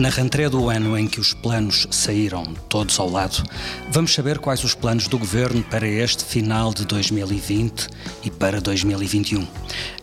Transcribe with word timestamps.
Na 0.00 0.08
rentrée 0.08 0.48
do 0.48 0.70
ano 0.70 0.96
em 0.96 1.06
que 1.06 1.20
os 1.20 1.34
planos 1.34 1.86
saíram 1.90 2.42
todos 2.70 2.98
ao 2.98 3.06
lado, 3.06 3.44
vamos 3.90 4.14
saber 4.14 4.38
quais 4.38 4.64
os 4.64 4.74
planos 4.74 5.06
do 5.08 5.18
governo 5.18 5.62
para 5.62 5.86
este 5.86 6.24
final 6.24 6.72
de 6.72 6.86
2020 6.86 7.86
e 8.24 8.30
para 8.30 8.62
2021. 8.62 9.46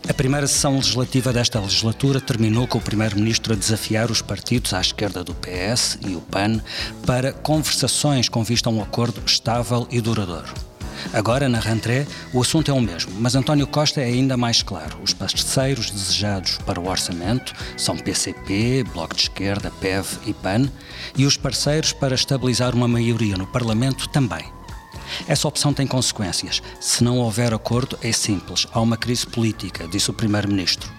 A 0.08 0.14
primeira 0.14 0.46
sessão 0.46 0.76
legislativa 0.76 1.32
desta 1.32 1.58
legislatura 1.58 2.20
terminou 2.20 2.68
com 2.68 2.78
o 2.78 2.80
primeiro-ministro 2.80 3.54
a 3.54 3.56
desafiar 3.56 4.08
os 4.08 4.22
partidos 4.22 4.72
à 4.72 4.80
esquerda 4.80 5.24
do 5.24 5.34
PS 5.34 5.98
e 6.06 6.14
o 6.14 6.20
PAN 6.20 6.60
para 7.04 7.32
conversações 7.32 8.28
com 8.28 8.44
vista 8.44 8.70
a 8.70 8.72
um 8.72 8.80
acordo 8.80 9.20
estável 9.26 9.88
e 9.90 10.00
duradouro. 10.00 10.77
Agora, 11.12 11.48
na 11.48 11.60
rentrée, 11.60 12.06
o 12.32 12.40
assunto 12.40 12.70
é 12.70 12.74
o 12.74 12.80
mesmo, 12.80 13.12
mas 13.18 13.34
António 13.34 13.66
Costa 13.66 14.00
é 14.00 14.04
ainda 14.04 14.36
mais 14.36 14.62
claro. 14.62 14.98
Os 15.02 15.12
parceiros 15.12 15.90
desejados 15.90 16.58
para 16.58 16.80
o 16.80 16.88
orçamento 16.88 17.52
são 17.76 17.96
PCP, 17.96 18.84
Bloco 18.92 19.14
de 19.14 19.22
Esquerda, 19.22 19.70
PEV 19.80 20.06
e 20.26 20.32
PAN, 20.32 20.68
e 21.16 21.24
os 21.24 21.36
parceiros 21.36 21.92
para 21.92 22.14
estabilizar 22.14 22.74
uma 22.74 22.88
maioria 22.88 23.36
no 23.36 23.46
Parlamento 23.46 24.08
também. 24.08 24.44
Essa 25.26 25.48
opção 25.48 25.72
tem 25.72 25.86
consequências. 25.86 26.62
Se 26.80 27.02
não 27.02 27.18
houver 27.18 27.54
acordo, 27.54 27.98
é 28.02 28.12
simples. 28.12 28.66
Há 28.72 28.80
uma 28.80 28.96
crise 28.96 29.26
política, 29.26 29.88
disse 29.88 30.10
o 30.10 30.14
Primeiro-Ministro. 30.14 30.90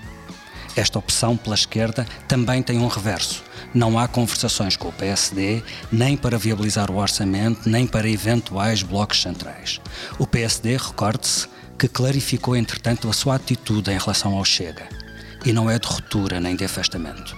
Esta 0.75 0.99
opção 0.99 1.35
pela 1.35 1.55
esquerda 1.55 2.05
também 2.27 2.61
tem 2.63 2.79
um 2.79 2.87
reverso. 2.87 3.43
Não 3.73 3.99
há 3.99 4.07
conversações 4.07 4.75
com 4.75 4.89
o 4.89 4.93
PSD, 4.93 5.61
nem 5.91 6.17
para 6.17 6.39
viabilizar 6.39 6.89
o 6.89 6.97
orçamento, 6.97 7.69
nem 7.69 7.85
para 7.85 8.09
eventuais 8.09 8.81
blocos 8.81 9.21
centrais. 9.21 9.79
O 10.17 10.25
PSD, 10.25 10.77
recorde-se, 10.77 11.47
que 11.77 11.87
clarificou, 11.87 12.55
entretanto, 12.55 13.07
a 13.07 13.13
sua 13.13 13.35
atitude 13.35 13.91
em 13.91 13.97
relação 13.97 14.35
ao 14.35 14.43
Chega. 14.43 14.89
E 15.45 15.53
não 15.53 15.69
é 15.69 15.77
de 15.77 15.87
ruptura 15.87 16.39
nem 16.39 16.55
de 16.55 16.65
afastamento. 16.65 17.37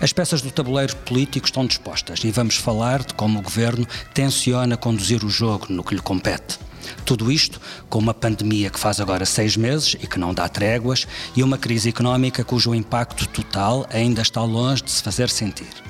As 0.00 0.12
peças 0.12 0.40
do 0.40 0.50
tabuleiro 0.50 0.94
político 0.96 1.46
estão 1.46 1.66
dispostas 1.66 2.22
e 2.22 2.30
vamos 2.30 2.56
falar 2.56 3.02
de 3.02 3.14
como 3.14 3.38
o 3.38 3.42
governo 3.42 3.86
tenciona 4.14 4.76
conduzir 4.76 5.24
o 5.24 5.30
jogo 5.30 5.66
no 5.70 5.82
que 5.82 5.94
lhe 5.94 6.00
compete. 6.00 6.58
Tudo 7.04 7.30
isto 7.30 7.60
com 7.88 7.98
uma 7.98 8.14
pandemia 8.14 8.70
que 8.70 8.78
faz 8.78 9.00
agora 9.00 9.24
seis 9.24 9.56
meses 9.56 9.96
e 10.00 10.06
que 10.06 10.18
não 10.18 10.34
dá 10.34 10.48
tréguas 10.48 11.06
e 11.34 11.42
uma 11.42 11.58
crise 11.58 11.88
económica 11.88 12.44
cujo 12.44 12.74
impacto 12.74 13.26
total 13.28 13.86
ainda 13.90 14.22
está 14.22 14.42
longe 14.42 14.82
de 14.82 14.90
se 14.90 15.02
fazer 15.02 15.28
sentir. 15.28 15.86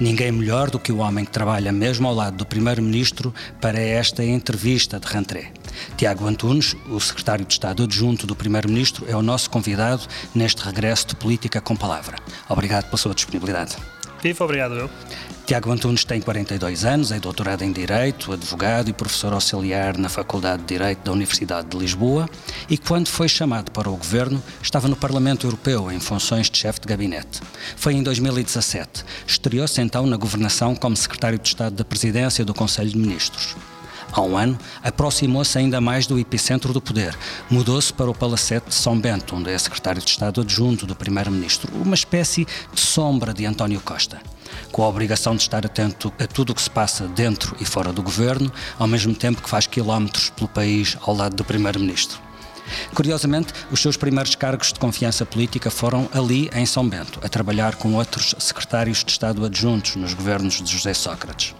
Ninguém 0.00 0.32
melhor 0.32 0.70
do 0.70 0.78
que 0.78 0.92
o 0.92 0.98
homem 0.98 1.24
que 1.24 1.30
trabalha 1.30 1.72
mesmo 1.72 2.08
ao 2.08 2.14
lado 2.14 2.36
do 2.36 2.46
Primeiro-Ministro 2.46 3.32
para 3.60 3.80
esta 3.80 4.24
entrevista 4.24 4.98
de 4.98 5.06
rentrée. 5.06 5.52
Tiago 5.96 6.26
Antunes, 6.26 6.76
o 6.88 7.00
secretário 7.00 7.44
de 7.44 7.52
Estado 7.52 7.84
adjunto 7.84 8.26
do 8.26 8.36
Primeiro-Ministro, 8.36 9.06
é 9.08 9.16
o 9.16 9.22
nosso 9.22 9.50
convidado 9.50 10.06
neste 10.34 10.62
regresso 10.62 11.08
de 11.08 11.16
Política 11.16 11.60
com 11.60 11.76
Palavra. 11.76 12.16
Obrigado 12.48 12.84
pela 12.86 12.96
sua 12.96 13.14
disponibilidade. 13.14 13.76
Viva, 14.22 14.44
obrigado 14.44 14.74
eu. 14.74 14.90
Tiago 15.44 15.72
Antunes 15.72 16.04
tem 16.04 16.20
42 16.20 16.84
anos, 16.84 17.10
é 17.10 17.18
doutorado 17.18 17.62
em 17.62 17.72
Direito, 17.72 18.32
advogado 18.32 18.88
e 18.88 18.92
professor 18.92 19.32
auxiliar 19.32 19.98
na 19.98 20.08
Faculdade 20.08 20.62
de 20.62 20.68
Direito 20.68 21.00
da 21.00 21.10
Universidade 21.10 21.68
de 21.68 21.76
Lisboa 21.76 22.28
e 22.70 22.78
quando 22.78 23.08
foi 23.08 23.28
chamado 23.28 23.72
para 23.72 23.90
o 23.90 23.96
governo 23.96 24.40
estava 24.62 24.86
no 24.86 24.94
Parlamento 24.94 25.44
Europeu 25.44 25.90
em 25.90 25.98
funções 25.98 26.48
de 26.48 26.56
chefe 26.56 26.80
de 26.80 26.86
gabinete. 26.86 27.40
Foi 27.76 27.94
em 27.94 28.02
2017. 28.02 29.04
Estreou-se 29.26 29.80
então 29.80 30.06
na 30.06 30.16
governação 30.16 30.76
como 30.76 30.96
secretário 30.96 31.38
de 31.38 31.48
Estado 31.48 31.74
da 31.74 31.84
Presidência 31.84 32.44
do 32.44 32.54
Conselho 32.54 32.90
de 32.90 32.98
Ministros. 32.98 33.56
Há 34.12 34.20
um 34.20 34.36
ano, 34.36 34.58
aproximou-se 34.82 35.56
ainda 35.58 35.80
mais 35.80 36.06
do 36.06 36.18
epicentro 36.18 36.72
do 36.72 36.80
poder. 36.80 37.16
Mudou-se 37.50 37.92
para 37.92 38.10
o 38.10 38.14
Palacete 38.14 38.68
de 38.68 38.74
São 38.74 38.98
Bento, 38.98 39.34
onde 39.34 39.50
é 39.50 39.58
secretário 39.58 40.02
de 40.02 40.10
Estado 40.10 40.42
adjunto 40.42 40.86
do 40.86 40.94
Primeiro-Ministro, 40.94 41.72
uma 41.74 41.94
espécie 41.94 42.46
de 42.72 42.80
sombra 42.80 43.32
de 43.32 43.46
António 43.46 43.80
Costa 43.80 44.20
com 44.70 44.82
a 44.82 44.88
obrigação 44.88 45.34
de 45.34 45.42
estar 45.42 45.64
atento 45.64 46.12
a 46.18 46.26
tudo 46.26 46.50
o 46.50 46.54
que 46.54 46.62
se 46.62 46.70
passa 46.70 47.06
dentro 47.08 47.56
e 47.60 47.64
fora 47.64 47.92
do 47.92 48.02
governo, 48.02 48.52
ao 48.78 48.86
mesmo 48.86 49.14
tempo 49.14 49.42
que 49.42 49.48
faz 49.48 49.66
quilómetros 49.66 50.30
pelo 50.30 50.48
país 50.48 50.96
ao 51.02 51.14
lado 51.14 51.36
do 51.36 51.44
Primeiro-Ministro. 51.44 52.20
Curiosamente, 52.94 53.52
os 53.70 53.80
seus 53.80 53.96
primeiros 53.96 54.34
cargos 54.34 54.72
de 54.72 54.78
confiança 54.78 55.24
política 55.24 55.70
foram 55.70 56.08
ali 56.12 56.50
em 56.54 56.66
São 56.66 56.88
Bento, 56.88 57.20
a 57.22 57.28
trabalhar 57.28 57.76
com 57.76 57.94
outros 57.94 58.34
secretários 58.38 59.04
de 59.04 59.10
Estado 59.10 59.44
adjuntos 59.44 59.96
nos 59.96 60.14
governos 60.14 60.60
de 60.60 60.70
José 60.70 60.94
Sócrates. 60.94 61.54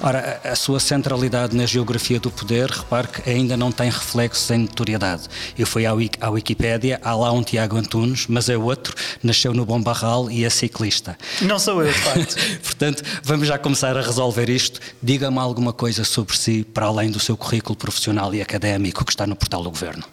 Ora, 0.00 0.40
a 0.44 0.54
sua 0.54 0.78
centralidade 0.78 1.56
na 1.56 1.66
geografia 1.66 2.20
do 2.20 2.30
poder, 2.30 2.70
repare 2.70 3.08
que 3.08 3.30
ainda 3.30 3.56
não 3.56 3.72
tem 3.72 3.90
reflexos 3.90 4.50
em 4.50 4.58
notoriedade. 4.58 5.24
Eu 5.58 5.66
fui 5.66 5.86
à, 5.86 5.92
Wiki, 5.92 6.18
à 6.20 6.30
Wikipédia, 6.30 7.00
há 7.02 7.14
lá 7.14 7.32
um 7.32 7.42
Tiago 7.42 7.76
Antunes, 7.76 8.26
mas 8.28 8.48
é 8.48 8.56
outro, 8.56 8.94
nasceu 9.22 9.52
no 9.54 9.64
Bom 9.64 9.80
Barral 9.80 10.30
e 10.30 10.44
é 10.44 10.50
ciclista. 10.50 11.16
Não 11.42 11.58
sou 11.58 11.82
eu, 11.82 11.92
de 11.92 11.98
facto. 11.98 12.36
Portanto, 12.62 13.02
vamos 13.22 13.48
já 13.48 13.58
começar 13.58 13.96
a 13.96 14.02
resolver 14.02 14.48
isto. 14.48 14.80
Diga-me 15.02 15.38
alguma 15.38 15.72
coisa 15.72 16.04
sobre 16.04 16.36
si, 16.36 16.64
para 16.64 16.86
além 16.86 17.10
do 17.10 17.18
seu 17.18 17.36
currículo 17.36 17.76
profissional 17.76 18.34
e 18.34 18.42
académico 18.42 19.04
que 19.04 19.12
está 19.12 19.26
no 19.26 19.36
portal 19.36 19.62
do 19.62 19.70
Governo. 19.70 20.04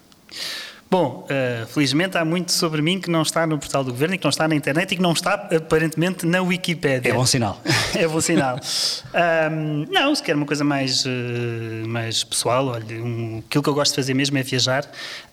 Bom, 0.90 1.26
uh, 1.28 1.66
felizmente 1.66 2.16
há 2.16 2.24
muito 2.24 2.52
sobre 2.52 2.80
mim 2.80 3.00
que 3.00 3.10
não 3.10 3.22
está 3.22 3.46
no 3.46 3.58
portal 3.58 3.82
do 3.82 3.90
governo 3.90 4.14
e 4.14 4.18
que 4.18 4.22
não 4.22 4.30
está 4.30 4.46
na 4.46 4.54
internet 4.54 4.92
e 4.92 4.96
que 4.96 5.02
não 5.02 5.12
está 5.12 5.34
aparentemente 5.34 6.24
na 6.24 6.40
Wikipédia. 6.40 7.10
É 7.10 7.12
bom 7.12 7.26
sinal. 7.26 7.60
é 7.96 8.06
bom 8.06 8.20
sinal. 8.20 8.60
Um, 9.50 9.86
não, 9.90 10.14
se 10.14 10.22
quer 10.22 10.36
uma 10.36 10.46
coisa 10.46 10.62
mais, 10.62 11.04
uh, 11.04 11.88
mais 11.88 12.22
pessoal, 12.22 12.68
olha, 12.68 13.02
um, 13.02 13.42
aquilo 13.44 13.64
que 13.64 13.68
eu 13.68 13.74
gosto 13.74 13.90
de 13.90 13.96
fazer 13.96 14.14
mesmo 14.14 14.38
é 14.38 14.42
viajar. 14.44 14.88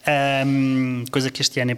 Um, 0.07 1.05
coisa 1.11 1.29
que 1.29 1.41
este 1.41 1.59
ano, 1.59 1.71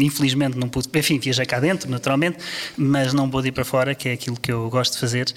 infelizmente, 0.00 0.56
não 0.56 0.68
pude. 0.68 0.88
Enfim, 0.94 1.18
viajei 1.18 1.46
cá 1.46 1.58
dentro, 1.58 1.90
naturalmente, 1.90 2.38
mas 2.76 3.12
não 3.12 3.28
pude 3.28 3.48
ir 3.48 3.52
para 3.52 3.64
fora, 3.64 3.94
que 3.94 4.08
é 4.08 4.12
aquilo 4.12 4.38
que 4.38 4.52
eu 4.52 4.68
gosto 4.70 4.94
de 4.94 5.00
fazer. 5.00 5.32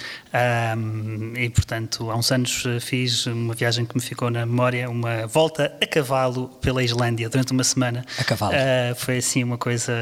Um, 0.78 1.34
e, 1.36 1.50
portanto, 1.50 2.10
há 2.12 2.16
uns 2.16 2.32
anos 2.32 2.64
eh, 2.66 2.80
fiz 2.80 3.26
uma 3.26 3.54
viagem 3.54 3.86
que 3.86 3.96
me 3.96 4.02
ficou 4.02 4.30
na 4.30 4.46
memória, 4.46 4.90
uma 4.90 5.28
volta 5.28 5.74
a 5.82 5.86
cavalo 5.86 6.48
pela 6.62 6.84
Islândia 6.84 7.30
durante 7.30 7.52
uma 7.52 7.64
semana. 7.64 8.06
A 8.20 8.24
cavalo. 8.24 8.54
Uh, 8.54 8.96
foi 8.96 9.18
assim 9.18 9.44
uma 9.44 9.58
coisa 9.58 9.94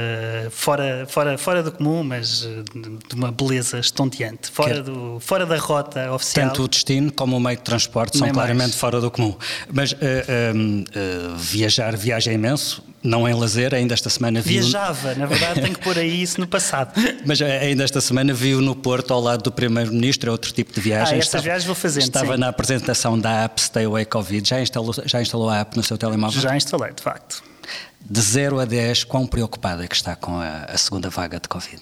fora, 0.51 1.06
fora, 1.07 1.38
fora 1.38 1.63
do 1.63 1.72
comum, 1.72 2.03
mas 2.03 2.45
eh, 2.45 2.63
de 3.07 3.16
uma 3.16 3.31
beleza 3.31 3.79
estonteante, 3.79 4.50
fora, 4.51 4.81
do, 4.81 5.19
fora 5.19 5.45
da 5.45 5.57
rota 5.57 6.12
oficial. 6.12 6.47
Tanto 6.47 6.63
o 6.63 6.68
destino 6.68 7.12
como 7.12 7.38
o 7.38 7.39
meio 7.39 7.57
de 7.57 7.63
transporte 7.63 8.18
são 8.18 8.29
claramente 8.29 8.59
mais. 8.59 8.75
fora 8.75 9.00
do 9.00 9.09
comum. 9.09 9.35
Mas 9.72 9.91
uh, 9.94 9.95
um, 10.56 10.81
uh, 10.81 11.35
viajar, 11.38 11.69
viaja 11.97 12.31
imenso, 12.31 12.84
não 13.03 13.28
em 13.28 13.34
lazer, 13.34 13.74
ainda 13.74 13.94
esta 13.94 14.09
semana 14.09 14.41
viu. 14.41 14.62
Viajava, 14.62 15.16
na 15.16 15.25
verdade 15.25 15.62
tenho 15.62 15.74
que 15.74 15.84
pôr 15.84 15.97
aí 15.97 16.22
isso 16.22 16.40
no 16.40 16.47
passado. 16.47 16.94
Mas 17.25 17.41
ainda 17.41 17.84
esta 17.84 18.02
semana 18.02 18.34
viu 18.34 18.62
no 18.62 18.75
Porto, 18.75 19.13
ao 19.13 19.22
lado 19.22 19.44
do 19.44 19.52
Primeiro-Ministro, 19.52 20.30
é 20.30 20.31
outro 20.31 20.52
tipo 20.52 20.74
de 20.74 20.81
viagem. 20.81 21.16
Ah, 21.16 21.19
estas 21.19 21.44
viagens 21.44 21.66
vou 21.66 21.75
fazendo. 21.75 22.03
Estava 22.03 22.34
sim. 22.34 22.40
na 22.40 22.50
apresentação 22.50 23.19
da 23.19 23.44
app 23.44 23.62
Stay 23.62 23.85
Away 23.85 24.06
Covid. 24.06 24.47
Já 24.47 24.62
instalou, 24.62 24.94
já 25.06 25.22
instalou 25.22 25.50
a 25.50 25.59
app 25.59 25.75
no 25.75 25.84
seu 25.84 25.97
telemóvel? 25.97 26.41
Já 26.41 26.56
instalei, 26.56 26.94
de 26.94 27.02
facto. 27.02 27.44
De 28.01 28.22
0 28.22 28.59
a 28.59 28.66
10, 28.66 29.03
quão 29.03 29.28
preocupada 29.28 29.84
é 29.84 29.88
que 29.88 29.96
está 29.96 30.16
com 30.16 30.40
a, 30.40 30.66
a 30.66 30.78
segunda 30.78 31.09
vaga 31.09 31.40
de 31.40 31.47
Covid? 31.47 31.81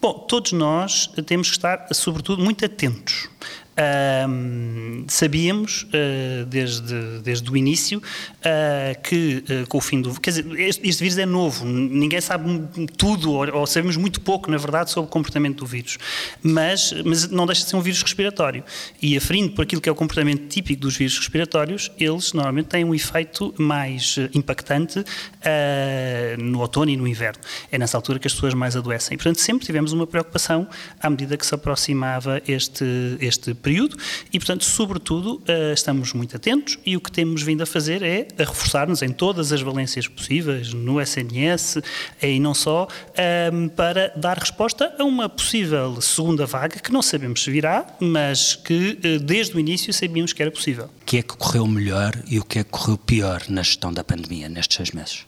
Bom, 0.00 0.12
todos 0.14 0.52
nós 0.52 1.10
temos 1.26 1.48
que 1.48 1.56
estar, 1.56 1.86
sobretudo, 1.92 2.42
muito 2.42 2.64
atentos 2.64 3.28
um, 3.78 5.04
sabíamos 5.08 5.84
uh, 5.84 6.44
desde, 6.46 7.20
desde 7.22 7.50
o 7.50 7.56
início 7.56 7.98
uh, 7.98 9.02
que 9.02 9.42
uh, 9.48 9.66
com 9.66 9.78
o 9.78 9.80
fim 9.80 10.00
do. 10.00 10.20
Quer 10.20 10.30
dizer, 10.30 10.60
este, 10.60 10.88
este, 10.88 11.02
vírus 11.02 11.18
é 11.18 11.24
novo, 11.24 11.64
ninguém 11.64 12.20
sabe 12.20 12.44
tudo, 12.96 13.32
ou, 13.32 13.60
ou, 13.60 13.66
sabemos 13.66 13.96
muito 13.96 14.20
pouco, 14.20 14.50
na 14.50 14.58
verdade, 14.58 14.90
sobre 14.90 15.08
o 15.08 15.10
comportamento 15.10 15.58
do 15.58 15.66
vírus. 15.66 15.98
Mas, 16.42 16.92
mas 17.04 17.28
não 17.30 17.46
deixa 17.46 17.62
de 17.62 17.70
ser 17.70 17.76
um 17.76 17.80
vírus 17.80 18.02
respiratório. 18.02 18.62
E 19.00 19.16
aferindo 19.16 19.52
por 19.52 19.62
aquilo 19.62 19.80
que 19.80 19.88
é 19.88 19.92
o 19.92 19.94
comportamento 19.94 20.48
típico 20.48 20.82
dos 20.82 20.96
vírus 20.96 21.18
respiratórios, 21.18 21.90
eles 21.98 22.32
normalmente 22.32 22.66
têm 22.66 22.84
um 22.84 22.94
efeito 22.94 23.54
mais 23.58 24.16
impactante 24.34 25.04
no 26.38 26.60
outono 26.60 26.90
e 26.90 26.96
no 26.96 27.06
inverno. 27.06 27.40
É 27.70 27.78
nessa 27.78 27.96
altura 27.96 28.18
que 28.18 28.26
as 28.26 28.34
pessoas 28.34 28.54
mais 28.54 28.76
adoecem. 28.76 29.16
portanto, 29.16 29.40
sempre 29.40 29.64
tivemos 29.64 29.92
uma 29.92 30.06
preocupação 30.06 30.68
à 31.00 31.08
medida 31.08 31.36
que 31.36 31.46
se 31.46 31.54
aproximava 31.54 32.42
este, 32.46 32.84
este 33.20 33.54
período 33.62 33.96
e, 34.32 34.38
portanto, 34.38 34.64
sobretudo, 34.64 35.36
uh, 35.36 35.72
estamos 35.72 36.12
muito 36.12 36.36
atentos 36.36 36.78
e 36.84 36.96
o 36.96 37.00
que 37.00 37.10
temos 37.10 37.42
vindo 37.42 37.62
a 37.62 37.66
fazer 37.66 38.02
é 38.02 38.28
a 38.38 38.44
reforçar-nos 38.44 39.02
em 39.02 39.10
todas 39.10 39.52
as 39.52 39.62
valências 39.62 40.06
possíveis, 40.06 40.74
no 40.74 41.00
SNS 41.00 41.78
e 42.20 42.38
não 42.40 42.54
só, 42.54 42.88
ehm, 43.16 43.68
para 43.68 44.12
dar 44.16 44.38
resposta 44.38 44.94
a 44.98 45.04
uma 45.04 45.28
possível 45.28 46.00
segunda 46.00 46.44
vaga 46.44 46.78
que 46.78 46.92
não 46.92 47.02
sabemos 47.02 47.42
se 47.42 47.50
virá, 47.50 47.86
mas 48.00 48.54
que 48.54 48.98
uh, 49.04 49.20
desde 49.20 49.56
o 49.56 49.60
início 49.60 49.92
sabíamos 49.92 50.32
que 50.32 50.42
era 50.42 50.50
possível. 50.50 50.90
O 51.02 51.04
que 51.04 51.18
é 51.18 51.22
que 51.22 51.36
correu 51.36 51.66
melhor 51.66 52.12
e 52.28 52.38
o 52.38 52.44
que 52.44 52.58
é 52.58 52.64
que 52.64 52.70
correu 52.70 52.98
pior 52.98 53.42
na 53.48 53.62
gestão 53.62 53.92
da 53.92 54.02
pandemia 54.02 54.48
nestes 54.48 54.76
seis 54.76 54.90
meses? 54.90 55.24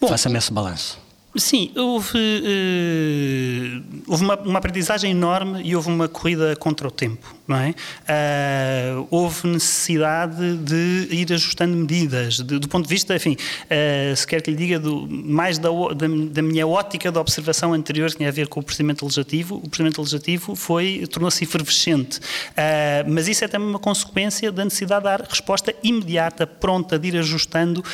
Faça-me 0.00 0.38
esse 0.38 0.52
balanço. 0.52 1.03
Sim, 1.36 1.72
houve, 1.76 2.16
uh, 2.16 3.82
houve 4.06 4.24
uma, 4.24 4.36
uma, 4.36 4.58
aprendizagem 4.58 5.10
enorme 5.10 5.62
e 5.64 5.74
houve 5.74 5.88
uma 5.88 6.06
corrida 6.08 6.54
contra 6.54 6.86
o 6.86 6.90
tempo. 6.92 7.34
Não 7.46 7.56
é? 7.56 7.70
Uh, 7.70 9.06
houve 9.10 9.46
necessidade 9.48 10.56
de 10.58 11.08
ir 11.10 11.32
ajustando 11.32 11.76
medidas, 11.76 12.36
de, 12.36 12.58
do 12.58 12.68
ponto 12.68 12.84
de 12.84 12.94
vista, 12.94 13.14
enfim, 13.14 13.36
uh, 13.36 14.16
se 14.16 14.26
quer 14.26 14.40
que 14.40 14.50
lhe 14.50 14.56
diga, 14.56 14.78
do, 14.78 15.06
mais 15.08 15.58
da, 15.58 15.68
da, 15.68 16.06
da, 16.30 16.42
minha 16.42 16.66
ótica 16.66 17.12
de 17.12 17.18
observação 17.18 17.74
anterior 17.74 18.10
que 18.10 18.16
tinha 18.16 18.28
a 18.28 18.32
ver 18.32 18.48
com 18.48 18.60
o 18.60 18.62
procedimento 18.62 19.04
legislativo, 19.04 19.56
o 19.56 19.68
procedimento 19.68 20.00
legislativo 20.00 20.56
foi, 20.56 21.06
tornou-se 21.10 21.44
efervescente, 21.44 22.18
uh, 22.18 23.10
mas 23.10 23.28
isso 23.28 23.44
é 23.44 23.48
também 23.48 23.68
uma 23.68 23.78
consequência 23.78 24.50
da 24.50 24.64
necessidade 24.64 25.02
de 25.02 25.04
dar 25.04 25.20
resposta 25.22 25.74
imediata, 25.82 26.46
pronta, 26.46 26.98
de 26.98 27.08
ir 27.08 27.16
ajustando 27.18 27.84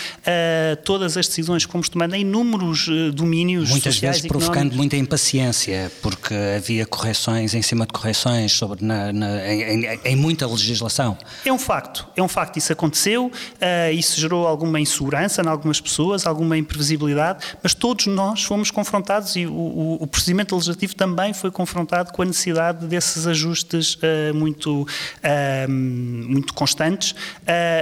todas 0.84 1.16
as 1.16 1.26
decisões 1.26 1.64
que 1.64 1.72
fomos 1.72 1.88
tomando 1.88 2.14
em 2.14 2.20
inúmeros 2.20 2.88
domínios 3.14 3.70
Muitas 3.70 3.94
sociais 3.94 4.16
vezes 4.16 4.28
provocando 4.28 4.74
muita 4.74 4.96
impaciência, 4.96 5.90
porque 6.02 6.34
havia 6.56 6.86
correções 6.86 7.54
em 7.54 7.62
cima 7.62 7.86
de 7.86 7.92
correções 7.92 8.52
sobre 8.52 8.84
na, 8.84 9.12
na 9.12 9.39
em, 9.46 9.84
em, 10.04 10.16
muita 10.16 10.46
legislação. 10.46 11.16
É 11.44 11.52
um 11.52 11.58
facto, 11.58 12.06
é 12.16 12.22
um 12.22 12.28
facto, 12.28 12.56
isso 12.56 12.72
aconteceu, 12.72 13.26
uh, 13.26 13.92
isso 13.92 14.20
gerou 14.20 14.46
alguma 14.46 14.80
insegurança 14.80 15.42
em 15.42 15.46
algumas 15.46 15.80
pessoas, 15.80 16.26
alguma 16.26 16.56
imprevisibilidade, 16.56 17.44
mas 17.62 17.74
todos 17.74 18.06
nós 18.06 18.42
fomos 18.42 18.70
confrontados 18.70 19.36
e 19.36 19.46
o, 19.46 19.52
o, 19.52 20.02
o 20.02 20.06
procedimento 20.06 20.54
legislativo 20.54 20.94
também 20.94 21.32
foi 21.32 21.50
confrontado 21.50 22.12
com 22.12 22.22
a 22.22 22.24
necessidade 22.24 22.86
desses 22.86 23.26
ajustes 23.26 23.94
uh, 23.94 24.34
muito, 24.34 24.82
uh, 24.82 25.70
muito 25.70 26.54
constantes, 26.54 27.14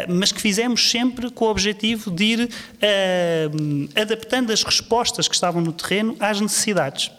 mas 0.08 0.32
que 0.32 0.40
fizemos 0.40 0.90
sempre 0.90 1.30
com 1.30 1.44
o 1.44 1.50
objetivo 1.50 2.10
de 2.10 2.24
ir 2.24 2.50
adaptando 4.00 4.52
as 4.52 4.62
respostas 4.62 5.28
que 5.28 5.34
estavam 5.34 5.60
no 5.60 5.72
terreno 5.72 6.16
às 6.20 6.40
necessidades. 6.40 7.10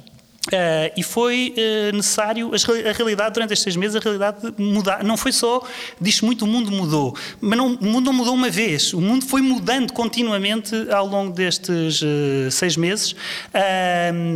Uh, 0.47 0.89
e 0.95 1.03
foi 1.03 1.53
uh, 1.57 1.95
necessário, 1.95 2.51
a 2.53 2.91
realidade 2.93 3.33
durante 3.33 3.51
estes 3.51 3.63
seis 3.63 3.75
meses, 3.75 3.95
a 3.97 3.99
realidade 3.99 4.37
mudar. 4.57 5.03
Não 5.03 5.17
foi 5.17 5.33
só, 5.33 5.61
diz 5.99 6.21
muito, 6.21 6.45
o 6.45 6.47
mundo 6.47 6.71
mudou, 6.71 7.15
mas 7.41 7.57
não, 7.57 7.73
o 7.75 7.85
mundo 7.85 8.05
não 8.05 8.13
mudou 8.13 8.33
uma 8.33 8.49
vez, 8.49 8.93
o 8.93 9.01
mundo 9.01 9.25
foi 9.25 9.41
mudando 9.41 9.91
continuamente 9.91 10.73
ao 10.91 11.05
longo 11.05 11.33
destes 11.33 12.01
uh, 12.01 12.49
seis 12.51 12.77
meses 12.77 13.15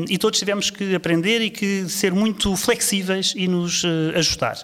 e 0.10 0.18
todos 0.18 0.38
tivemos 0.38 0.70
que 0.70 0.94
aprender 0.94 1.42
e 1.42 1.50
que 1.50 1.88
ser 1.88 2.12
muito 2.12 2.56
flexíveis 2.56 3.34
e 3.36 3.48
nos 3.48 3.84
ajustar. 4.16 4.62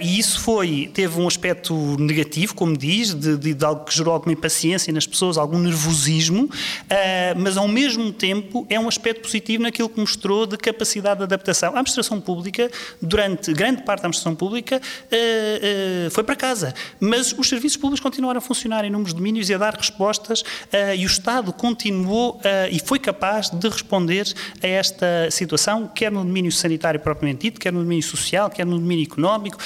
e 0.00 0.18
isso 0.18 0.40
foi, 0.40 0.90
teve 0.92 1.18
um 1.20 1.26
aspecto 1.26 1.96
negativo, 1.98 2.54
como 2.54 2.76
diz, 2.76 3.14
de, 3.14 3.36
de, 3.36 3.54
de 3.54 3.64
algo 3.64 3.84
que 3.84 3.94
gerou 3.94 4.12
alguma 4.14 4.32
impaciência 4.32 4.92
nas 4.92 5.06
pessoas, 5.06 5.38
algum 5.38 5.58
nervosismo, 5.58 6.48
mas 7.36 7.56
ao 7.56 7.68
mesmo 7.68 8.12
tempo 8.12 8.66
é 8.68 8.78
um 8.78 8.88
aspecto 8.88 9.22
positivo 9.22 9.62
naquilo 9.62 9.88
que 9.88 10.00
mostrou 10.00 10.46
de 10.46 10.57
capacidade 10.62 11.18
de 11.18 11.24
adaptação. 11.24 11.70
A 11.70 11.80
administração 11.80 12.20
pública, 12.20 12.70
durante 13.00 13.52
grande 13.52 13.82
parte 13.82 14.02
da 14.02 14.08
administração 14.08 14.34
pública, 14.34 14.80
uh, 14.80 16.06
uh, 16.06 16.10
foi 16.10 16.24
para 16.24 16.36
casa, 16.36 16.74
mas 17.00 17.32
os 17.32 17.48
serviços 17.48 17.76
públicos 17.76 18.00
continuaram 18.00 18.38
a 18.38 18.40
funcionar 18.40 18.84
em 18.84 18.90
números 18.90 19.12
domínios 19.12 19.48
e 19.48 19.54
a 19.54 19.58
dar 19.58 19.74
respostas 19.74 20.40
uh, 20.40 20.94
e 20.96 21.04
o 21.04 21.06
Estado 21.06 21.52
continuou 21.52 22.40
e 22.70 22.78
foi 22.80 22.98
capaz 22.98 23.50
de 23.50 23.68
responder 23.68 24.26
a 24.62 24.66
esta 24.66 25.30
situação, 25.30 25.88
quer 25.88 26.10
no 26.10 26.24
domínio 26.24 26.50
sanitário 26.50 27.00
propriamente 27.00 27.42
dito, 27.42 27.60
quer 27.60 27.72
no 27.72 27.80
domínio 27.80 28.02
social, 28.02 28.50
quer 28.50 28.66
no 28.66 28.78
domínio 28.78 29.04
económico, 29.04 29.58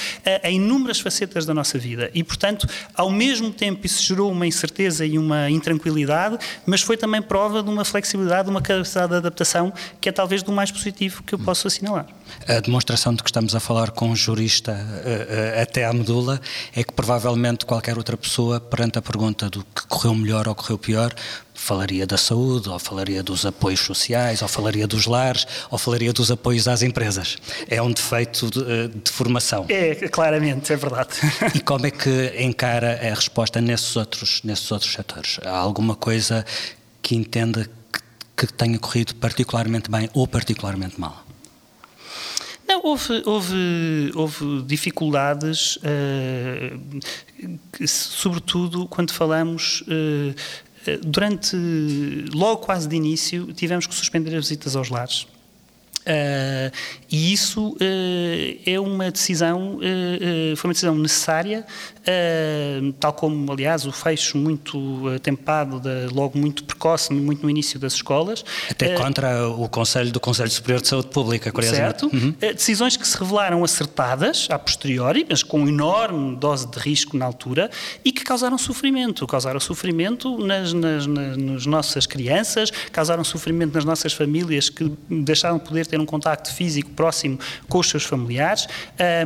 em 0.43 0.57
inúmeras 0.57 0.99
facetas 0.99 1.45
da 1.45 1.53
nossa 1.53 1.77
vida. 1.77 2.09
E, 2.13 2.23
portanto, 2.23 2.67
ao 2.93 3.09
mesmo 3.09 3.51
tempo 3.51 3.85
isso 3.85 4.03
gerou 4.03 4.31
uma 4.31 4.45
incerteza 4.45 5.05
e 5.05 5.17
uma 5.17 5.49
intranquilidade, 5.49 6.37
mas 6.65 6.81
foi 6.81 6.97
também 6.97 7.21
prova 7.21 7.63
de 7.63 7.69
uma 7.69 7.85
flexibilidade, 7.85 8.45
de 8.45 8.49
uma 8.49 8.61
capacidade 8.61 9.09
de 9.09 9.17
adaptação 9.17 9.73
que 9.99 10.09
é 10.09 10.11
talvez 10.11 10.43
do 10.43 10.51
mais 10.51 10.71
possível 10.71 10.82
positivo 10.83 11.23
que 11.23 11.33
eu 11.33 11.39
posso 11.39 11.67
assinalar. 11.67 12.05
A 12.47 12.59
demonstração 12.59 13.13
de 13.13 13.23
que 13.23 13.29
estamos 13.29 13.55
a 13.55 13.59
falar 13.59 13.91
com 13.91 14.09
um 14.09 14.15
jurista 14.15 14.73
uh, 14.73 14.75
uh, 14.75 15.61
até 15.61 15.85
à 15.85 15.93
medula 15.93 16.41
é 16.75 16.83
que 16.83 16.91
provavelmente 16.91 17.65
qualquer 17.65 17.97
outra 17.97 18.17
pessoa, 18.17 18.59
perante 18.59 18.99
a 18.99 19.01
pergunta 19.01 19.49
do 19.49 19.63
que 19.63 19.87
correu 19.87 20.13
melhor 20.13 20.47
ou 20.47 20.55
correu 20.55 20.77
pior, 20.77 21.13
falaria 21.53 22.05
da 22.05 22.17
saúde, 22.17 22.67
ou 22.67 22.77
falaria 22.79 23.23
dos 23.23 23.45
apoios 23.45 23.79
sociais, 23.79 24.41
ou 24.41 24.47
falaria 24.49 24.85
dos 24.85 25.05
lares, 25.05 25.47
ou 25.71 25.77
falaria 25.77 26.11
dos 26.11 26.29
apoios 26.29 26.67
às 26.67 26.81
empresas. 26.81 27.37
É 27.69 27.81
um 27.81 27.91
defeito 27.91 28.49
de, 28.49 28.59
eh, 28.59 28.89
de 29.03 29.11
formação. 29.11 29.65
É, 29.69 29.95
claramente, 30.09 30.73
é 30.73 30.75
verdade. 30.75 31.11
E 31.53 31.61
como 31.61 31.85
é 31.85 31.91
que 31.91 32.33
encara 32.37 32.99
a 33.01 33.13
resposta 33.13 33.61
nesses 33.61 33.95
outros, 33.95 34.41
nesses 34.43 34.69
outros 34.71 34.91
setores? 34.91 35.39
Há 35.45 35.55
alguma 35.55 35.95
coisa 35.95 36.43
que 37.01 37.15
entenda 37.15 37.63
que 37.63 37.82
tenha 38.57 38.77
corrido 38.79 39.15
particularmente 39.15 39.89
bem 39.89 40.09
ou 40.13 40.27
particularmente 40.27 40.99
mal? 40.99 41.25
Não, 42.67 42.81
houve, 42.83 43.21
houve, 43.25 44.11
houve 44.15 44.63
dificuldades, 44.63 45.77
uh, 45.77 46.99
que, 47.71 47.87
sobretudo 47.87 48.87
quando 48.87 49.11
falamos. 49.11 49.81
Uh, 49.81 50.33
durante, 51.01 51.55
logo 52.33 52.57
quase 52.57 52.87
de 52.87 52.95
início, 52.95 53.53
tivemos 53.53 53.87
que 53.87 53.95
suspender 53.95 54.35
as 54.35 54.45
visitas 54.45 54.75
aos 54.75 54.89
lares. 54.89 55.27
Uh, 56.03 56.69
e 57.09 57.31
isso 57.31 57.69
uh, 57.69 58.59
é 58.65 58.77
uma 58.77 59.09
decisão, 59.09 59.77
uh, 59.77 60.55
foi 60.57 60.67
uma 60.67 60.73
decisão 60.73 60.95
necessária, 60.95 61.65
tal 62.99 63.13
como, 63.13 63.51
aliás, 63.51 63.85
o 63.85 63.91
fecho 63.91 64.37
muito 64.37 65.07
atempado, 65.15 65.79
de, 65.79 66.13
logo 66.13 66.37
muito 66.37 66.63
precoce, 66.63 67.13
muito 67.13 67.43
no 67.43 67.49
início 67.49 67.79
das 67.79 67.93
escolas. 67.93 68.43
Até 68.69 68.95
contra 68.95 69.47
o 69.49 69.67
Conselho 69.69 70.11
do 70.11 70.19
Conselho 70.19 70.49
Superior 70.49 70.81
de 70.81 70.87
Saúde 70.87 71.07
Pública, 71.07 71.51
curiosamente. 71.51 72.01
Certo. 72.01 72.15
Uhum. 72.15 72.31
decisões 72.39 72.97
que 72.97 73.07
se 73.07 73.17
revelaram 73.17 73.63
acertadas, 73.63 74.47
a 74.49 74.59
posteriori, 74.59 75.25
mas 75.29 75.43
com 75.43 75.67
enorme 75.67 76.35
dose 76.35 76.67
de 76.67 76.79
risco 76.79 77.17
na 77.17 77.25
altura, 77.25 77.69
e 78.03 78.11
que 78.11 78.23
causaram 78.23 78.57
sofrimento. 78.57 79.25
Causaram 79.27 79.59
sofrimento 79.59 80.37
nas, 80.37 80.73
nas, 80.73 81.05
nas, 81.07 81.37
nas 81.37 81.65
nossas 81.65 82.05
crianças, 82.05 82.71
causaram 82.91 83.23
sofrimento 83.23 83.73
nas 83.73 83.85
nossas 83.85 84.13
famílias 84.13 84.69
que 84.69 84.91
deixaram 85.09 85.57
de 85.57 85.63
poder 85.63 85.85
ter 85.85 85.99
um 85.99 86.05
contacto 86.05 86.53
físico 86.53 86.91
próximo 86.91 87.39
com 87.67 87.79
os 87.79 87.89
seus 87.89 88.03
familiares 88.03 88.67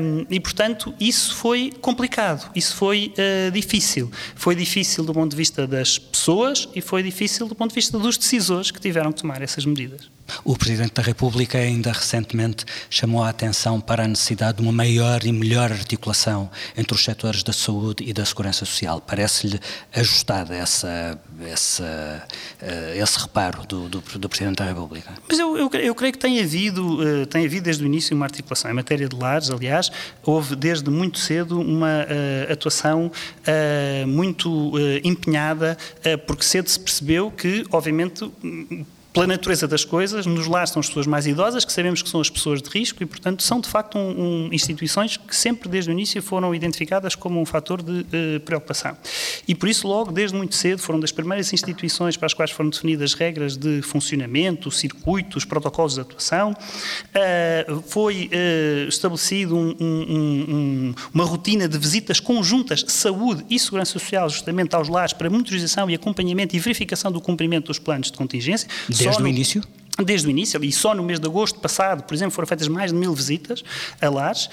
um, 0.01 0.25
e, 0.29 0.39
portanto, 0.39 0.93
isso 0.99 1.35
foi 1.35 1.71
complicado, 1.81 2.49
isso 2.55 2.66
foi 2.73 3.13
uh, 3.17 3.51
difícil. 3.51 4.11
Foi 4.35 4.55
difícil 4.55 5.03
do 5.03 5.13
ponto 5.13 5.31
de 5.31 5.37
vista 5.37 5.67
das 5.67 5.97
pessoas 5.97 6.67
e 6.75 6.81
foi 6.81 7.03
difícil 7.03 7.47
do 7.47 7.55
ponto 7.55 7.69
de 7.69 7.75
vista 7.75 7.97
dos 7.97 8.17
decisores 8.17 8.71
que 8.71 8.79
tiveram 8.79 9.11
que 9.11 9.21
tomar 9.21 9.41
essas 9.41 9.65
medidas. 9.65 10.16
O 10.43 10.57
Presidente 10.57 10.93
da 10.93 11.01
República 11.01 11.57
ainda 11.57 11.91
recentemente 11.91 12.65
chamou 12.89 13.23
a 13.23 13.29
atenção 13.29 13.79
para 13.79 14.03
a 14.03 14.07
necessidade 14.07 14.57
de 14.57 14.63
uma 14.63 14.71
maior 14.71 15.23
e 15.25 15.31
melhor 15.31 15.71
articulação 15.71 16.49
entre 16.75 16.93
os 16.93 17.03
setores 17.03 17.43
da 17.43 17.53
saúde 17.53 18.03
e 18.03 18.13
da 18.13 18.25
segurança 18.25 18.65
social. 18.65 19.01
Parece-lhe 19.01 19.59
ajustada 19.93 20.55
essa, 20.55 21.19
essa, 21.45 22.27
uh, 22.61 23.01
esse 23.01 23.19
reparo 23.19 23.65
do, 23.65 23.89
do, 23.89 24.01
do, 24.01 24.29
Presidente 24.29 24.57
da 24.57 24.65
República? 24.65 25.13
Mas 25.27 25.39
eu, 25.39 25.57
eu, 25.57 25.69
eu 25.69 25.95
creio 25.95 26.13
que 26.13 26.19
tem 26.19 26.39
havido, 26.39 26.99
uh, 27.01 27.25
tem 27.25 27.45
havido 27.45 27.63
desde 27.63 27.83
o 27.83 27.87
início 27.87 28.15
uma 28.15 28.25
articulação. 28.25 28.69
Em 28.69 28.73
matéria 28.73 29.07
de 29.07 29.15
lares, 29.15 29.49
aliás, 29.49 29.91
houve 30.23 30.55
desde 30.55 30.89
muito 30.89 31.19
cedo 31.19 31.59
uma 31.59 32.05
uh, 32.05 32.51
atuação 32.51 33.11
muito 34.07 34.73
empenhada, 35.03 35.77
porque 36.25 36.43
cedo 36.43 36.67
se 36.69 36.79
percebeu 36.79 37.31
que, 37.31 37.65
obviamente, 37.71 38.29
pela 39.13 39.25
natureza 39.25 39.67
das 39.67 39.83
coisas, 39.83 40.25
nos 40.25 40.47
lares 40.47 40.69
estão 40.69 40.79
as 40.79 40.87
pessoas 40.87 41.07
mais 41.07 41.25
idosas, 41.25 41.65
que 41.65 41.71
sabemos 41.71 42.01
que 42.01 42.09
são 42.09 42.21
as 42.21 42.29
pessoas 42.29 42.61
de 42.61 42.69
risco 42.69 43.01
e, 43.01 43.05
portanto, 43.05 43.41
são 43.41 43.59
de 43.59 43.67
facto 43.67 43.97
um, 43.97 44.45
um, 44.45 44.49
instituições 44.51 45.17
que 45.17 45.35
sempre 45.35 45.67
desde 45.67 45.89
o 45.89 45.93
início 45.93 46.21
foram 46.21 46.53
identificadas 46.53 47.15
como 47.15 47.41
um 47.41 47.45
fator 47.45 47.81
de 47.81 48.01
uh, 48.01 48.39
preocupação. 48.41 48.95
E 49.47 49.55
por 49.55 49.67
isso, 49.69 49.87
logo 49.87 50.11
desde 50.11 50.35
muito 50.37 50.55
cedo, 50.55 50.79
foram 50.79 50.99
das 50.99 51.11
primeiras 51.11 51.51
instituições 51.51 52.15
para 52.15 52.27
as 52.27 52.33
quais 52.33 52.51
foram 52.51 52.69
definidas 52.69 53.13
regras 53.13 53.57
de 53.57 53.81
funcionamento, 53.81 54.69
circuitos, 54.69 55.45
protocolos 55.45 55.95
de 55.95 56.01
atuação. 56.01 56.51
Uh, 56.51 57.81
foi 57.87 58.29
uh, 58.31 58.87
estabelecido 58.87 59.55
um, 59.55 60.93
uma 61.13 61.25
rotina 61.25 61.67
de 61.67 61.77
visitas 61.77 62.19
conjuntas, 62.19 62.85
saúde 62.87 63.45
e 63.49 63.57
segurança 63.57 63.93
social, 63.93 64.29
justamente 64.29 64.75
aos 64.75 64.89
lares, 64.89 65.13
para 65.13 65.29
monitorização 65.29 65.89
e 65.89 65.95
acompanhamento 65.95 66.55
e 66.55 66.59
verificação 66.59 67.11
do 67.11 67.19
cumprimento 67.19 67.67
dos 67.67 67.79
planos 67.79 68.11
de 68.11 68.17
contingência. 68.17 68.67
Desde 69.05 69.23
o 69.23 69.27
início? 69.27 69.61
Desde 70.03 70.27
o 70.27 70.29
início, 70.29 70.63
e 70.63 70.71
só 70.71 70.93
no 70.93 71.01
mês 71.01 71.19
de 71.19 71.25
agosto 71.25 71.59
passado, 71.59 72.03
por 72.03 72.13
exemplo, 72.13 72.31
foram 72.31 72.47
feitas 72.47 72.67
mais 72.67 72.91
de 72.91 72.97
mil 72.97 73.15
visitas 73.15 73.63
a 73.99 74.07
lares. 74.07 74.47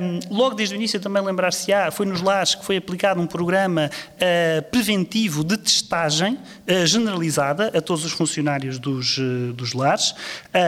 Um, 0.00 0.34
logo 0.34 0.54
desde 0.54 0.74
o 0.74 0.76
início, 0.76 0.98
também 0.98 1.22
lembrar-se-á, 1.22 1.90
foi 1.90 2.06
nos 2.06 2.22
lares 2.22 2.54
que 2.54 2.64
foi 2.64 2.78
aplicado 2.78 3.20
um 3.20 3.26
programa 3.26 3.90
uh, 3.90 4.70
preventivo 4.70 5.44
de 5.44 5.58
testagem 5.58 6.34
uh, 6.34 6.86
generalizada 6.86 7.70
a 7.76 7.82
todos 7.82 8.02
os 8.02 8.12
funcionários 8.12 8.78
dos, 8.78 9.18
uh, 9.18 9.52
dos 9.52 9.74
lares 9.74 10.14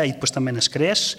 e 0.06 0.12
depois 0.12 0.30
também 0.30 0.52
nas 0.52 0.68
creches. 0.68 1.16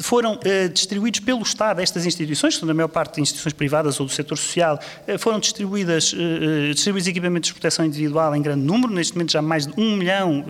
foram 0.00 0.38
distribuídos 0.72 1.20
pelo 1.20 1.42
Estado, 1.42 1.80
estas 1.80 2.06
instituições, 2.06 2.56
que 2.56 2.66
da 2.66 2.74
maior 2.74 2.88
parte 2.88 3.16
de 3.16 3.20
instituições 3.22 3.52
privadas 3.52 4.00
ou 4.00 4.06
do 4.06 4.12
setor 4.12 4.36
social, 4.36 4.78
foram 5.18 5.38
distribuídas, 5.38 6.14
distribuídos 6.74 7.08
equipamentos 7.08 7.48
de 7.48 7.54
proteção 7.54 7.84
individual 7.84 8.34
em 8.34 8.42
grande 8.42 8.64
número, 8.64 8.92
neste 8.92 9.14
momento 9.14 9.32
já 9.32 9.42
mais 9.42 9.66
de 9.66 9.74
1 9.76 9.96
milhão 9.96 10.44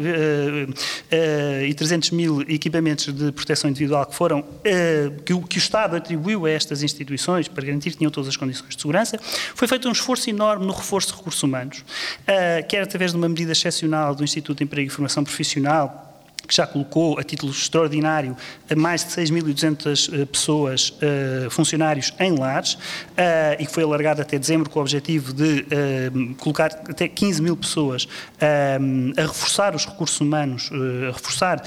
e 1.66 1.74
300 1.74 2.10
mil 2.10 2.42
equipamentos 2.42 3.12
de 3.12 3.32
proteção 3.32 3.70
individual 3.70 4.04
que 4.06 4.14
foram, 4.14 4.44
que 5.24 5.32
o, 5.32 5.42
que, 5.42 5.56
o, 5.56 5.58
Estado 5.58 5.96
atribuiu 5.96 6.46
a 6.46 6.50
estas 6.50 6.82
instituições 6.82 7.48
para 7.48 7.64
garantir 7.64 7.90
que 7.90 7.98
tinham 7.98 8.10
todas 8.10 8.28
as 8.28 8.36
condições 8.36 8.74
de 8.74 8.80
segurança. 8.80 9.18
Foi 9.54 9.66
feito 9.66 9.88
um 9.88 9.92
esforço 9.92 10.28
enorme 10.28 10.66
no 10.66 10.72
reforço 10.72 11.08
de 11.08 11.16
recursos 11.16 11.42
humanos, 11.42 11.84
quer 12.68 12.82
através 12.82 13.12
de 13.12 13.16
uma 13.16 13.28
medida 13.28 13.52
excepcional 13.52 14.14
do 14.14 14.24
Instituto 14.24 14.58
de 14.58 14.64
Emprego 14.64 14.88
e 14.88 14.90
Formação 14.90 15.24
Profissional, 15.24 16.03
que 16.46 16.54
já 16.54 16.66
colocou 16.66 17.18
a 17.18 17.22
título 17.22 17.52
extraordinário 17.52 18.36
mais 18.76 19.04
de 19.04 19.10
6.200 19.10 20.22
eh, 20.22 20.24
pessoas, 20.24 20.90
uh, 20.90 21.50
funcionários 21.50 22.12
em 22.18 22.36
lares, 22.36 22.74
uh, 22.74 22.78
e 23.58 23.66
que 23.66 23.72
foi 23.72 23.82
alargado 23.82 24.22
até 24.22 24.38
dezembro 24.38 24.68
com 24.68 24.78
o 24.78 24.82
objetivo 24.82 25.32
de 25.32 25.64
colocar 26.38 26.70
até 26.88 27.08
15 27.08 27.42
mil 27.42 27.56
pessoas 27.56 28.08
a 28.40 29.22
reforçar 29.22 29.74
os 29.74 29.86
recursos 29.86 30.20
humanos, 30.20 30.70
a 31.08 31.12
reforçar 31.12 31.62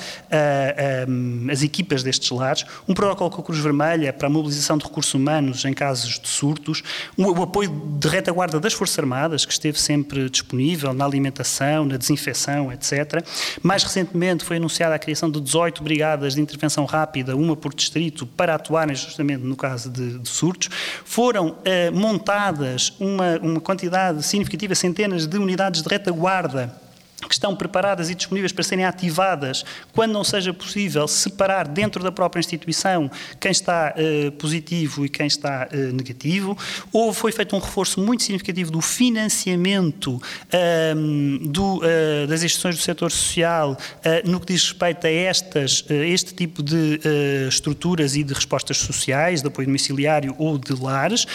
as 1.52 1.64
equipas 1.64 2.04
destes 2.04 2.30
lares, 2.30 2.66
um 2.88 2.94
protocolo 2.94 3.30
com 3.30 3.42
a 3.42 3.44
Cruz 3.44 3.60
Vermelha 3.60 4.12
para 4.14 4.28
a 4.28 4.30
mobilização 4.30 4.78
de 4.78 4.86
recursos 4.86 5.14
humanos 5.14 5.66
em 5.66 5.74
casos 5.74 6.20
de 6.20 6.28
surtos, 6.28 6.84
o 7.18 7.42
apoio 7.42 7.70
de 8.00 8.08
retaguarda 8.08 8.60
das 8.60 8.74
Forças 8.74 8.98
Armadas, 9.00 9.46
que 9.46 9.52
esteve 9.52 9.80
sempre 9.80 10.30
disponível 10.30 10.94
na 10.94 11.06
alimentação, 11.06 11.86
na 11.86 11.98
desinfecção, 11.98 12.72
etc. 12.72 13.24
Mais 13.62 13.84
recentemente 13.84 14.44
foi 14.44 14.58
anunciada 14.68 14.94
a 14.94 15.00
criação 15.00 15.32
de 15.32 15.40
18 15.40 15.82
brigadas 15.82 16.36
de 16.36 16.42
intervenção 16.42 16.86
rápida, 16.86 17.36
uma 17.36 17.56
por 17.56 17.74
distrito, 17.74 18.28
para 18.28 18.54
atuarem 18.54 18.96
justamente 18.96 19.44
no 19.44 19.56
caso 19.56 19.90
de, 19.90 20.20
de 20.20 20.30
surtos. 20.30 20.70
Foram 21.06 21.56
eh, 21.64 21.90
montadas 21.90 22.94
uma, 23.00 23.38
uma 23.42 23.62
quantidade 23.62 24.22
significativa, 24.24 24.76
centenas 24.76 25.26
de 25.26 25.38
unidades 25.38 25.82
de 25.82 25.90
retaguarda 25.90 26.87
que 27.26 27.34
estão 27.34 27.56
preparadas 27.56 28.10
e 28.10 28.16
disponíveis 28.16 28.52
para 28.52 28.64
serem 28.64 28.86
ativadas 28.86 29.66
quando 29.92 30.12
não 30.12 30.24
seja 30.24 30.54
possível 30.54 31.08
separar 31.08 31.68
dentro 31.68 32.04
da 32.04 32.12
própria 32.12 32.40
instituição 32.40 33.10
quem 33.40 33.52
está 33.52 33.96
uh, 33.98 34.32
positivo 34.34 35.06
e 35.06 35.10
quem 35.10 35.26
está 35.26 35.68
uh, 35.72 35.76
negativo. 35.94 36.56
Ou 36.94 37.12
foi 37.14 37.32
feito 37.32 37.56
um 37.56 37.60
reforço 37.60 38.00
muito 38.00 38.22
significativo 38.22 38.70
do 38.70 38.82
financiamento 38.82 40.22
ehm, 40.52 41.38
do, 41.50 41.78
uh, 41.78 42.28
das 42.28 42.44
instituições 42.44 42.76
do 42.76 42.82
setor 42.82 43.12
social 43.12 43.78
no 44.26 44.40
que 44.40 44.54
diz 44.54 44.64
respeito 44.64 45.08
a 45.08 45.10
estas, 45.10 45.84
este 45.90 46.34
tipo 46.34 46.62
de 46.62 47.00
estruturas 47.48 48.16
e 48.16 48.24
de 48.24 48.34
respostas 48.34 48.78
sociais, 48.78 49.42
de 49.42 49.48
apoio 49.48 49.68
domiciliário 49.68 50.36
ou 50.38 50.58
de 50.58 50.74
lares, 50.74 51.26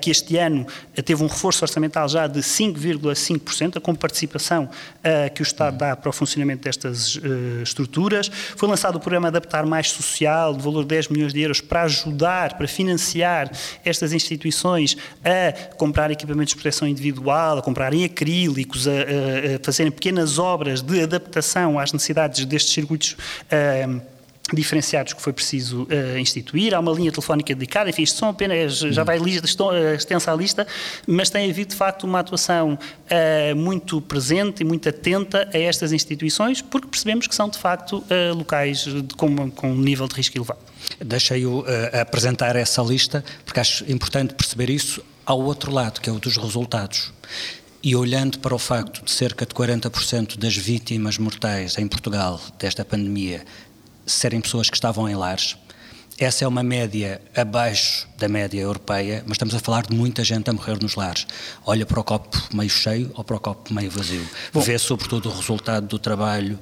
que 0.00 0.10
este 0.10 0.36
ano 0.36 0.66
teve 1.04 1.22
um 1.22 1.26
reforço 1.26 1.64
orçamental 1.64 2.08
já 2.08 2.26
de 2.26 2.40
5,5%, 2.40 3.80
com 3.80 3.94
participação 3.94 4.68
uh, 5.06 5.32
que 5.32 5.40
o 5.40 5.44
Estado 5.44 5.78
dá 5.78 5.96
para 5.96 6.08
o 6.08 6.12
funcionamento 6.12 6.64
destas 6.64 7.16
uh, 7.16 7.62
estruturas. 7.62 8.28
Foi 8.28 8.68
lançado 8.68 8.96
o 8.96 9.00
programa 9.00 9.28
Adaptar 9.28 9.64
Mais 9.64 9.90
Social, 9.90 10.54
de 10.54 10.62
valor 10.62 10.82
de 10.82 10.88
10 10.88 11.08
milhões 11.08 11.32
de 11.32 11.40
euros, 11.40 11.60
para 11.60 11.82
ajudar, 11.82 12.56
para 12.56 12.66
financiar 12.66 13.50
estas 13.84 14.12
instituições 14.12 14.96
a 15.24 15.74
comprar 15.76 16.10
equipamentos 16.10 16.50
de 16.50 16.56
proteção 16.56 16.88
individual, 16.88 17.58
a 17.58 17.62
comprarem 17.62 18.04
acrílicos, 18.04 18.88
a, 18.88 18.90
a, 18.90 18.94
a 18.94 19.64
fazerem 19.64 19.92
pequenas 19.92 20.38
obras 20.38 20.82
de 20.82 21.02
adaptação 21.02 21.78
às 21.78 21.92
necessidades 21.92 22.44
destes 22.44 22.72
circuitos. 22.72 23.16
Uh, 23.50 24.15
diferenciados 24.52 25.12
que 25.12 25.20
foi 25.20 25.32
preciso 25.32 25.84
uh, 25.84 26.18
instituir, 26.18 26.74
há 26.74 26.80
uma 26.80 26.92
linha 26.92 27.10
telefónica 27.10 27.54
dedicada, 27.54 27.90
enfim, 27.90 28.02
isto 28.02 28.18
são 28.18 28.28
apenas, 28.28 28.78
já 28.78 29.02
vai 29.02 29.18
lista, 29.18 29.44
estou, 29.44 29.70
uh, 29.72 29.94
extensa 29.94 30.32
a 30.32 30.36
lista, 30.36 30.66
mas 31.06 31.30
tem 31.30 31.50
havido 31.50 31.70
de 31.70 31.76
facto 31.76 32.04
uma 32.04 32.20
atuação 32.20 32.74
uh, 32.74 33.56
muito 33.56 34.00
presente 34.00 34.60
e 34.60 34.64
muito 34.64 34.88
atenta 34.88 35.48
a 35.52 35.58
estas 35.58 35.92
instituições, 35.92 36.62
porque 36.62 36.86
percebemos 36.86 37.26
que 37.26 37.34
são 37.34 37.48
de 37.48 37.58
facto 37.58 38.04
locais 38.36 38.80
de, 38.84 39.14
com, 39.16 39.50
com 39.50 39.70
um 39.70 39.76
nível 39.76 40.06
de 40.06 40.14
risco 40.14 40.36
elevado. 40.36 40.60
Deixei-o 41.04 41.64
apresentar 42.00 42.54
essa 42.56 42.82
lista, 42.82 43.24
porque 43.44 43.60
acho 43.60 43.90
importante 43.90 44.34
perceber 44.34 44.70
isso 44.70 45.02
ao 45.24 45.40
outro 45.40 45.72
lado, 45.72 46.00
que 46.00 46.08
é 46.08 46.12
o 46.12 46.18
dos 46.18 46.36
resultados. 46.36 47.12
E 47.82 47.94
olhando 47.94 48.38
para 48.38 48.54
o 48.54 48.58
facto 48.58 49.04
de 49.04 49.10
cerca 49.10 49.46
de 49.46 49.54
40% 49.54 50.36
das 50.36 50.56
vítimas 50.56 51.18
mortais 51.18 51.78
em 51.78 51.86
Portugal 51.86 52.40
desta 52.58 52.84
pandemia 52.84 53.44
serem 54.06 54.40
pessoas 54.40 54.70
que 54.70 54.76
estavam 54.76 55.08
em 55.08 55.14
lares. 55.14 55.56
Essa 56.18 56.46
é 56.46 56.48
uma 56.48 56.62
média 56.62 57.20
abaixo 57.36 58.08
da 58.16 58.26
média 58.26 58.58
europeia, 58.58 59.22
mas 59.26 59.32
estamos 59.32 59.54
a 59.54 59.58
falar 59.58 59.82
de 59.82 59.94
muita 59.94 60.24
gente 60.24 60.48
a 60.48 60.52
morrer 60.52 60.80
nos 60.80 60.94
lares. 60.94 61.26
Olha 61.66 61.84
para 61.84 62.00
o 62.00 62.04
copo 62.04 62.42
meio 62.54 62.70
cheio 62.70 63.10
ou 63.14 63.22
para 63.22 63.36
o 63.36 63.40
copo 63.40 63.74
meio 63.74 63.90
vazio. 63.90 64.26
Bom, 64.50 64.60
Vê 64.60 64.78
sobretudo 64.78 65.28
o 65.28 65.32
resultado 65.32 65.86
do 65.86 65.98
trabalho 65.98 66.58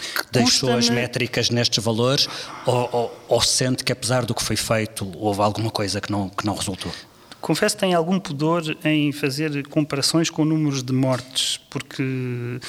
que 0.00 0.32
deixou 0.32 0.72
as 0.72 0.88
métricas 0.88 1.50
nestes 1.50 1.82
valores 1.82 2.28
ou, 2.64 2.88
ou, 2.92 3.24
ou, 3.28 3.42
sente 3.42 3.82
que 3.82 3.92
apesar 3.92 4.24
do 4.24 4.34
que 4.34 4.42
foi 4.42 4.56
feito 4.56 5.10
houve 5.18 5.42
alguma 5.42 5.70
coisa 5.70 6.00
que 6.00 6.10
não, 6.10 6.28
que 6.28 6.46
não 6.46 6.54
resultou? 6.54 6.92
Confesso 7.40 7.76
que 7.76 7.80
tenho 7.80 7.96
algum 7.96 8.18
pudor 8.18 8.62
em 8.84 9.12
fazer 9.12 9.66
comparações 9.68 10.28
com 10.30 10.44
números 10.44 10.82
de 10.82 10.92
mortes, 10.92 11.58
porque. 11.70 12.02
Uh, 12.02 12.60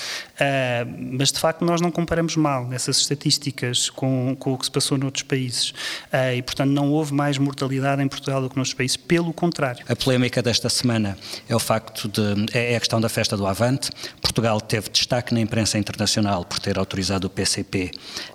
mas 1.18 1.32
de 1.32 1.40
facto 1.40 1.64
nós 1.66 1.82
não 1.82 1.92
comparamos 1.92 2.36
mal 2.36 2.66
nessas 2.68 2.98
estatísticas 2.98 3.90
com, 3.90 4.36
com 4.40 4.54
o 4.54 4.58
que 4.58 4.66
se 4.66 4.72
passou 4.72 4.98
noutros 4.98 5.24
países. 5.24 5.72
Uh, 6.12 6.36
e 6.38 6.42
portanto 6.42 6.70
não 6.70 6.92
houve 6.92 7.14
mais 7.14 7.38
mortalidade 7.38 8.02
em 8.02 8.08
Portugal 8.08 8.42
do 8.42 8.50
que 8.50 8.56
noutros 8.56 8.74
países, 8.74 8.98
pelo 8.98 9.34
contrário. 9.34 9.84
A 9.88 9.96
polémica 9.96 10.42
desta 10.42 10.70
semana 10.70 11.18
é 11.48 11.56
o 11.56 11.60
facto 11.60 12.08
de. 12.08 12.46
é 12.54 12.76
a 12.76 12.80
questão 12.80 13.02
da 13.02 13.10
festa 13.10 13.36
do 13.36 13.46
Avante. 13.46 13.92
Portugal 14.22 14.62
teve 14.62 14.90
destaque 14.90 15.34
na 15.34 15.42
imprensa 15.42 15.78
internacional 15.78 16.46
por 16.46 16.60
ter 16.60 16.78
autorizado 16.80 17.28
o 17.28 17.30
PCP 17.30 17.92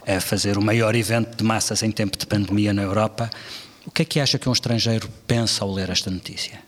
a 0.06 0.20
fazer 0.20 0.58
o 0.58 0.62
maior 0.62 0.94
evento 0.94 1.36
de 1.36 1.44
massas 1.44 1.82
em 1.82 1.90
tempo 1.90 2.18
de 2.18 2.26
pandemia 2.26 2.72
na 2.72 2.82
Europa. 2.82 3.30
O 3.86 3.90
que 3.90 4.02
é 4.02 4.04
que 4.04 4.20
acha 4.20 4.38
que 4.38 4.48
um 4.48 4.52
estrangeiro 4.52 5.08
pensa 5.26 5.64
ao 5.64 5.72
ler 5.72 5.88
esta 5.90 6.10
notícia? 6.10 6.60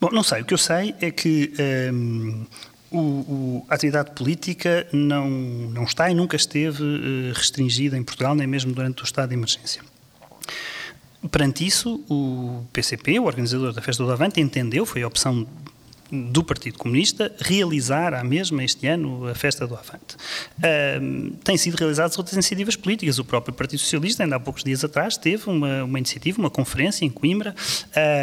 Bom, 0.00 0.10
não 0.10 0.22
sei. 0.22 0.42
O 0.42 0.44
que 0.44 0.54
eu 0.54 0.58
sei 0.58 0.94
é 1.00 1.10
que 1.10 1.52
um, 1.92 2.46
o, 2.90 2.98
o, 2.98 3.66
a 3.68 3.74
atividade 3.74 4.12
política 4.12 4.86
não, 4.92 5.28
não 5.28 5.84
está 5.84 6.10
e 6.10 6.14
nunca 6.14 6.36
esteve 6.36 6.82
uh, 6.82 7.32
restringida 7.34 7.96
em 7.96 8.02
Portugal, 8.02 8.34
nem 8.34 8.46
mesmo 8.46 8.72
durante 8.72 9.02
o 9.02 9.04
estado 9.04 9.28
de 9.30 9.34
emergência. 9.34 9.82
Perante 11.30 11.66
isso, 11.66 12.04
o 12.08 12.64
PCP, 12.72 13.18
o 13.18 13.24
organizador 13.24 13.72
da 13.72 13.82
Festa 13.82 14.04
do 14.04 14.12
Avante, 14.12 14.40
entendeu, 14.40 14.86
foi 14.86 15.02
a 15.02 15.06
opção 15.06 15.46
do 16.10 16.42
Partido 16.42 16.78
Comunista 16.78 17.34
realizar 17.38 18.14
a 18.14 18.24
mesma 18.24 18.64
este 18.64 18.86
ano 18.86 19.26
a 19.26 19.34
festa 19.34 19.66
do 19.66 19.74
Avante. 19.74 20.16
Um, 21.00 21.30
têm 21.44 21.56
sido 21.56 21.76
realizadas 21.76 22.16
outras 22.16 22.34
iniciativas 22.34 22.76
políticas. 22.76 23.18
O 23.18 23.24
próprio 23.24 23.54
Partido 23.54 23.78
Socialista, 23.78 24.22
ainda 24.22 24.36
há 24.36 24.40
poucos 24.40 24.64
dias 24.64 24.84
atrás, 24.84 25.16
teve 25.16 25.48
uma, 25.48 25.84
uma 25.84 25.98
iniciativa, 25.98 26.38
uma 26.38 26.50
conferência 26.50 27.04
em 27.04 27.10
Coimbra. 27.10 27.54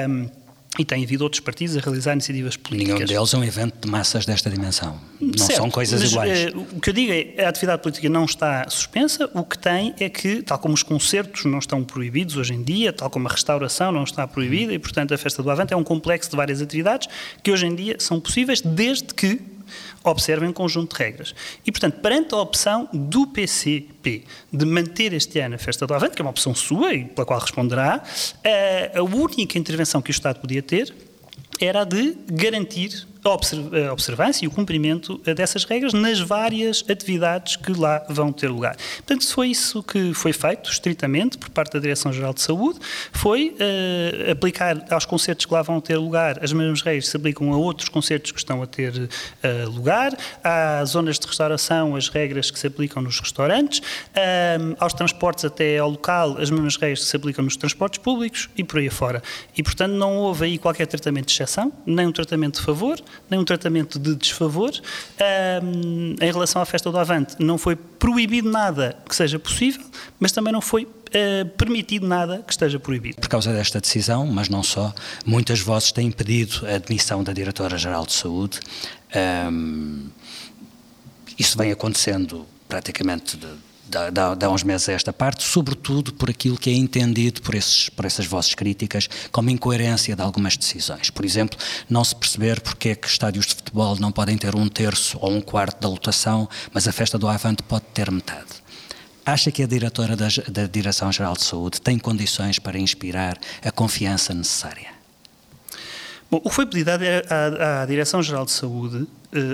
Um, 0.09 0.44
e 0.77 0.85
tem 0.85 1.03
havido 1.03 1.23
outros 1.23 1.39
partidos 1.39 1.77
a 1.77 1.79
realizar 1.79 2.13
iniciativas 2.13 2.57
políticas. 2.57 2.95
Nenhum 2.95 3.07
deles 3.07 3.33
é 3.33 3.37
um 3.37 3.43
evento 3.43 3.75
de 3.81 3.89
massas 3.89 4.25
desta 4.25 4.49
dimensão. 4.49 4.99
Não 5.19 5.37
certo, 5.37 5.57
são 5.57 5.71
coisas 5.71 6.01
mas, 6.01 6.11
iguais. 6.11 6.53
Uh, 6.53 6.65
o 6.73 6.81
que 6.81 6.89
eu 6.89 6.93
digo 6.93 7.11
é 7.11 7.45
a 7.45 7.49
atividade 7.49 7.81
política 7.81 8.09
não 8.09 8.25
está 8.25 8.69
suspensa, 8.69 9.29
o 9.33 9.43
que 9.43 9.57
tem 9.57 9.93
é 9.99 10.09
que, 10.09 10.41
tal 10.41 10.59
como 10.59 10.73
os 10.73 10.83
concertos 10.83 11.45
não 11.45 11.59
estão 11.59 11.83
proibidos 11.83 12.37
hoje 12.37 12.53
em 12.53 12.63
dia, 12.63 12.91
tal 12.91 13.09
como 13.09 13.27
a 13.27 13.31
restauração 13.31 13.91
não 13.91 14.03
está 14.03 14.27
proibida, 14.27 14.73
e 14.73 14.79
portanto 14.79 15.13
a 15.13 15.17
Festa 15.17 15.41
do 15.41 15.49
Avante 15.49 15.73
é 15.73 15.77
um 15.77 15.83
complexo 15.83 16.29
de 16.29 16.35
várias 16.35 16.61
atividades 16.61 17.07
que 17.41 17.51
hoje 17.51 17.65
em 17.65 17.75
dia 17.75 17.95
são 17.99 18.19
possíveis 18.19 18.61
desde 18.61 19.13
que 19.13 19.54
observem 20.05 20.49
um 20.49 20.53
conjunto 20.53 20.95
de 20.95 21.03
regras. 21.03 21.35
E, 21.65 21.71
portanto, 21.71 21.99
perante 21.99 22.33
a 22.33 22.37
opção 22.37 22.87
do 22.93 23.27
PCP 23.27 24.23
de 24.51 24.65
manter 24.65 25.13
este 25.13 25.39
ano 25.39 25.55
a 25.55 25.57
festa 25.57 25.85
do 25.85 25.93
Avante, 25.93 26.15
que 26.15 26.21
é 26.21 26.23
uma 26.23 26.31
opção 26.31 26.53
sua 26.53 26.93
e 26.93 27.05
pela 27.05 27.25
qual 27.25 27.39
responderá, 27.39 28.03
a 28.93 29.01
única 29.03 29.57
intervenção 29.57 30.01
que 30.01 30.09
o 30.09 30.11
Estado 30.11 30.39
podia 30.39 30.61
ter 30.61 30.93
era 31.59 31.81
a 31.81 31.83
de 31.85 32.17
garantir 32.31 33.07
a 33.29 33.91
observância 33.91 34.45
e 34.45 34.47
o 34.47 34.51
cumprimento 34.51 35.17
dessas 35.35 35.63
regras 35.63 35.93
nas 35.93 36.19
várias 36.19 36.83
atividades 36.87 37.55
que 37.55 37.71
lá 37.71 38.05
vão 38.07 38.31
ter 38.31 38.47
lugar. 38.47 38.75
Portanto, 38.97 39.27
foi 39.27 39.49
isso 39.49 39.81
que 39.81 40.13
foi 40.13 40.31
feito, 40.31 40.69
estritamente, 40.69 41.37
por 41.37 41.49
parte 41.49 41.73
da 41.73 41.79
Direção-Geral 41.79 42.33
de 42.33 42.41
Saúde, 42.41 42.79
foi 43.11 43.55
uh, 43.55 44.31
aplicar 44.31 44.85
aos 44.91 45.05
concertos 45.05 45.45
que 45.45 45.53
lá 45.53 45.61
vão 45.61 45.81
ter 45.81 45.97
lugar 45.97 46.43
as 46.43 46.53
mesmas 46.53 46.81
regras 46.81 47.05
que 47.05 47.11
se 47.11 47.17
aplicam 47.17 47.51
a 47.51 47.57
outros 47.57 47.89
concertos 47.89 48.31
que 48.31 48.37
estão 48.37 48.61
a 48.61 48.67
ter 48.67 48.93
uh, 48.93 49.69
lugar, 49.69 50.15
às 50.43 50.89
zonas 50.89 51.17
de 51.17 51.25
restauração, 51.25 51.95
as 51.95 52.07
regras 52.09 52.51
que 52.51 52.59
se 52.59 52.67
aplicam 52.67 53.01
nos 53.01 53.19
restaurantes, 53.19 53.81
aos 54.79 54.93
transportes 54.93 55.45
até 55.45 55.77
ao 55.77 55.89
local, 55.89 56.37
as 56.37 56.49
mesmas 56.49 56.77
regras 56.77 56.99
que 56.99 57.05
se 57.05 57.15
aplicam 57.15 57.43
nos 57.43 57.55
transportes 57.57 57.99
públicos 57.99 58.49
e 58.55 58.63
por 58.63 58.79
aí 58.79 58.87
afora. 58.87 59.21
E, 59.57 59.63
portanto, 59.63 59.93
não 59.93 60.17
houve 60.17 60.45
aí 60.45 60.57
qualquer 60.57 60.85
tratamento 60.85 61.27
de 61.27 61.33
exceção, 61.33 61.71
nem 61.85 62.07
um 62.07 62.11
tratamento 62.11 62.59
de 62.59 62.65
favor, 62.65 62.99
nem 63.29 63.39
um 63.39 63.45
tratamento 63.45 63.99
de 63.99 64.15
desfavor. 64.15 64.71
Um, 65.63 66.15
em 66.21 66.31
relação 66.31 66.61
à 66.61 66.65
festa 66.65 66.91
do 66.91 66.97
Avante, 66.97 67.35
não 67.39 67.57
foi 67.57 67.75
proibido 67.75 68.49
nada 68.49 68.97
que 69.07 69.15
seja 69.15 69.39
possível, 69.39 69.83
mas 70.19 70.31
também 70.31 70.53
não 70.53 70.61
foi 70.61 70.83
uh, 70.83 71.49
permitido 71.57 72.07
nada 72.07 72.43
que 72.45 72.53
esteja 72.53 72.79
proibido. 72.79 73.17
Por 73.17 73.29
causa 73.29 73.53
desta 73.53 73.79
decisão, 73.79 74.25
mas 74.27 74.49
não 74.49 74.63
só, 74.63 74.93
muitas 75.25 75.59
vozes 75.59 75.91
têm 75.91 76.11
pedido 76.11 76.65
a 76.65 76.75
admissão 76.75 77.23
da 77.23 77.33
Diretora-Geral 77.33 78.05
de 78.05 78.13
Saúde. 78.13 78.59
Um, 79.51 80.09
isso 81.37 81.57
vem 81.57 81.71
acontecendo 81.71 82.45
praticamente 82.67 83.37
de, 83.37 83.47
há 83.93 84.49
uns 84.49 84.63
meses 84.63 84.89
a 84.89 84.93
esta 84.93 85.13
parte, 85.13 85.43
sobretudo 85.43 86.13
por 86.13 86.29
aquilo 86.29 86.57
que 86.57 86.69
é 86.69 86.73
entendido 86.73 87.41
por, 87.41 87.55
esses, 87.55 87.89
por 87.89 88.05
essas 88.05 88.25
vozes 88.25 88.55
críticas 88.55 89.09
como 89.31 89.49
incoerência 89.49 90.15
de 90.15 90.21
algumas 90.21 90.57
decisões. 90.57 91.09
Por 91.09 91.25
exemplo, 91.25 91.57
não 91.89 92.03
se 92.03 92.15
perceber 92.15 92.61
porque 92.61 92.89
é 92.89 92.95
que 92.95 93.07
estádios 93.07 93.45
de 93.45 93.55
futebol 93.55 93.95
não 93.99 94.11
podem 94.11 94.37
ter 94.37 94.55
um 94.55 94.67
terço 94.67 95.17
ou 95.21 95.31
um 95.31 95.41
quarto 95.41 95.79
da 95.81 95.87
lotação, 95.87 96.49
mas 96.73 96.87
a 96.87 96.91
festa 96.91 97.17
do 97.17 97.27
Avante 97.27 97.63
pode 97.63 97.85
ter 97.93 98.09
metade. 98.11 98.65
Acha 99.25 99.51
que 99.51 99.63
a 99.63 99.67
diretora 99.67 100.15
da, 100.15 100.27
da 100.51 100.67
Direção-Geral 100.67 101.33
de 101.33 101.43
Saúde 101.43 101.81
tem 101.81 101.97
condições 101.97 102.59
para 102.59 102.77
inspirar 102.77 103.37
a 103.63 103.71
confiança 103.71 104.33
necessária? 104.33 104.93
Bom, 106.29 106.41
o 106.43 106.49
que 106.49 106.55
foi 106.55 106.65
pedido 106.65 106.89
à, 106.89 106.95
à, 106.95 107.81
à 107.81 107.85
Direção-Geral 107.85 108.45
de 108.45 108.51
Saúde 108.51 109.07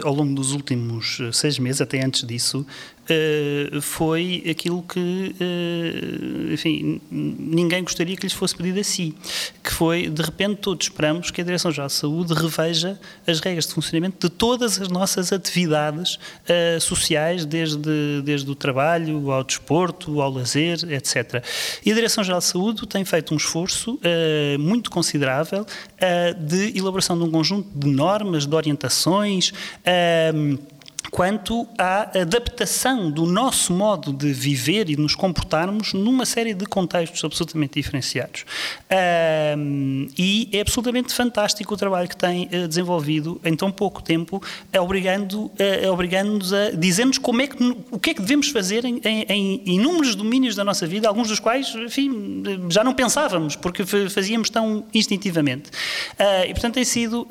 ao 0.04 0.14
longo 0.14 0.34
dos 0.34 0.52
últimos 0.52 1.20
eh, 1.20 1.32
seis 1.32 1.58
meses, 1.58 1.82
até 1.82 2.04
antes 2.04 2.26
disso, 2.26 2.66
eh, 3.10 3.80
foi 3.82 4.44
aquilo 4.50 4.84
que, 4.84 5.36
enfim, 6.52 7.02
ninguém 7.10 7.84
gostaria 7.84 8.16
que 8.16 8.24
lhes 8.24 8.34
fosse 8.34 8.56
pedido 8.56 8.80
a 8.80 8.84
si, 8.84 9.16
que 9.64 9.74
foi, 9.74 10.08
de 10.08 10.22
repente, 10.22 10.58
todos 10.58 10.86
esperamos 10.86 11.32
que 11.32 11.42
a 11.42 11.44
Direção-Geral 11.44 11.88
de 11.88 11.94
Saúde 11.94 12.34
reveja 12.34 13.00
as 13.26 13.40
regras 13.40 13.68
de 13.68 13.74
funcionamento 13.74 14.28
de 14.28 14.34
todas 14.34 14.80
as 14.80 14.88
nossas 14.88 15.34
atividades 15.34 16.20
sociais, 16.80 17.46
desde, 17.46 18.22
desde 18.24 18.50
o 18.50 18.56
trabalho 18.56 19.32
ao 19.32 19.44
desporto, 19.44 20.22
ao 20.22 20.32
lazer, 20.32 20.78
etc. 20.92 21.44
E 21.86 21.92
a 21.92 21.96
Direção-Geral 21.96 22.40
de 22.40 22.46
Saúde 22.46 22.88
tem 22.88 23.04
feito 23.04 23.34
um 23.34 23.38
esforço 23.38 24.00
muito 24.60 24.92
considerável 24.92 25.66
de 26.38 26.78
elaboração 26.78 27.18
de 27.18 27.24
um 27.24 27.32
conjunto 27.32 27.68
de 27.74 27.88
normas, 27.88 28.46
de 28.46 28.56
orientações, 28.56 29.52
um, 29.86 30.66
quanto 31.12 31.68
à 31.78 32.04
adaptação 32.22 33.12
do 33.12 33.26
nosso 33.26 33.74
modo 33.74 34.14
de 34.14 34.32
viver 34.32 34.90
e 34.90 34.96
de 34.96 35.02
nos 35.02 35.14
comportarmos 35.14 35.92
numa 35.92 36.26
série 36.26 36.54
de 36.54 36.66
contextos 36.66 37.22
absolutamente 37.26 37.74
diferenciados. 37.74 38.46
Um, 39.58 40.08
e 40.18 40.50
é 40.54 40.62
absolutamente 40.62 41.14
fantástico 41.14 41.74
o 41.74 41.78
trabalho 41.78 42.08
que 42.08 42.16
tem 42.16 42.46
uh, 42.46 42.66
desenvolvido 42.66 43.42
em 43.44 43.56
tão 43.58 43.70
pouco 43.70 44.02
tempo, 44.02 44.42
obrigando, 44.80 45.46
uh, 45.46 45.92
obrigando-nos 45.92 46.54
a 46.54 46.72
dizer-nos 46.72 47.18
como 47.18 47.42
é 47.42 47.48
que, 47.48 47.62
o 47.92 48.00
que 48.00 48.12
é 48.12 48.14
que 48.14 48.22
devemos 48.22 48.48
fazer 48.48 48.86
em, 48.86 49.02
em, 49.04 49.62
inúmeros 49.66 50.16
domínios 50.16 50.56
da 50.56 50.64
nossa 50.64 50.88
vida, 50.88 51.10
alguns 51.10 51.28
dos 51.28 51.42
quais, 51.42 51.76
enfim, 51.76 52.42
já 52.70 52.86
não 52.86 52.94
pensávamos, 52.94 53.58
porque 53.58 53.84
fazíamos 53.86 54.50
tão 54.50 54.86
instintivamente. 54.94 55.70
Uh, 56.12 56.48
e, 56.48 56.54
portanto, 56.54 56.76
tem 56.76 56.86
sido 56.86 57.28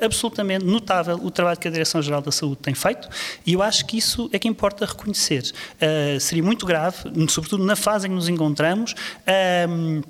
absolutamente 0.00 0.64
notável 0.64 1.20
o 1.22 1.30
trabalho 1.30 1.58
que 1.58 1.68
a 1.68 1.70
Direção-Geral 1.70 2.20
da 2.20 2.32
Saúde 2.32 2.56
tem 2.62 2.74
feito. 2.74 3.11
E 3.46 3.52
eu 3.52 3.62
acho 3.62 3.86
que 3.86 3.98
isso 3.98 4.28
é 4.32 4.38
que 4.38 4.48
importa 4.48 4.86
reconhecer. 4.86 5.52
Uh, 5.76 6.20
seria 6.20 6.42
muito 6.42 6.66
grave, 6.66 6.96
sobretudo 7.28 7.64
na 7.64 7.76
fase 7.76 8.06
em 8.06 8.10
que 8.10 8.16
nos 8.16 8.28
encontramos. 8.28 8.92
Uh, 8.92 10.02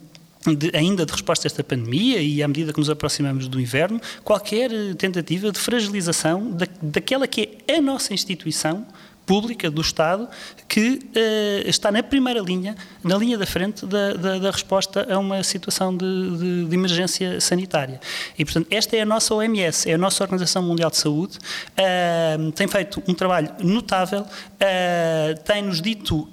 de, 0.56 0.76
ainda 0.76 1.06
de 1.06 1.12
resposta 1.12 1.46
a 1.46 1.48
esta 1.48 1.62
pandemia 1.62 2.20
e 2.20 2.42
à 2.42 2.48
medida 2.48 2.72
que 2.72 2.78
nos 2.80 2.90
aproximamos 2.90 3.46
do 3.46 3.60
inverno, 3.60 4.00
qualquer 4.24 4.70
tentativa 4.96 5.52
de 5.52 5.58
fragilização 5.58 6.50
da, 6.50 6.66
daquela 6.82 7.28
que 7.28 7.58
é 7.68 7.76
a 7.76 7.80
nossa 7.80 8.12
instituição 8.12 8.84
pública 9.26 9.70
do 9.70 9.80
Estado 9.80 10.28
que 10.68 10.98
uh, 10.98 11.68
está 11.68 11.90
na 11.90 12.02
primeira 12.02 12.40
linha, 12.40 12.76
na 13.02 13.16
linha 13.16 13.38
da 13.38 13.46
frente 13.46 13.86
da, 13.86 14.14
da, 14.14 14.38
da 14.38 14.50
resposta 14.50 15.06
a 15.12 15.18
uma 15.18 15.42
situação 15.42 15.96
de, 15.96 16.36
de, 16.38 16.64
de, 16.66 16.74
emergência 16.74 17.40
sanitária. 17.40 18.00
E, 18.38 18.44
portanto, 18.44 18.66
esta 18.70 18.96
é 18.96 19.00
a 19.00 19.06
nossa 19.06 19.34
OMS, 19.34 19.90
é 19.90 19.94
a 19.94 19.98
nossa 19.98 20.24
Organização 20.24 20.62
Mundial 20.62 20.90
de 20.90 20.96
Saúde, 20.96 21.38
uh, 21.38 22.52
tem 22.52 22.66
feito 22.66 23.02
um 23.06 23.14
trabalho 23.14 23.50
notável, 23.60 24.22
uh, 24.22 25.42
tem-nos 25.44 25.80
dito 25.80 26.28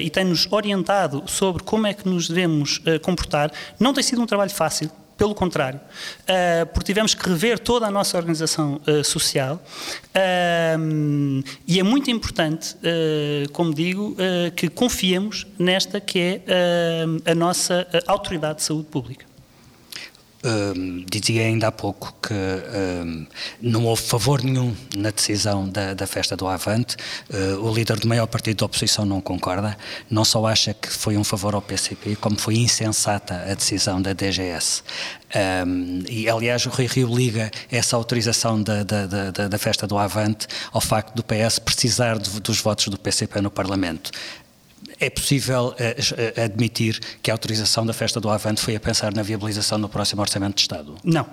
e 0.00 0.10
tem-nos 0.10 0.46
orientado 0.50 1.24
sobre 1.26 1.62
como 1.62 1.86
é 1.86 1.94
que 1.94 2.08
nos 2.08 2.28
devemos 2.28 2.80
comportar. 3.02 3.50
Não 3.78 3.92
tem 3.92 4.02
sido 4.02 4.20
um 4.20 4.26
trabalho 4.26 4.50
fácil, 4.50 4.90
pelo 5.22 5.36
contrário, 5.36 5.78
uh, 5.78 6.66
porque 6.74 6.86
tivemos 6.86 7.14
que 7.14 7.28
rever 7.28 7.56
toda 7.56 7.86
a 7.86 7.90
nossa 7.92 8.18
organização 8.18 8.80
uh, 8.88 9.04
social 9.04 9.62
uh, 10.08 11.44
e 11.64 11.78
é 11.78 11.82
muito 11.84 12.10
importante, 12.10 12.76
como 13.52 13.72
digo, 13.72 14.16
que 14.56 14.68
confiemos 14.68 15.46
nesta 15.58 16.00
que 16.00 16.18
é 16.46 17.30
a 17.30 17.34
nossa 17.34 17.86
autoridade 18.06 18.56
de 18.56 18.64
saúde 18.64 18.88
pública. 18.88 19.31
Um, 20.44 21.04
dizia 21.08 21.42
ainda 21.42 21.68
há 21.68 21.72
pouco 21.72 22.14
que 22.20 22.34
um, 22.34 23.26
não 23.60 23.84
houve 23.84 24.02
favor 24.02 24.42
nenhum 24.42 24.74
na 24.96 25.10
decisão 25.10 25.68
da, 25.68 25.94
da 25.94 26.06
festa 26.06 26.36
do 26.36 26.48
Avante. 26.48 26.96
Uh, 27.30 27.64
o 27.64 27.72
líder 27.72 28.00
do 28.00 28.08
maior 28.08 28.26
partido 28.26 28.58
da 28.58 28.66
oposição 28.66 29.04
não 29.04 29.20
concorda. 29.20 29.76
Não 30.10 30.24
só 30.24 30.44
acha 30.46 30.74
que 30.74 30.88
foi 30.88 31.16
um 31.16 31.24
favor 31.24 31.54
ao 31.54 31.62
PCP, 31.62 32.16
como 32.16 32.38
foi 32.38 32.56
insensata 32.56 33.44
a 33.48 33.54
decisão 33.54 34.02
da 34.02 34.12
DGS. 34.12 34.82
Um, 35.34 36.02
e, 36.08 36.28
aliás, 36.28 36.66
o 36.66 36.68
Rui 36.68 36.86
Rio 36.86 37.14
liga 37.14 37.50
essa 37.70 37.96
autorização 37.96 38.62
da, 38.62 38.82
da, 38.82 39.06
da, 39.06 39.48
da, 39.48 39.58
festa 39.58 39.86
do 39.86 39.96
Avante 39.96 40.46
ao 40.70 40.80
facto 40.80 41.14
do 41.14 41.22
PS 41.22 41.58
precisar 41.58 42.18
de, 42.18 42.38
dos 42.40 42.60
votos 42.60 42.88
do 42.88 42.98
PCP 42.98 43.40
no 43.40 43.50
Parlamento. 43.50 44.10
É 45.02 45.10
possível 45.10 45.74
uh, 45.74 46.40
admitir 46.44 47.00
que 47.20 47.28
a 47.28 47.34
autorização 47.34 47.84
da 47.84 47.92
festa 47.92 48.20
do 48.20 48.30
Avante 48.30 48.60
foi 48.60 48.76
a 48.76 48.80
pensar 48.80 49.12
na 49.12 49.20
viabilização 49.20 49.80
do 49.80 49.88
próximo 49.88 50.22
Orçamento 50.22 50.54
de 50.54 50.60
Estado? 50.60 50.94
Não. 51.02 51.26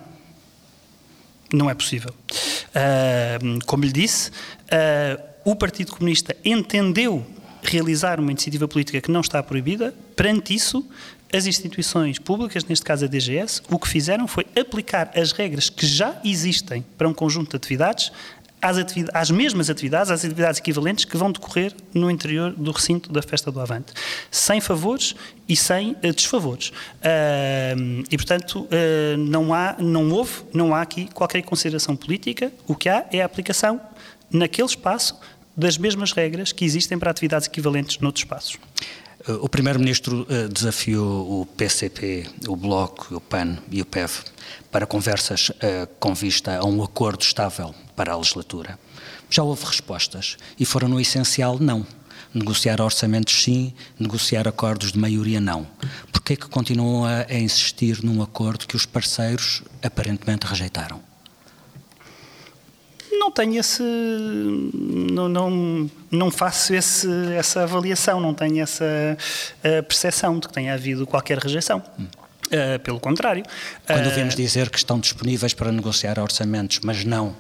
Não 1.54 1.70
é 1.70 1.76
possível. 1.76 2.12
Uh, 2.12 3.64
como 3.68 3.84
lhe 3.86 3.92
disse, 3.92 4.32
uh, 4.32 5.22
o 5.46 5.56
Partido 5.56 5.92
Comunista 5.92 6.36
entendeu 6.44 7.24
realizar 7.62 8.20
uma 8.20 8.32
iniciativa 8.32 8.68
política 8.68 9.00
que 9.02 9.12
não 9.12 9.22
está 9.22 9.44
proibida, 9.44 9.94
perante 10.16 10.56
isso, 10.56 10.84
as 11.32 11.46
instituições 11.46 12.18
públicas, 12.18 12.66
neste 12.66 12.84
caso 12.84 13.06
a 13.06 13.08
DGS, 13.08 13.62
o 13.70 13.78
que 13.78 13.88
fizeram 13.88 14.28
foi 14.28 14.48
aplicar 14.60 15.12
as 15.16 15.32
regras 15.32 15.70
que 15.70 15.86
já 15.86 16.20
existem 16.26 16.84
para 16.98 17.08
um 17.08 17.14
conjunto 17.14 17.52
de 17.52 17.58
atividades 17.58 18.12
às, 18.62 18.78
às 19.14 19.32
mesmas 19.32 19.70
atividades, 19.70 20.12
às 20.12 20.24
atividades 20.24 20.60
equivalentes 20.60 21.06
que 21.06 21.18
vão 21.18 21.32
decorrer 21.32 21.74
no 21.94 22.10
interior 22.10 22.52
do 22.52 22.72
recinto 22.72 23.12
da 23.12 23.22
Festa 23.22 23.52
do 23.52 23.60
Avante, 23.60 23.94
sem 24.30 24.60
favores 24.60 25.16
e 25.48 25.56
sem 25.56 25.92
uh, 25.92 26.14
desfavores. 26.14 26.70
Uh, 26.70 28.04
e, 28.10 28.18
portanto, 28.18 28.62
uh, 28.66 29.18
não, 29.18 29.54
há, 29.54 29.76
não 29.80 30.12
houve, 30.12 30.44
não 30.54 30.76
há 30.76 30.82
aqui 30.82 31.10
qualquer 31.14 31.42
consideração 31.44 31.96
política, 31.96 32.52
o 32.68 32.76
que 32.76 32.90
há 32.90 33.06
é 33.12 33.22
a 33.22 33.26
aplicação 33.26 33.80
naquele 34.32 34.68
espaço 34.68 35.20
das 35.56 35.78
mesmas 35.78 36.12
regras 36.12 36.52
que 36.52 36.64
existem 36.64 36.98
para 36.98 37.12
atividades 37.12 37.48
equivalentes 37.48 38.00
noutros 38.00 38.24
espaços. 38.24 38.58
O 39.28 39.50
Primeiro-Ministro 39.50 40.26
desafiou 40.52 41.42
o 41.42 41.46
PCP, 41.46 42.26
o 42.48 42.56
Bloco, 42.56 43.16
o 43.16 43.20
PAN 43.20 43.58
e 43.70 43.82
o 43.82 43.86
PEV 43.86 44.24
para 44.72 44.88
conversas 44.88 45.52
com 46.00 46.14
vista 46.14 46.58
a 46.58 46.64
um 46.64 46.82
acordo 46.82 47.22
estável 47.22 47.76
para 47.98 48.14
a 48.14 48.18
legislatura. 48.18 48.80
Já 49.30 49.44
houve 49.44 49.66
respostas 49.66 50.38
e 50.58 50.64
foram 50.64 50.88
no 50.88 51.02
essencial 51.02 51.60
não. 51.60 51.86
Negociar 52.34 52.80
orçamentos 52.80 53.44
sim, 53.44 53.74
negociar 54.00 54.48
acordos 54.48 54.94
de 54.94 55.00
maioria 55.00 55.42
não. 55.42 55.68
Por 56.14 56.22
que 56.22 56.34
é 56.34 56.38
continuam 56.38 57.04
a 57.04 57.26
insistir 57.34 58.02
num 58.04 58.22
acordo 58.22 58.68
que 58.68 58.76
os 58.76 58.86
parceiros 58.86 59.64
aparentemente 59.84 60.46
rejeitaram? 60.46 61.09
Não 63.12 63.32
tenho 63.32 63.60
esse. 63.60 63.82
Não, 63.82 65.28
não, 65.28 65.90
não 66.12 66.32
faço 66.32 66.74
esse, 66.74 67.08
essa 67.34 67.64
avaliação, 67.64 68.20
não 68.20 68.34
tenho 68.34 68.62
essa 68.62 68.86
uh, 68.86 69.84
percepção 69.84 70.40
de 70.40 70.48
que 70.48 70.54
tenha 70.54 70.74
havido 70.74 71.06
qualquer 71.08 71.38
rejeição. 71.38 71.82
Hum. 72.00 72.06
Uh, 72.48 72.80
pelo 72.80 73.00
contrário. 73.00 73.44
Quando 73.86 74.08
uh, 74.08 74.12
vemos 74.12 74.36
dizer 74.36 74.70
que 74.70 74.78
estão 74.78 75.00
disponíveis 75.00 75.54
para 75.54 75.72
negociar 75.72 76.20
orçamentos, 76.20 76.80
mas 76.84 77.04
não 77.04 77.36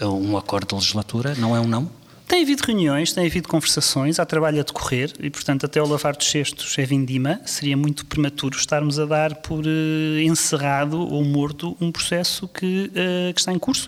um 0.00 0.36
acordo 0.36 0.68
de 0.68 0.74
legislatura, 0.74 1.34
não 1.36 1.56
é 1.56 1.60
um 1.60 1.66
não? 1.66 1.90
Tem 2.28 2.42
havido 2.42 2.64
reuniões, 2.66 3.12
tem 3.12 3.24
havido 3.24 3.46
conversações, 3.46 4.18
há 4.18 4.26
trabalho 4.26 4.58
a 4.58 4.62
decorrer 4.64 5.12
e, 5.20 5.30
portanto, 5.30 5.64
até 5.64 5.80
o 5.80 5.86
lavar 5.86 6.16
dos 6.16 6.28
cestos 6.28 6.76
é 6.76 6.84
vindima. 6.84 7.40
Seria 7.46 7.76
muito 7.76 8.04
prematuro 8.04 8.56
estarmos 8.56 8.98
a 8.98 9.04
dar 9.04 9.36
por 9.36 9.64
uh, 9.64 10.18
encerrado 10.20 10.98
ou 10.98 11.24
morto 11.24 11.76
um 11.80 11.92
processo 11.92 12.48
que, 12.48 12.90
uh, 12.90 13.32
que 13.32 13.40
está 13.40 13.52
em 13.52 13.58
curso 13.60 13.86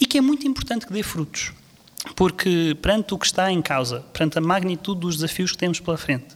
e 0.00 0.06
que 0.06 0.16
é 0.16 0.20
muito 0.20 0.46
importante 0.46 0.86
que 0.86 0.92
dê 0.92 1.02
frutos. 1.02 1.52
Porque, 2.14 2.76
perante 2.80 3.12
o 3.12 3.18
que 3.18 3.26
está 3.26 3.50
em 3.50 3.60
causa, 3.60 4.00
perante 4.12 4.38
a 4.38 4.40
magnitude 4.40 5.00
dos 5.00 5.16
desafios 5.16 5.52
que 5.52 5.58
temos 5.58 5.80
pela 5.80 5.98
frente, 5.98 6.28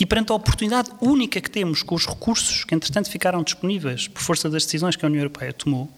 E 0.00 0.06
perante 0.06 0.32
a 0.32 0.34
oportunidade 0.34 0.90
única 0.98 1.42
que 1.42 1.50
temos 1.50 1.82
com 1.82 1.94
os 1.94 2.06
recursos 2.06 2.64
que, 2.64 2.74
entretanto, 2.74 3.10
ficaram 3.10 3.42
disponíveis 3.42 4.08
por 4.08 4.22
força 4.22 4.48
das 4.48 4.64
decisões 4.64 4.96
que 4.96 5.04
a 5.04 5.08
União 5.08 5.20
Europeia 5.20 5.52
tomou, 5.52 5.90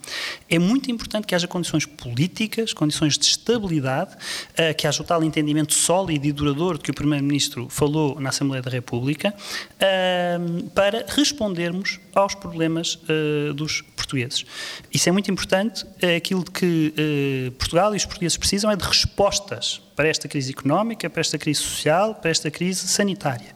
é 0.50 0.58
muito 0.58 0.90
importante 0.90 1.24
que 1.24 1.36
haja 1.36 1.46
condições 1.46 1.86
políticas, 1.86 2.72
condições 2.72 3.16
de 3.16 3.26
estabilidade, 3.26 4.14
uh, 4.14 4.74
que 4.76 4.88
haja 4.88 5.00
o 5.02 5.06
tal 5.06 5.22
entendimento 5.22 5.72
sólido 5.72 6.26
e 6.26 6.32
duradouro 6.32 6.78
de 6.78 6.84
que 6.84 6.90
o 6.90 6.94
Primeiro-Ministro 6.94 7.68
falou 7.68 8.18
na 8.18 8.30
Assembleia 8.30 8.60
da 8.60 8.70
República, 8.70 9.32
uh, 9.32 10.70
para 10.70 11.06
respondermos 11.08 12.00
aos 12.14 12.34
problemas 12.34 12.94
uh, 12.94 13.54
dos 13.54 13.80
portugueses. 13.80 14.44
Isso 14.92 15.08
é 15.08 15.12
muito 15.12 15.30
importante. 15.30 15.86
Aquilo 16.16 16.44
que 16.44 17.52
Portugal 17.58 17.94
e 17.94 17.96
os 17.96 18.04
portugueses 18.04 18.36
precisam 18.36 18.70
é 18.70 18.76
de 18.76 18.84
respostas 18.84 19.80
para 19.96 20.08
esta 20.08 20.28
crise 20.28 20.50
económica, 20.50 21.08
para 21.08 21.20
esta 21.20 21.38
crise 21.38 21.60
social, 21.60 22.14
para 22.14 22.30
esta 22.30 22.50
crise 22.50 22.86
sanitária. 22.88 23.54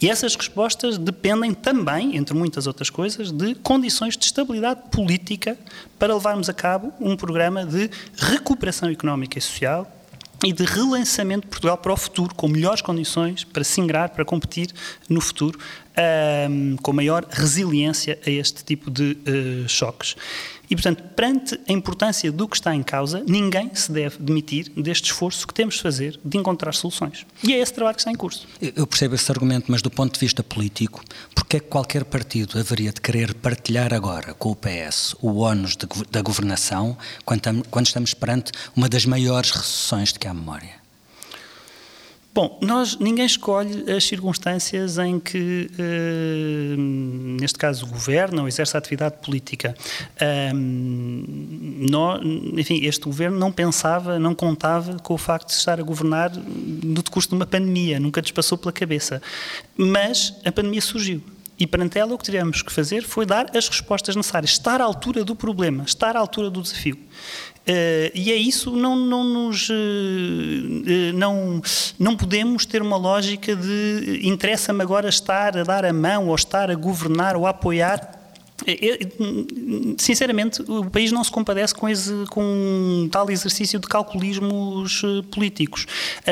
E 0.00 0.08
essas 0.08 0.34
respostas 0.34 0.96
dependem 0.98 1.52
também, 1.52 2.16
entre 2.16 2.34
muitas 2.34 2.66
outras 2.66 2.90
coisas, 2.90 3.32
de 3.32 3.54
condições 3.56 4.16
de 4.16 4.24
estabilidade 4.24 4.82
política 4.90 5.58
para 5.98 6.14
levarmos 6.14 6.48
a 6.48 6.54
cabo 6.54 6.92
um 7.00 7.16
programa 7.16 7.64
de 7.64 7.90
recuperação 8.16 8.90
económica 8.90 9.38
e 9.38 9.42
social 9.42 9.97
e 10.44 10.52
de 10.52 10.64
relançamento 10.64 11.42
de 11.42 11.48
Portugal 11.48 11.76
para 11.76 11.92
o 11.92 11.96
futuro, 11.96 12.34
com 12.34 12.48
melhores 12.48 12.80
condições 12.80 13.42
para 13.44 13.64
se 13.64 13.80
ingrar, 13.80 14.10
para 14.10 14.24
competir 14.24 14.72
no 15.08 15.20
futuro, 15.20 15.58
um, 16.48 16.76
com 16.76 16.92
maior 16.92 17.26
resiliência 17.28 18.18
a 18.24 18.30
este 18.30 18.64
tipo 18.64 18.90
de 18.90 19.16
uh, 19.26 19.68
choques. 19.68 20.14
E, 20.70 20.74
portanto, 20.74 21.02
perante 21.14 21.58
a 21.68 21.72
importância 21.72 22.30
do 22.30 22.46
que 22.46 22.56
está 22.56 22.74
em 22.74 22.82
causa, 22.82 23.22
ninguém 23.26 23.70
se 23.74 23.90
deve 23.90 24.18
demitir 24.18 24.70
deste 24.76 25.10
esforço 25.10 25.46
que 25.46 25.54
temos 25.54 25.76
de 25.76 25.82
fazer 25.82 26.18
de 26.24 26.36
encontrar 26.36 26.74
soluções. 26.74 27.26
E 27.42 27.52
é 27.54 27.58
esse 27.58 27.72
trabalho 27.72 27.94
que 27.94 28.00
está 28.00 28.10
em 28.10 28.16
curso. 28.16 28.46
Eu 28.60 28.86
percebo 28.86 29.14
esse 29.14 29.30
argumento, 29.30 29.66
mas 29.68 29.82
do 29.82 29.90
ponto 29.90 30.14
de 30.14 30.20
vista 30.20 30.42
político, 30.42 31.02
porque 31.34 31.56
é 31.56 31.60
que 31.60 31.66
qualquer 31.66 32.04
partido 32.04 32.58
haveria 32.58 32.92
de 32.92 33.00
querer 33.00 33.34
partilhar 33.34 33.94
agora 33.94 34.34
com 34.34 34.50
o 34.50 34.56
PS 34.56 35.14
o 35.20 35.38
ónus 35.38 35.76
da 36.10 36.22
governação 36.22 36.96
quando 37.24 37.86
estamos 37.86 38.14
perante 38.14 38.52
uma 38.76 38.88
das 38.88 39.06
maiores 39.06 39.50
recessões 39.50 40.12
de 40.12 40.18
que 40.18 40.28
há 40.28 40.34
memória? 40.34 40.87
Bom, 42.38 42.56
nós, 42.62 42.96
ninguém 43.00 43.26
escolhe 43.26 43.90
as 43.90 44.04
circunstâncias 44.04 44.96
em 44.96 45.18
que, 45.18 45.68
eh, 45.76 46.76
neste 46.76 47.58
caso, 47.58 47.84
governa 47.84 48.42
ou 48.42 48.46
exerce 48.46 48.76
a 48.76 48.78
atividade 48.78 49.16
política. 49.20 49.74
nós, 51.90 52.20
enfim, 52.56 52.78
este 52.84 53.06
governo 53.06 53.36
não 53.36 53.50
pensava, 53.50 54.20
não 54.20 54.36
contava 54.36 54.98
com 55.00 55.14
o 55.14 55.18
facto 55.18 55.48
de 55.48 55.54
estar 55.54 55.80
a 55.80 55.82
governar 55.82 56.30
no 56.32 57.02
decurso 57.02 57.30
de 57.30 57.34
uma 57.34 57.44
pandemia, 57.44 57.98
nunca 57.98 58.20
lhes 58.20 58.30
passou 58.30 58.56
pela 58.56 58.70
cabeça. 58.70 59.20
Mas 59.76 60.32
a 60.44 60.52
pandemia 60.52 60.80
surgiu. 60.80 61.20
E 61.58 61.66
perante 61.66 61.98
ela 61.98 62.14
o 62.14 62.18
que 62.18 62.24
tivemos 62.24 62.62
que 62.62 62.72
fazer 62.72 63.02
foi 63.02 63.26
dar 63.26 63.50
as 63.56 63.68
respostas 63.68 64.14
necessárias, 64.14 64.52
estar 64.52 64.80
à 64.80 64.84
altura 64.84 65.24
do 65.24 65.34
problema, 65.34 65.82
estar 65.82 66.14
à 66.14 66.20
altura 66.20 66.50
do 66.50 66.62
desafio. 66.62 66.96
Uh, 67.68 68.10
e 68.14 68.32
é 68.32 68.36
isso, 68.36 68.70
não, 68.70 68.96
não 68.96 69.22
nos. 69.22 69.68
Uh, 69.68 69.74
não, 71.14 71.60
não 71.98 72.16
podemos 72.16 72.64
ter 72.64 72.80
uma 72.80 72.96
lógica 72.96 73.54
de 73.54 74.20
interessa-me 74.22 74.82
agora 74.82 75.08
estar 75.08 75.56
a 75.56 75.64
dar 75.64 75.84
a 75.84 75.92
mão, 75.92 76.28
ou 76.28 76.34
estar 76.34 76.70
a 76.70 76.74
governar, 76.74 77.36
ou 77.36 77.46
a 77.46 77.50
apoiar 77.50 78.18
Sinceramente, 79.96 80.60
o 80.62 80.90
país 80.90 81.12
não 81.12 81.22
se 81.22 81.30
compadece 81.30 81.74
com, 81.74 81.88
esse, 81.88 82.12
com 82.28 82.42
um 82.42 83.08
tal 83.08 83.30
exercício 83.30 83.78
de 83.78 83.86
calculismos 83.86 85.02
políticos. 85.30 85.86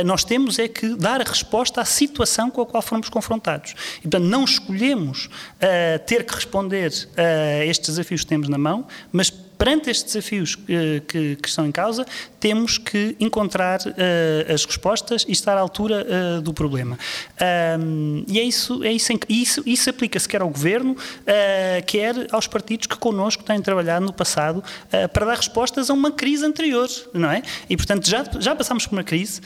Nós 0.05 0.25
temos 0.25 0.59
é 0.59 0.66
que 0.66 0.96
dar 0.96 1.20
resposta 1.20 1.81
à 1.81 1.85
situação 1.85 2.51
com 2.51 2.62
a 2.62 2.66
qual 2.66 2.83
fomos 2.83 3.09
confrontados. 3.09 3.75
E, 3.99 4.03
portanto, 4.03 4.25
não 4.25 4.44
escolhemos 4.44 5.27
uh, 5.27 5.99
ter 6.05 6.25
que 6.25 6.35
responder 6.35 6.92
a 7.16 7.64
estes 7.64 7.90
desafios 7.90 8.22
que 8.22 8.27
temos 8.27 8.49
na 8.49 8.59
mão, 8.59 8.87
mas 9.12 9.33
perante 9.59 9.90
estes 9.90 10.12
desafios 10.12 10.55
uh, 10.55 11.01
que, 11.07 11.37
que, 11.37 11.49
estão 11.49 11.66
em 11.66 11.73
causa, 11.73 12.07
temos 12.38 12.79
que 12.79 13.16
encontrar 13.19 13.81
uh, 13.81 14.53
as 14.53 14.64
respostas 14.64 15.25
e 15.27 15.33
estar 15.33 15.57
à 15.57 15.61
altura 15.61 16.07
uh, 16.07 16.40
do 16.42 16.53
problema. 16.53 16.99
Um, 17.81 18.25
e 18.29 18.38
é 18.38 18.42
isso, 18.42 18.85
é 18.85 18.92
isso, 18.92 19.12
isso, 19.29 19.62
isso 19.66 19.90
aplica-se 19.90 20.29
quer 20.29 20.42
ao 20.42 20.49
Governo, 20.49 20.97
quer 21.87 22.14
aos 22.31 22.47
partidos 22.47 22.87
que 22.87 22.97
connosco 22.97 23.42
têm 23.42 23.61
trabalhado 23.61 24.05
no 24.05 24.12
passado 24.12 24.62
para 25.12 25.27
dar 25.27 25.37
respostas 25.37 25.90
a 25.90 25.92
uma 25.92 26.11
crise 26.11 26.45
anterior, 26.45 26.88
não 27.12 27.31
é? 27.31 27.42
E, 27.69 27.77
portanto, 27.77 28.09
já, 28.09 28.25
já 28.38 28.55
passámos 28.55 28.87
por 28.87 28.95
uma 28.95 29.05
crise 29.05 29.40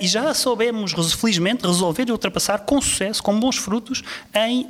e 0.00 0.06
já 0.06 0.32
soubemos, 0.34 0.92
felizmente, 1.14 1.66
resolver 1.66 2.08
e 2.08 2.12
ultrapassar 2.12 2.60
com 2.60 2.80
sucesso, 2.80 3.22
com 3.22 3.38
bons 3.38 3.56
frutos, 3.56 4.02
em, 4.34 4.68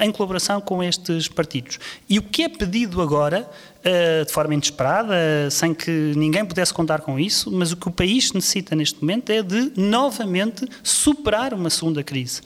em 0.00 0.12
colaboração 0.12 0.60
com 0.60 0.82
estes 0.82 1.28
partidos. 1.28 1.78
E 2.08 2.18
o 2.18 2.22
que 2.22 2.42
é 2.42 2.48
pedido 2.48 3.00
agora 3.00 3.48
eh, 3.77 3.77
de 4.26 4.32
forma 4.32 4.54
inesperada, 4.54 5.14
sem 5.50 5.74
que 5.74 6.12
ninguém 6.16 6.44
pudesse 6.44 6.72
contar 6.72 7.00
com 7.00 7.18
isso, 7.18 7.50
mas 7.50 7.72
o 7.72 7.76
que 7.76 7.88
o 7.88 7.90
país 7.90 8.32
necessita 8.32 8.74
neste 8.74 9.00
momento 9.00 9.30
é 9.30 9.42
de 9.42 9.72
novamente 9.76 10.66
superar 10.82 11.54
uma 11.54 11.70
segunda 11.70 12.02
crise. 12.02 12.40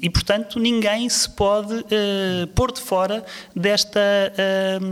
E, 0.00 0.10
portanto, 0.10 0.58
ninguém 0.58 1.08
se 1.08 1.28
pode 1.28 1.84
eh, 1.90 2.46
pôr 2.54 2.72
de 2.72 2.80
fora 2.80 3.24
desta, 3.54 4.00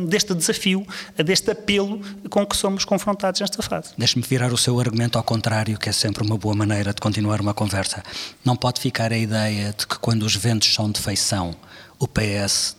deste 0.08 0.34
desafio, 0.34 0.86
deste 1.16 1.50
apelo 1.50 2.00
com 2.30 2.46
que 2.46 2.56
somos 2.56 2.84
confrontados 2.84 3.40
nesta 3.40 3.62
fase. 3.62 3.92
Deixe-me 3.96 4.24
virar 4.24 4.52
o 4.52 4.58
seu 4.58 4.78
argumento 4.78 5.18
ao 5.18 5.24
contrário, 5.24 5.78
que 5.78 5.88
é 5.88 5.92
sempre 5.92 6.24
uma 6.24 6.36
boa 6.36 6.54
maneira 6.54 6.92
de 6.92 7.00
continuar 7.00 7.40
uma 7.40 7.54
conversa. 7.54 8.02
Não 8.44 8.56
pode 8.56 8.80
ficar 8.80 9.12
a 9.12 9.18
ideia 9.18 9.74
de 9.76 9.86
que 9.86 9.98
quando 9.98 10.22
os 10.22 10.36
ventos 10.36 10.72
são 10.72 10.90
de 10.90 11.00
feição, 11.00 11.54
o 11.98 12.06
PS 12.08 12.76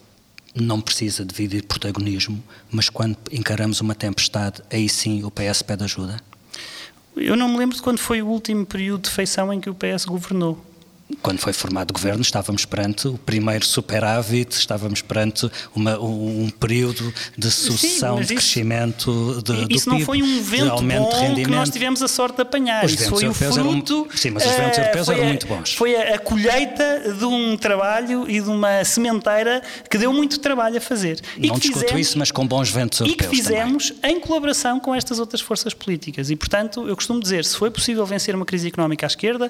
não 0.55 0.79
precisa 0.79 1.25
dividir 1.25 1.63
protagonismo, 1.63 2.43
mas 2.69 2.89
quando 2.89 3.17
encaramos 3.31 3.81
uma 3.81 3.95
tempestade, 3.95 4.61
aí 4.71 4.87
sim 4.87 5.23
o 5.23 5.31
PS 5.31 5.61
pede 5.61 5.83
ajuda? 5.83 6.19
Eu 7.15 7.35
não 7.35 7.47
me 7.49 7.57
lembro 7.57 7.75
de 7.75 7.81
quando 7.81 7.99
foi 7.99 8.21
o 8.21 8.27
último 8.27 8.65
período 8.65 9.03
de 9.03 9.09
feição 9.09 9.53
em 9.53 9.59
que 9.59 9.69
o 9.69 9.75
PS 9.75 10.05
governou 10.05 10.63
quando 11.23 11.39
foi 11.39 11.53
formado 11.53 11.91
o 11.91 11.93
governo, 11.93 12.21
estávamos 12.21 12.65
perante 12.65 13.07
o 13.07 13.17
primeiro 13.17 13.65
superávit, 13.65 14.55
estávamos 14.55 15.01
perante 15.01 15.49
uma, 15.73 15.97
um, 15.97 16.43
um, 16.43 16.49
período 16.49 17.13
de 17.37 17.49
sucessão, 17.49 18.17
Sim, 18.17 18.23
de 18.25 18.35
crescimento 18.35 19.41
de, 19.41 19.53
isso 19.53 19.63
do 19.63 19.73
Isso 19.73 19.89
não 19.89 19.99
foi 20.01 20.21
um 20.21 20.43
vento 20.43 20.83
bom 20.83 21.35
que 21.35 21.49
nós 21.49 21.69
tivemos 21.69 22.03
a 22.03 22.09
sorte 22.09 22.35
de 22.35 22.41
apanhar. 22.41 22.83
Os 22.83 22.91
isso 22.91 23.09
foi 23.09 23.25
o 23.25 23.33
fruto. 23.33 24.05
Eram, 24.05 24.17
sim, 24.17 24.31
mas 24.31 24.45
os 24.45 24.51
ventos 24.51 24.77
uh, 24.77 24.81
europeus 24.81 25.09
eram 25.09 25.23
a, 25.23 25.25
muito 25.25 25.47
bons. 25.47 25.73
Foi 25.73 25.95
a, 25.95 26.15
a, 26.15 26.19
colheita 26.19 27.15
de 27.17 27.25
um 27.25 27.55
trabalho 27.55 28.29
e 28.29 28.41
de 28.41 28.49
uma 28.49 28.83
sementeira 28.83 29.61
que 29.89 29.97
deu 29.97 30.11
muito 30.11 30.39
trabalho 30.39 30.77
a 30.77 30.81
fazer. 30.81 31.21
E 31.37 31.47
não 31.47 31.57
discuto 31.57 31.85
fizemos, 31.85 32.01
isso, 32.07 32.19
mas 32.19 32.31
com 32.31 32.45
bons 32.45 32.69
ventos 32.69 32.99
europeus. 32.99 33.23
E 33.23 33.29
que 33.29 33.35
fizemos 33.35 33.91
também. 33.91 34.17
em 34.17 34.19
colaboração 34.19 34.77
com 34.77 34.93
estas 34.93 35.19
outras 35.19 35.39
forças 35.39 35.73
políticas. 35.73 36.29
E, 36.29 36.35
portanto, 36.35 36.85
eu 36.85 36.95
costumo 36.97 37.21
dizer: 37.21 37.45
se 37.45 37.55
foi 37.55 37.71
possível 37.71 38.05
vencer 38.05 38.35
uma 38.35 38.45
crise 38.45 38.67
económica 38.67 39.05
à 39.05 39.07
esquerda, 39.07 39.49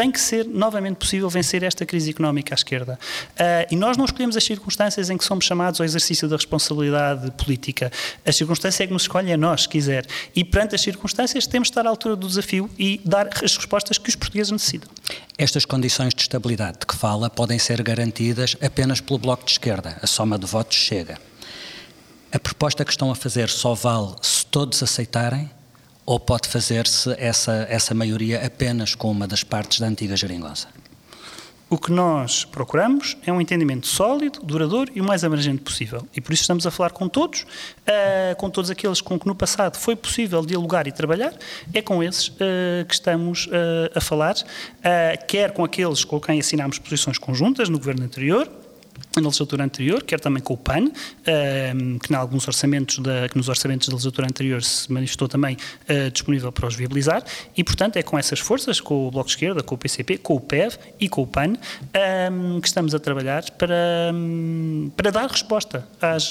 tem 0.00 0.10
que 0.10 0.18
ser 0.18 0.46
novamente 0.46 0.96
possível 0.96 1.28
vencer 1.28 1.62
esta 1.62 1.84
crise 1.84 2.08
económica 2.08 2.54
à 2.54 2.56
esquerda. 2.56 2.98
Uh, 3.32 3.68
e 3.70 3.76
nós 3.76 3.98
não 3.98 4.06
escolhemos 4.06 4.34
as 4.34 4.42
circunstâncias 4.42 5.10
em 5.10 5.18
que 5.18 5.22
somos 5.22 5.44
chamados 5.44 5.78
ao 5.78 5.84
exercício 5.84 6.26
da 6.26 6.36
responsabilidade 6.36 7.30
política. 7.32 7.92
A 8.24 8.32
circunstância 8.32 8.82
é 8.82 8.86
que 8.86 8.94
nos 8.94 9.02
escolhe 9.02 9.30
a 9.30 9.36
nós, 9.36 9.64
se 9.64 9.68
quiser. 9.68 10.06
E 10.34 10.42
perante 10.42 10.74
as 10.74 10.80
circunstâncias 10.80 11.46
temos 11.46 11.68
de 11.68 11.72
estar 11.72 11.84
à 11.84 11.90
altura 11.90 12.16
do 12.16 12.26
desafio 12.26 12.70
e 12.78 12.98
dar 13.04 13.28
as 13.44 13.54
respostas 13.54 13.98
que 13.98 14.08
os 14.08 14.16
portugueses 14.16 14.50
necessitam. 14.50 14.88
Estas 15.36 15.66
condições 15.66 16.14
de 16.14 16.22
estabilidade 16.22 16.78
de 16.80 16.86
que 16.86 16.96
fala 16.96 17.28
podem 17.28 17.58
ser 17.58 17.82
garantidas 17.82 18.56
apenas 18.62 19.02
pelo 19.02 19.18
Bloco 19.18 19.44
de 19.44 19.50
Esquerda. 19.50 19.98
A 20.00 20.06
soma 20.06 20.38
de 20.38 20.46
votos 20.46 20.78
chega. 20.78 21.18
A 22.32 22.38
proposta 22.38 22.86
que 22.86 22.90
estão 22.90 23.10
a 23.10 23.14
fazer 23.14 23.50
só 23.50 23.74
vale 23.74 24.14
se 24.22 24.46
todos 24.46 24.82
aceitarem 24.82 25.50
ou 26.04 26.18
pode 26.18 26.48
fazer-se 26.48 27.14
essa, 27.18 27.66
essa 27.68 27.94
maioria 27.94 28.44
apenas 28.44 28.94
com 28.94 29.10
uma 29.10 29.26
das 29.26 29.42
partes 29.44 29.80
da 29.80 29.86
antiga 29.86 30.16
geringonça? 30.16 30.68
O 31.72 31.78
que 31.78 31.92
nós 31.92 32.44
procuramos 32.44 33.16
é 33.24 33.32
um 33.32 33.40
entendimento 33.40 33.86
sólido, 33.86 34.40
duradouro 34.42 34.90
e 34.92 35.00
o 35.00 35.04
mais 35.04 35.22
abrangente 35.22 35.62
possível. 35.62 36.04
E 36.16 36.20
por 36.20 36.32
isso 36.32 36.42
estamos 36.42 36.66
a 36.66 36.70
falar 36.72 36.90
com 36.90 37.08
todos, 37.08 37.42
uh, 37.42 38.34
com 38.38 38.50
todos 38.50 38.72
aqueles 38.72 39.00
com 39.00 39.16
que 39.16 39.24
no 39.24 39.36
passado 39.36 39.76
foi 39.76 39.94
possível 39.94 40.44
dialogar 40.44 40.88
e 40.88 40.92
trabalhar, 40.92 41.32
é 41.72 41.80
com 41.80 42.02
esses 42.02 42.26
uh, 42.26 42.84
que 42.88 42.94
estamos 42.94 43.46
uh, 43.46 43.50
a 43.94 44.00
falar, 44.00 44.34
quer 45.28 45.52
com 45.52 45.62
aqueles 45.62 46.02
com 46.02 46.20
quem 46.20 46.40
assinámos 46.40 46.80
posições 46.80 47.18
conjuntas 47.18 47.68
no 47.68 47.78
governo 47.78 48.02
anterior, 48.04 48.50
na 49.16 49.22
legislatura 49.22 49.64
anterior, 49.64 50.02
quer 50.02 50.20
também 50.20 50.42
com 50.42 50.54
o 50.54 50.56
PAN, 50.56 50.86
uh, 50.86 51.98
que, 51.98 52.14
alguns 52.14 52.46
orçamentos 52.46 52.98
da, 52.98 53.28
que 53.28 53.36
nos 53.36 53.48
orçamentos 53.48 53.88
da 53.88 53.94
legislatura 53.94 54.26
anterior 54.28 54.62
se 54.62 54.90
manifestou 54.92 55.28
também 55.28 55.56
uh, 55.56 56.10
disponível 56.10 56.52
para 56.52 56.66
os 56.66 56.74
viabilizar, 56.74 57.24
e 57.56 57.64
portanto 57.64 57.96
é 57.96 58.02
com 58.02 58.18
essas 58.18 58.38
forças, 58.38 58.80
com 58.80 59.08
o 59.08 59.10
Bloco 59.10 59.28
de 59.28 59.34
Esquerda, 59.34 59.62
com 59.62 59.74
o 59.74 59.78
PCP, 59.78 60.18
com 60.18 60.34
o 60.34 60.40
PEV 60.40 60.76
e 60.98 61.08
com 61.08 61.22
o 61.22 61.26
PAN, 61.26 61.54
que 62.60 62.68
estamos 62.68 62.94
a 62.94 62.98
trabalhar 62.98 63.50
para, 63.52 64.10
um, 64.14 64.90
para 64.96 65.10
dar 65.10 65.28
resposta 65.28 65.86
às, 66.00 66.30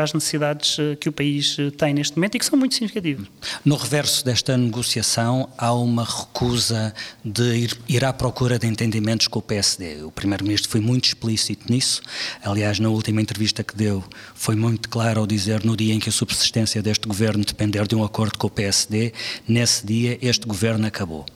às 0.00 0.12
necessidades 0.12 0.76
que 1.00 1.08
o 1.08 1.12
país 1.12 1.56
tem 1.76 1.94
neste 1.94 2.16
momento 2.16 2.36
e 2.36 2.38
que 2.38 2.44
são 2.44 2.58
muito 2.58 2.74
significativas. 2.74 3.26
No 3.64 3.76
reverso 3.76 4.24
desta 4.24 4.56
negociação, 4.56 5.48
há 5.56 5.72
uma 5.72 6.04
recusa 6.04 6.94
de 7.24 7.56
ir, 7.56 7.78
ir 7.88 8.04
à 8.04 8.12
procura 8.12 8.58
de 8.58 8.66
entendimentos 8.66 9.28
com 9.28 9.38
o 9.38 9.42
PSD. 9.42 10.02
O 10.02 10.10
Primeiro-Ministro 10.10 10.70
foi 10.70 10.80
muito 10.80 11.06
explícito 11.06 11.70
nisso. 11.72 12.02
Aliás, 12.42 12.78
na 12.78 12.88
última 12.88 13.20
entrevista 13.20 13.62
que 13.62 13.76
deu, 13.76 14.04
foi 14.34 14.56
muito 14.56 14.88
claro 14.88 15.20
ao 15.20 15.26
dizer 15.26 15.64
no 15.64 15.76
dia 15.76 15.94
em 15.94 15.98
que 15.98 16.08
a 16.08 16.12
subsistência 16.12 16.82
deste 16.82 17.06
governo 17.06 17.44
depender 17.44 17.86
de 17.86 17.94
um 17.94 18.04
acordo 18.04 18.38
com 18.38 18.46
o 18.46 18.50
PSD, 18.50 19.12
nesse 19.46 19.86
dia 19.86 20.18
este 20.22 20.46
governo 20.46 20.86
acabou. 20.86 21.26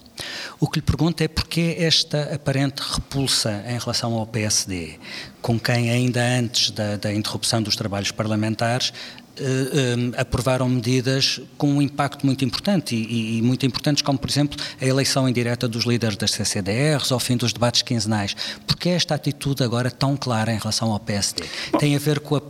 O 0.61 0.69
que 0.69 0.79
lhe 0.79 0.83
pergunto 0.83 1.23
é 1.23 1.29
porquê 1.29 1.77
esta 1.79 2.35
aparente 2.35 2.81
repulsa 2.81 3.65
em 3.67 3.79
relação 3.79 4.15
ao 4.15 4.27
PSD, 4.27 4.99
com 5.43 5.59
quem 5.59 5.91
ainda 5.91 6.23
antes 6.23 6.71
da, 6.71 6.97
da 6.97 7.13
interrupção 7.13 7.61
dos 7.63 7.75
trabalhos 7.75 8.13
parlamentares 8.13 8.93
Uh, 9.35 10.13
uh, 10.13 10.15
aprovaram 10.17 10.69
medidas 10.69 11.41
com 11.59 11.69
um 11.69 11.83
impacto 11.83 12.25
muito 12.25 12.45
importante 12.45 12.95
e, 12.95 13.39
e, 13.39 13.43
muito 13.43 13.67
importantes, 13.67 14.01
como 14.01 14.17
por 14.17 14.31
exemplo 14.31 14.57
a 14.81 14.85
eleição 14.87 15.29
indireta 15.29 15.67
dos 15.67 15.85
líderes 15.85 16.17
das 16.17 16.31
CCDRs 16.31 17.11
ao 17.11 17.19
fim 17.19 17.37
dos 17.37 17.53
debates 17.53 17.83
quinzenais. 17.83 18.37
Por 18.65 18.77
que 18.77 18.91
esta 18.91 19.17
atitude 19.17 19.65
agora 19.65 19.91
tão 19.91 20.17
clara 20.17 20.53
em 20.53 20.59
relação 20.59 20.93
ao 20.93 21.01
PSD? 21.01 21.43
Tem 21.81 21.97
a 21.97 21.99
ver 21.99 22.21
com, 22.21 22.37
a, 22.37 22.43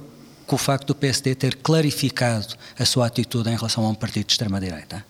com 0.46 0.56
o 0.56 0.58
facto 0.58 0.88
do 0.88 0.94
PSD 0.94 1.34
ter 1.34 1.56
clarificado 1.56 2.54
a 2.78 2.84
sua 2.84 3.06
atitude 3.06 3.48
em 3.48 3.56
relação 3.56 3.86
a 3.86 3.88
um 3.88 3.94
partido 3.94 4.26
de 4.26 4.32
extrema-direita? 4.32 5.06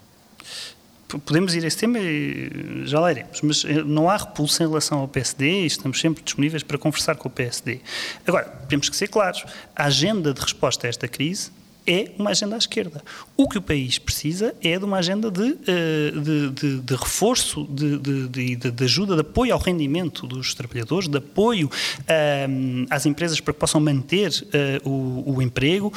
podemos 1.19 1.55
ir 1.55 1.65
a 1.65 1.67
esse 1.67 1.77
tema 1.77 1.99
e 1.99 2.83
já 2.87 3.01
lá 3.01 3.11
iremos, 3.11 3.41
mas 3.43 3.65
eh, 3.65 3.83
não 3.85 4.09
há 4.09 4.17
repulsa 4.17 4.65
em 4.65 4.67
relação 4.67 4.99
ao 4.99 5.09
PSD 5.09 5.63
e 5.63 5.67
estamos 5.67 6.01
sempre 6.01 6.23
disponíveis 6.23 6.63
para 6.63 6.79
conversar 6.79 7.17
com 7.17 7.29
o 7.29 7.31
PSD. 7.31 7.81
Agora, 8.27 8.45
temos 8.69 8.89
que 8.89 8.97
ser 8.97 9.09
claros, 9.09 9.45
a 9.75 9.85
agenda 9.85 10.33
de 10.33 10.41
resposta 10.41 10.87
a 10.87 10.91
esta 10.91 11.07
crise 11.07 11.51
é 11.87 12.11
uma 12.19 12.31
agenda 12.31 12.55
à 12.55 12.59
esquerda. 12.59 13.03
O 13.37 13.49
que 13.49 13.59
o 13.59 13.63
país 13.63 13.99
precisa 13.99 14.55
é 14.63 14.79
de 14.79 14.85
uma 14.85 14.99
agenda 14.99 15.31
de, 15.31 15.57
eh, 15.67 16.13
de, 16.13 16.51
de, 16.51 16.81
de 16.81 16.95
reforço, 16.95 17.67
de, 17.69 18.85
ajuda, 18.85 19.15
de 19.15 19.21
apoio 19.21 19.53
ao 19.53 19.59
rendimento 19.59 20.27
dos 20.27 20.55
trabalhadores, 20.55 21.09
de 21.09 21.19
apoio 21.19 21.71
um, 22.49 22.87
às 22.91 23.07
empresas 23.07 23.41
para 23.41 23.53
que 23.53 23.61
possam 23.61 23.81
manter 23.81 24.31
uh, 24.85 24.89
o, 24.89 25.37
o, 25.37 25.43
emprego, 25.43 25.93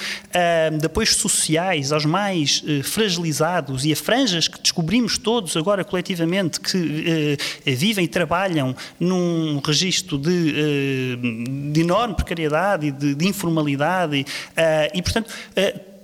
um, 0.73 0.77
de 0.77 0.85
apoios 0.85 1.15
sociais 1.15 1.91
aos 1.91 2.05
mais 2.05 2.63
uh, 2.63 2.83
fragilizados 2.83 3.85
e 3.85 3.91
a 3.91 3.95
franjas 3.95 4.47
que 4.47 4.59
descobrimos 4.59 5.17
todos 5.17 5.55
agora 5.55 5.83
coletivamente 5.83 6.59
que 6.59 6.77
uh, 6.77 7.75
vivem 7.75 8.05
e 8.05 8.07
trabalham 8.07 8.75
num 8.99 9.59
registro 9.63 10.17
de 10.17 11.79
enorme 11.79 12.15
precariedade 12.15 12.87
e 12.87 12.91
de, 12.91 13.27
informalidade 13.27 14.25
e, 14.93 15.01
portanto, 15.01 15.33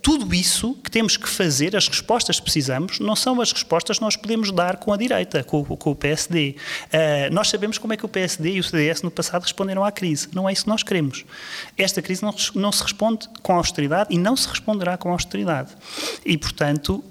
tudo 0.04 0.36
isso 0.36 0.74
que 0.84 0.92
temos 0.92 1.16
que 1.16 1.30
fazer, 1.30 1.78
as 1.78 1.88
respostas 1.88 2.38
que 2.38 2.44
precisamos, 2.44 3.00
não 3.00 3.16
são 3.16 3.40
as 3.40 3.54
respostas 3.54 3.98
que 3.98 4.04
nós 4.04 4.18
podemos 4.18 4.52
dar 4.52 4.76
com 4.76 4.92
a 4.92 4.98
direita, 4.98 5.46
com, 5.46 5.64
com 5.64 5.92
o 5.92 5.96
PSD. 5.96 6.58
Uh, 6.58 6.60
eh, 6.92 7.30
nós 7.30 7.48
sabemos 7.48 7.78
como 7.78 7.94
é 7.94 7.98
que 7.98 8.06
o 8.06 8.10
PSD 8.10 8.56
e 8.56 8.60
o 8.60 8.64
CDS 8.64 9.02
no 9.02 9.10
passado 9.10 9.44
responderam 9.44 9.82
à 9.82 9.94
crise. 9.94 10.28
Não 10.34 10.50
é 10.50 10.52
isso 10.52 10.64
que 10.64 10.70
nós 10.70 10.84
queremos. 10.84 11.24
Esta 11.78 12.02
crise 12.02 12.22
não, 12.22 12.36
não 12.54 12.70
se 12.74 12.84
responde 12.84 13.30
com 13.42 13.54
austeridade 13.54 14.14
e 14.14 14.18
não 14.18 14.36
se 14.36 14.50
responderá 14.50 14.98
com 14.98 15.10
austeridade. 15.10 15.72
E, 16.26 16.38
portanto, 16.38 16.96
uh, 16.96 17.04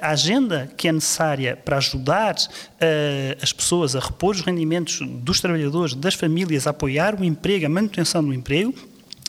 a 0.00 0.10
agenda 0.10 0.70
que 0.76 0.86
é 0.86 0.92
necessária 0.92 1.56
para 1.56 1.78
ajudar 1.78 2.36
uh, 2.36 3.42
as 3.42 3.52
pessoas 3.52 3.96
a 3.96 3.98
repor 3.98 4.36
os 4.36 4.42
rendimentos 4.42 5.00
dos 5.00 5.40
trabalhadores, 5.40 5.94
das 5.94 6.14
famílias, 6.14 6.68
a 6.68 6.70
apoiar 6.70 7.20
o 7.20 7.24
emprego, 7.24 7.66
a 7.66 7.68
manutenção 7.68 8.22
do 8.22 8.32
emprego, 8.32 8.72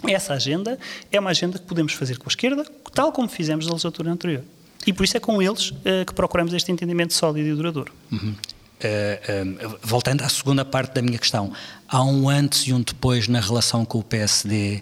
essa 0.05 0.33
agenda 0.33 0.77
é 1.11 1.19
uma 1.19 1.31
agenda 1.31 1.57
que 1.57 1.65
podemos 1.65 1.93
fazer 1.93 2.17
com 2.17 2.25
a 2.25 2.31
esquerda, 2.31 2.63
tal 2.91 3.11
como 3.11 3.27
fizemos 3.27 3.65
na 3.65 3.71
legislatura 3.71 4.11
anterior. 4.11 4.43
E 4.85 4.93
por 4.93 5.03
isso 5.03 5.17
é 5.17 5.19
com 5.19 5.41
eles 5.41 5.71
uh, 5.71 6.05
que 6.05 6.13
procuramos 6.13 6.53
este 6.53 6.71
entendimento 6.71 7.13
sólido 7.13 7.49
e 7.49 7.53
duradouro. 7.53 7.93
Uhum. 8.11 8.33
Uh, 8.33 9.67
uh, 9.67 9.79
voltando 9.81 10.21
à 10.21 10.29
segunda 10.29 10.63
parte 10.63 10.93
da 10.93 11.01
minha 11.01 11.17
questão, 11.17 11.51
há 11.87 12.03
um 12.03 12.29
antes 12.29 12.67
e 12.67 12.73
um 12.73 12.81
depois 12.81 13.27
na 13.27 13.41
relação 13.41 13.83
com 13.83 13.99
o 13.99 14.03
PSD, 14.03 14.81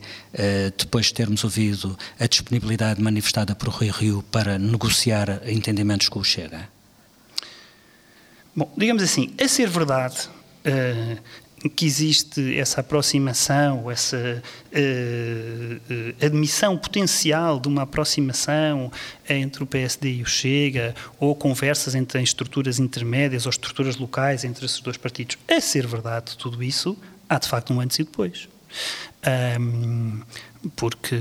depois 0.77 1.07
de 1.07 1.13
termos 1.13 1.43
ouvido 1.43 1.97
a 2.19 2.27
disponibilidade 2.27 3.01
manifestada 3.01 3.55
por 3.55 3.69
Rui 3.69 3.89
Rio 3.89 4.23
para 4.31 4.59
negociar 4.59 5.41
entendimentos 5.47 6.09
com 6.09 6.19
o 6.19 6.23
Chega? 6.23 6.67
Bom, 8.55 8.71
digamos 8.77 9.01
assim, 9.01 9.33
a 9.41 9.47
ser 9.47 9.69
verdade, 9.69 10.29
que 11.69 11.85
existe 11.85 12.57
essa 12.57 12.81
aproximação, 12.81 13.89
essa 13.89 14.41
uh, 14.71 15.93
uh, 15.93 16.25
admissão 16.25 16.77
potencial 16.77 17.59
de 17.59 17.67
uma 17.67 17.83
aproximação 17.83 18.91
entre 19.27 19.63
o 19.63 19.65
PSD 19.65 20.15
e 20.15 20.21
o 20.21 20.25
Chega, 20.25 20.93
ou 21.19 21.35
conversas 21.35 21.95
entre 21.95 22.21
estruturas 22.21 22.79
intermédias 22.79 23.45
ou 23.45 23.49
estruturas 23.49 23.97
locais 23.97 24.43
entre 24.43 24.65
esses 24.65 24.79
dois 24.79 24.97
partidos. 24.97 25.37
A 25.49 25.59
ser 25.59 25.87
verdade 25.87 26.37
tudo 26.37 26.61
isso, 26.61 26.97
há 27.27 27.39
de 27.39 27.47
facto 27.47 27.73
um 27.73 27.79
antes 27.79 27.99
e 27.99 28.03
depois. 28.03 28.47
Um, 29.59 30.21
porque, 30.75 31.15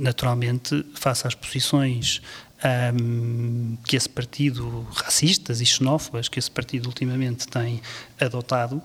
naturalmente, 0.00 0.84
face 0.94 1.26
às 1.26 1.34
posições 1.34 2.20
um, 2.64 3.76
que 3.84 3.96
esse 3.96 4.08
partido, 4.08 4.86
racistas 4.94 5.60
e 5.60 5.66
xenófobas, 5.66 6.28
que 6.28 6.38
esse 6.38 6.50
partido 6.50 6.86
ultimamente 6.86 7.46
tem 7.46 7.82
adotado, 8.18 8.82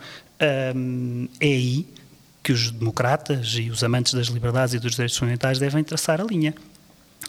um, 0.75 1.27
é 1.39 1.45
aí 1.45 1.87
que 2.43 2.51
os 2.51 2.71
democratas 2.71 3.55
e 3.57 3.69
os 3.69 3.83
amantes 3.83 4.13
das 4.13 4.27
liberdades 4.27 4.73
e 4.73 4.79
dos 4.79 4.93
direitos 4.93 5.17
fundamentais 5.17 5.59
devem 5.59 5.83
traçar 5.83 6.21
a 6.21 6.23
linha. 6.23 6.53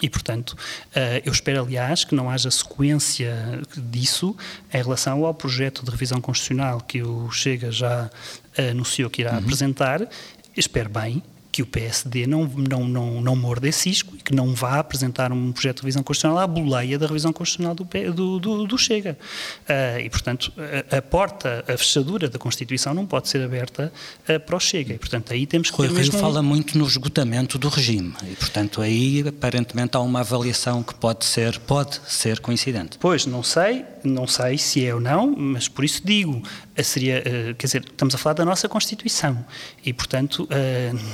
E, 0.01 0.09
portanto, 0.09 0.51
uh, 0.51 1.20
eu 1.25 1.33
espero, 1.33 1.62
aliás, 1.62 2.05
que 2.05 2.14
não 2.14 2.31
haja 2.31 2.51
sequência 2.51 3.61
disso 3.77 4.37
em 4.73 4.83
relação 4.83 5.25
ao 5.25 5.35
projeto 5.35 5.85
de 5.85 5.90
revisão 5.90 6.20
constitucional 6.20 6.81
que 6.81 7.03
o 7.03 7.31
Chega 7.31 7.70
já 7.70 8.11
anunciou 8.57 9.11
que 9.11 9.23
irá 9.23 9.33
uhum. 9.33 9.38
apresentar. 9.38 10.09
Espero 10.57 10.88
bem 10.88 11.23
que 11.61 11.62
o 11.62 11.66
PSD 11.66 12.27
não, 12.27 12.46
não, 12.46 12.88
não, 12.88 13.20
não 13.20 13.37
morde 13.37 13.68
esse 13.68 13.81
cisco 13.81 14.14
e 14.16 14.18
que 14.18 14.35
não 14.35 14.55
vá 14.55 14.79
apresentar 14.79 15.31
um 15.33 15.53
projeto 15.53 15.77
de 15.77 15.83
revisão 15.83 16.03
constitucional 16.03 16.38
à 16.38 16.46
boleia 16.46 16.99
da 16.99 17.07
revisão 17.07 17.33
constitucional 17.33 17.75
do, 17.75 17.85
do, 18.12 18.38
do, 18.38 18.66
do 18.66 18.79
Chega. 18.79 19.18
Uh, 19.62 20.01
e, 20.01 20.09
portanto, 20.09 20.53
a, 20.90 20.96
a, 20.96 21.03
porta, 21.03 21.64
a 21.68 21.77
fechadura 21.77 22.29
da 22.29 22.38
Constituição 22.38 22.94
não 22.94 23.07
pode 23.07 23.29
ser 23.29 23.42
aberta 23.42 23.92
uh, 24.29 24.40
para 24.40 24.57
o 24.57 24.61
Chega. 24.61 24.94
E, 24.94 24.99
portanto, 24.99 25.33
aí 25.33 25.46
temos 25.46 25.70
que 25.70 25.77
Rui. 25.77 25.88
Rio 25.88 26.12
fala 26.12 26.42
muito 26.42 26.79
no 26.79 26.87
esgotamento 26.87 27.59
do 27.59 27.68
regime 27.68 28.14
e, 28.31 28.35
portanto, 28.37 28.81
aí 28.81 29.25
aparentemente 29.27 29.96
há 29.96 30.01
uma 30.01 30.20
avaliação 30.20 30.83
que 30.83 30.94
pode 30.94 31.25
ser, 31.25 31.59
pode 31.61 32.01
ser 32.07 32.40
coincidente. 32.40 32.96
Pois, 32.99 33.27
não 33.27 33.42
sei, 33.42 33.85
não 34.03 34.27
sei 34.27 34.57
se 34.57 34.85
é 34.85 34.94
ou 34.94 35.01
não, 35.01 35.35
mas 35.37 35.68
por 35.68 35.85
isso 35.85 36.01
digo, 36.05 36.42
seria, 36.83 37.18
uh, 37.18 37.55
quer 37.55 37.66
dizer, 37.66 37.85
estamos 37.85 38.14
a 38.14 38.18
falar 38.18 38.35
da 38.35 38.44
nossa 38.44 38.68
Constituição 38.68 39.44
e, 39.85 39.92
portanto, 39.92 40.49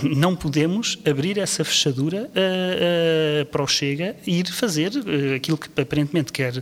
não 0.02 0.35
podemos 0.36 0.98
abrir 1.04 1.38
essa 1.38 1.64
fechadura 1.64 2.22
uh, 2.24 3.42
uh, 3.42 3.46
para 3.46 3.62
o 3.62 3.66
Chega 3.66 4.16
e 4.26 4.40
ir 4.40 4.46
fazer 4.52 4.92
uh, 4.92 5.34
aquilo 5.34 5.58
que 5.58 5.68
aparentemente 5.80 6.32
quer 6.32 6.54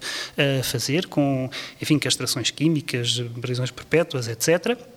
fazer 0.63 1.07
com, 1.07 1.51
enfim, 1.81 1.99
castrações 1.99 2.51
químicas, 2.51 3.23
prisões 3.41 3.71
perpétuas, 3.71 4.29
etc 4.29 4.94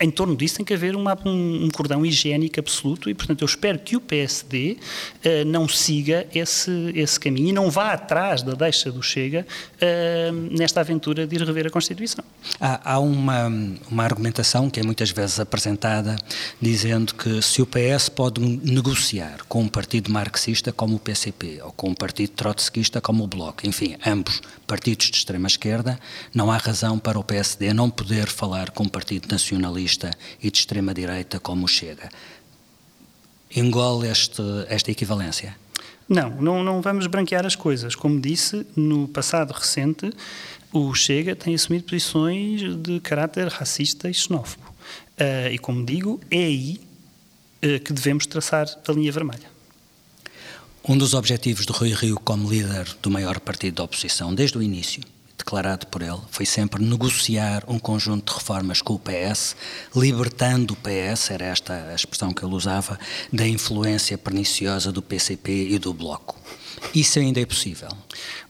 em 0.00 0.10
torno 0.10 0.36
disso 0.36 0.56
tem 0.56 0.64
que 0.64 0.74
haver 0.74 0.94
uma, 0.94 1.16
um, 1.24 1.68
cordão 1.70 2.04
higiênico 2.04 2.60
absoluto 2.60 3.08
e, 3.08 3.14
portanto, 3.14 3.40
eu 3.40 3.46
espero 3.46 3.78
que 3.78 3.96
o 3.96 4.00
PSD 4.00 4.76
uh, 4.76 5.44
não 5.46 5.66
siga 5.66 6.26
esse, 6.34 6.70
esse 6.94 7.18
caminho 7.18 7.48
e 7.48 7.52
não 7.52 7.70
vá 7.70 7.92
atrás 7.92 8.42
da 8.42 8.52
deixa 8.52 8.92
do 8.92 9.02
Chega 9.02 9.46
uh, 9.76 10.56
nesta 10.56 10.80
aventura 10.80 11.26
de 11.26 11.36
ir 11.36 11.42
rever 11.42 11.66
a 11.66 11.70
Constituição. 11.70 12.24
Há, 12.60 12.92
há 12.92 12.98
uma, 12.98 13.46
uma 13.90 14.04
argumentação 14.04 14.68
que 14.68 14.80
é 14.80 14.82
muitas 14.82 15.10
vezes 15.10 15.40
apresentada 15.40 16.16
dizendo 16.60 17.14
que 17.14 17.40
se 17.40 17.62
o 17.62 17.66
PS 17.66 18.08
pode 18.08 18.40
negociar 18.40 19.44
com 19.48 19.62
um 19.62 19.68
partido 19.68 20.10
marxista 20.10 20.72
como 20.72 20.96
o 20.96 20.98
PCP 20.98 21.60
ou 21.62 21.72
com 21.72 21.90
um 21.90 21.94
partido 21.94 22.30
trotskista 22.30 23.00
como 23.00 23.24
o 23.24 23.26
Bloco, 23.26 23.66
enfim, 23.66 23.96
ambos 24.06 24.42
partidos 24.66 25.10
de 25.10 25.16
extrema-esquerda, 25.16 25.98
não 26.34 26.50
há 26.50 26.58
razão 26.58 26.98
para 26.98 27.18
o 27.18 27.24
PSD 27.24 27.72
não 27.72 27.88
poder 27.88 28.28
falar 28.28 28.70
com 28.70 28.84
um 28.84 28.88
partido 28.88 29.28
nacionalista 29.30 29.85
e 30.42 30.50
de 30.50 30.58
extrema-direita 30.58 31.38
como 31.38 31.68
Chega. 31.68 32.08
Engole 33.54 34.08
este, 34.08 34.42
esta 34.68 34.90
equivalência? 34.90 35.56
Não, 36.08 36.30
não, 36.30 36.62
não 36.62 36.80
vamos 36.80 37.06
branquear 37.06 37.46
as 37.46 37.56
coisas. 37.56 37.94
Como 37.94 38.20
disse, 38.20 38.66
no 38.76 39.08
passado 39.08 39.52
recente, 39.52 40.12
o 40.72 40.94
Chega 40.94 41.34
tem 41.34 41.54
assumido 41.54 41.84
posições 41.84 42.76
de 42.76 43.00
caráter 43.00 43.48
racista 43.48 44.08
e 44.08 44.14
xenófobo. 44.14 44.66
Uh, 45.18 45.50
e 45.52 45.58
como 45.58 45.84
digo, 45.84 46.20
é 46.30 46.44
aí 46.44 46.80
que 47.84 47.92
devemos 47.92 48.26
traçar 48.26 48.68
a 48.86 48.92
linha 48.92 49.10
vermelha. 49.10 49.50
Um 50.88 50.96
dos 50.96 51.14
objetivos 51.14 51.66
de 51.66 51.72
Rui 51.72 51.92
Rio 51.92 52.20
como 52.22 52.48
líder 52.48 52.86
do 53.02 53.10
maior 53.10 53.40
partido 53.40 53.76
da 53.76 53.82
oposição 53.82 54.32
desde 54.32 54.56
o 54.56 54.62
início 54.62 55.02
declarado 55.36 55.86
por 55.86 56.02
ele, 56.02 56.20
foi 56.30 56.46
sempre 56.46 56.82
negociar 56.82 57.64
um 57.68 57.78
conjunto 57.78 58.32
de 58.32 58.38
reformas 58.38 58.80
com 58.80 58.94
o 58.94 58.98
PS, 58.98 59.56
libertando 59.94 60.74
o 60.74 60.76
PS, 60.76 61.30
era 61.30 61.46
esta 61.46 61.74
a 61.90 61.94
expressão 61.94 62.32
que 62.32 62.44
ele 62.44 62.54
usava, 62.54 62.98
da 63.32 63.46
influência 63.46 64.16
perniciosa 64.16 64.90
do 64.90 65.02
PCP 65.02 65.68
e 65.70 65.78
do 65.78 65.92
Bloco. 65.92 66.36
Isso 66.94 67.18
ainda 67.18 67.40
é 67.40 67.46
possível. 67.46 67.88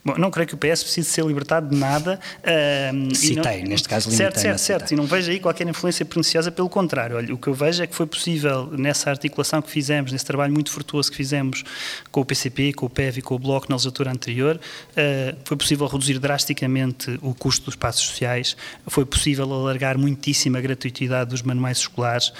Bom, 0.07 0.15
não 0.17 0.31
creio 0.31 0.47
que 0.47 0.55
o 0.55 0.57
PS 0.57 0.83
precise 0.83 1.09
ser 1.09 1.25
libertado 1.25 1.69
de 1.69 1.75
nada. 1.75 2.19
Uh, 2.39 3.13
Citei, 3.13 3.61
não, 3.61 3.69
neste 3.69 3.89
caso 3.89 4.09
limitei 4.09 4.25
Certo, 4.25 4.39
certo, 4.39 4.59
certo. 4.59 4.91
E 4.93 4.95
não 4.95 5.05
vejo 5.05 5.29
aí 5.29 5.37
qualquer 5.37 5.67
influência 5.67 6.05
perniciosa, 6.05 6.49
pelo 6.49 6.69
contrário. 6.69 7.17
Olha, 7.17 7.33
o 7.33 7.37
que 7.37 7.47
eu 7.47 7.53
vejo 7.53 7.83
é 7.83 7.87
que 7.87 7.93
foi 7.93 8.05
possível, 8.05 8.69
nessa 8.71 9.09
articulação 9.09 9.61
que 9.61 9.69
fizemos, 9.69 10.13
nesse 10.13 10.23
trabalho 10.23 10.53
muito 10.53 10.71
frutuoso 10.71 11.11
que 11.11 11.17
fizemos 11.17 11.63
com 12.09 12.21
o 12.21 12.25
PCP, 12.25 12.71
com 12.71 12.85
o 12.85 12.89
PEV 12.89 13.17
e 13.17 13.21
com 13.21 13.35
o 13.35 13.39
Bloco 13.39 13.65
na 13.67 13.75
legislatura 13.75 14.11
anterior, 14.11 14.55
uh, 14.57 15.37
foi 15.43 15.57
possível 15.57 15.85
reduzir 15.87 16.19
drasticamente 16.19 17.19
o 17.21 17.33
custo 17.33 17.65
dos 17.65 17.75
passos 17.75 18.05
sociais, 18.05 18.55
foi 18.87 19.05
possível 19.05 19.51
alargar 19.51 19.97
muitíssimo 19.97 20.57
a 20.57 20.61
gratuitidade 20.61 21.31
dos 21.31 21.41
manuais 21.41 21.79
escolares, 21.79 22.31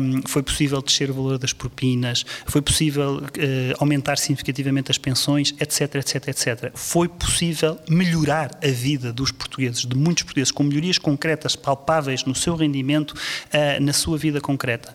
um, 0.00 0.22
foi 0.26 0.42
possível 0.42 0.82
descer 0.82 1.10
o 1.10 1.14
valor 1.14 1.38
das 1.38 1.52
propinas, 1.52 2.26
foi 2.46 2.60
possível 2.60 3.18
uh, 3.18 3.76
aumentar 3.78 4.18
significativamente 4.18 4.90
as 4.90 4.98
pensões, 4.98 5.15
etc, 5.60 5.96
etc, 5.96 6.28
etc 6.28 6.66
foi 6.74 7.08
possível 7.08 7.78
melhorar 7.88 8.50
a 8.62 8.68
vida 8.68 9.12
dos 9.12 9.30
portugueses, 9.30 9.84
de 9.84 9.96
muitos 9.96 10.22
portugueses, 10.22 10.50
com 10.50 10.62
melhorias 10.62 10.98
concretas, 10.98 11.56
palpáveis 11.56 12.24
no 12.24 12.34
seu 12.34 12.54
rendimento, 12.54 13.12
uh, 13.12 13.82
na 13.82 13.92
sua 13.92 14.16
vida 14.16 14.40
concreta. 14.40 14.94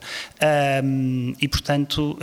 Um, 0.82 1.34
e, 1.40 1.48
portanto, 1.48 2.18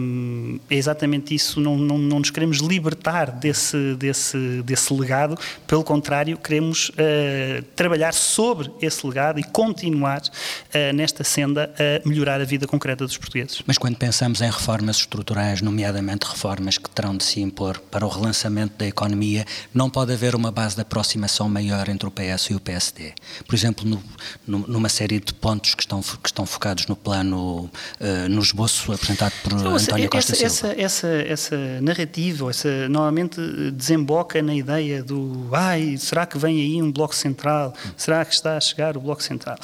um, 0.00 0.58
é 0.68 0.74
exatamente 0.74 1.34
isso, 1.34 1.60
não, 1.60 1.76
não, 1.76 1.98
não, 1.98 2.18
nos 2.18 2.30
queremos 2.30 2.58
libertar 2.58 3.30
desse, 3.30 3.94
desse, 3.94 4.62
desse 4.62 4.92
legado, 4.92 5.38
pelo 5.66 5.84
contrário, 5.84 6.36
queremos 6.36 6.90
uh, 6.90 7.62
trabalhar 7.74 8.12
sobre 8.12 8.70
esse 8.80 9.06
legado 9.06 9.38
e 9.38 9.44
continuar 9.44 10.20
uh, 10.20 10.92
nesta 10.94 11.22
senda 11.24 11.72
a 11.78 12.08
melhorar 12.08 12.40
a 12.40 12.44
vida 12.44 12.66
concreta 12.66 13.04
dos 13.04 13.16
portugueses. 13.16 13.62
Mas 13.66 13.78
quando 13.78 13.96
pensamos 13.96 14.40
em 14.40 14.50
reformas 14.50 14.96
estruturais, 14.96 15.60
nomeadamente 15.60 16.26
reformas 16.26 16.78
que 16.78 16.88
terão 16.90 17.16
de 17.16 17.24
se 17.26 17.40
impor 17.40 17.78
para 17.90 18.06
o 18.06 18.08
relançamento 18.08 18.74
da 18.78 18.86
economia, 18.86 19.44
não 19.74 19.90
pode 19.90 20.12
haver 20.12 20.34
uma 20.34 20.50
base 20.50 20.76
de 20.76 20.82
aproximação 20.82 21.48
maior 21.48 21.88
entre 21.88 22.08
o 22.08 22.10
PS 22.10 22.50
e 22.50 22.54
o 22.54 22.60
PSD. 22.60 23.12
Por 23.46 23.54
exemplo, 23.54 23.86
no, 23.86 24.02
no, 24.46 24.66
numa 24.66 24.88
série 24.88 25.18
de 25.18 25.34
pontos 25.34 25.74
que 25.74 25.82
estão, 25.82 26.00
que 26.00 26.28
estão 26.28 26.46
focados 26.46 26.86
no 26.86 26.96
plano, 26.96 27.64
uh, 28.00 28.28
no 28.28 28.40
esboço 28.40 28.92
apresentado 28.92 29.32
por 29.42 29.52
então, 29.52 29.76
António 29.76 30.08
Costa 30.08 30.32
essa, 30.32 30.48
Silva. 30.48 30.74
Essa, 30.80 31.06
essa, 31.06 31.06
essa 31.08 31.80
narrativa, 31.80 32.50
essa, 32.50 32.88
normalmente 32.88 33.40
desemboca 33.72 34.40
na 34.42 34.54
ideia 34.54 35.02
do 35.02 35.48
ai, 35.52 35.96
será 35.98 36.26
que 36.26 36.38
vem 36.38 36.60
aí 36.60 36.82
um 36.82 36.92
Bloco 36.92 37.14
Central? 37.14 37.74
Será 37.96 38.24
que 38.24 38.34
está 38.34 38.56
a 38.56 38.60
chegar 38.60 38.96
o 38.96 39.00
Bloco 39.00 39.22
Central? 39.22 39.56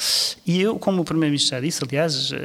E 0.45 0.61
eu, 0.61 0.77
como 0.77 1.01
o 1.01 1.05
Primeiro-Ministro 1.05 1.55
já 1.55 1.61
disse, 1.61 1.83
aliás, 1.83 2.31
uh, 2.31 2.35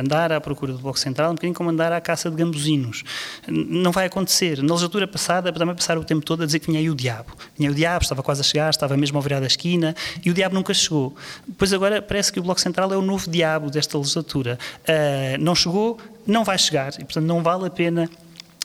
andar 0.00 0.32
à 0.32 0.40
procura 0.40 0.72
do 0.72 0.78
Bloco 0.78 0.98
Central 0.98 1.28
é 1.28 1.30
um 1.30 1.34
bocadinho 1.34 1.54
como 1.54 1.70
andar 1.70 1.92
à 1.92 2.00
caça 2.00 2.30
de 2.30 2.36
gambuzinos. 2.36 3.04
Não 3.46 3.92
vai 3.98 4.06
acontecer. 4.06 4.58
Na 4.58 4.74
legislatura 4.74 5.08
passada, 5.08 5.52
também 5.52 5.74
passar 5.74 5.98
o 5.98 6.04
tempo 6.04 6.24
todo 6.24 6.44
a 6.44 6.46
dizer 6.46 6.60
que 6.60 6.68
vinha 6.68 6.78
aí 6.78 6.88
o 6.88 6.94
diabo. 6.94 7.36
Vinha 7.58 7.68
o 7.68 7.74
diabo, 7.74 8.04
estava 8.04 8.22
quase 8.22 8.42
a 8.42 8.44
chegar, 8.44 8.70
estava 8.70 8.96
mesmo 8.96 9.18
ao 9.18 9.22
virar 9.22 9.40
da 9.40 9.46
esquina 9.48 9.94
e 10.24 10.30
o 10.30 10.34
diabo 10.34 10.54
nunca 10.54 10.72
chegou. 10.72 11.16
Pois 11.56 11.72
agora 11.72 12.00
parece 12.00 12.32
que 12.32 12.38
o 12.38 12.42
Bloco 12.42 12.60
Central 12.60 12.92
é 12.92 12.96
o 12.96 13.02
novo 13.02 13.28
diabo 13.28 13.70
desta 13.70 13.98
legislatura. 13.98 14.56
Uh, 14.82 15.42
não 15.42 15.52
chegou, 15.52 15.98
não 16.24 16.44
vai 16.44 16.56
chegar 16.58 16.94
e, 16.94 17.04
portanto, 17.04 17.24
não 17.24 17.42
vale 17.42 17.66
a 17.66 17.70
pena 17.70 18.08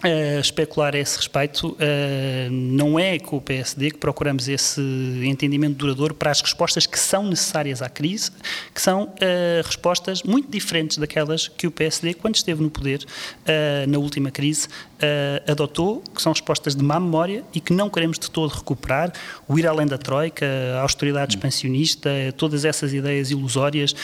Uh, 0.04 0.41
especular 0.41 0.93
a 0.93 0.98
esse 0.98 1.15
respeito, 1.15 1.69
uh, 1.69 1.78
não 2.52 3.00
é 3.00 3.17
com 3.17 3.38
o 3.38 3.41
PSD 3.41 3.91
que 3.91 3.98
procuramos 3.98 4.50
esse 4.50 4.82
entendimento 5.24 5.78
duradouro 5.78 6.13
para 6.13 6.30
as 6.30 6.41
respostas 6.41 6.86
que 6.86 7.00
são 7.00 7.24
necessárias 7.24 7.82
à 7.82 7.88
crise, 7.88 8.30
que 8.76 8.82
são 8.82 9.04
uh, 9.04 9.65
respostas 9.65 10.22
muito 10.22 10.52
diferentes 10.52 10.98
daquelas 10.98 11.48
que 11.48 11.65
o 11.67 11.72
PSD, 11.72 12.15
quando 12.15 12.36
esteve 12.36 12.62
no 12.62 12.69
poder 12.69 13.06
na 13.88 13.98
última 13.98 14.30
crise, 14.30 14.67
adotou, 15.47 16.03
que 16.13 16.21
são 16.21 16.31
respostas 16.31 16.75
de 16.75 16.83
má 16.83 16.99
memória 16.99 17.43
e 17.53 17.59
que 17.59 17.73
não 17.73 17.89
queremos 17.89 18.17
de 18.17 18.29
todo 18.29 18.51
recuperar. 18.51 19.11
O 19.47 19.57
ir 19.59 19.67
além 19.67 19.87
da 19.87 19.97
Troika, 19.97 20.45
a 20.77 20.81
austeridade 20.81 21.35
expansionista, 21.35 22.09
todas 22.37 22.65
essas 22.65 22.93
ideias 22.93 23.31
ilusórias 23.31 23.95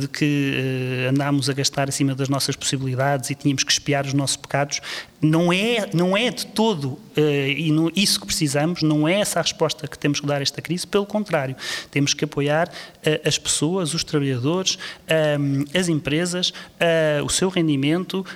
de 0.00 0.08
que 0.08 1.06
andámos 1.08 1.48
a 1.48 1.52
gastar 1.52 1.88
acima 1.88 2.14
das 2.14 2.28
nossas 2.28 2.56
possibilidades 2.56 3.30
e 3.30 3.34
tínhamos 3.34 3.64
que 3.64 3.72
espiar 3.72 4.04
os 4.06 4.14
nossos 4.14 4.36
pecados, 4.36 4.80
não 5.22 5.52
é, 5.52 5.88
não 5.94 6.16
é 6.16 6.30
de 6.30 6.44
todo 6.46 6.86
uh, 6.88 7.00
e 7.16 7.72
isso 7.94 8.20
que 8.20 8.26
precisamos, 8.26 8.82
não 8.82 9.06
é 9.06 9.20
essa 9.20 9.38
a 9.38 9.42
resposta 9.42 9.86
que 9.86 9.96
temos 9.96 10.18
que 10.18 10.26
dar 10.26 10.38
a 10.38 10.42
esta 10.42 10.60
crise, 10.60 10.84
pelo 10.84 11.06
contrário, 11.06 11.54
temos 11.92 12.12
que 12.12 12.24
apoiar 12.24 12.68
uh, 12.68 13.28
as 13.28 13.38
pessoas, 13.38 13.94
os 13.94 14.02
trabalhadores, 14.02 14.78
as 15.78 15.88
empresas, 15.88 16.50
uh, 16.50 17.24
o 17.24 17.28
seu 17.28 17.48
rendimento, 17.48 18.26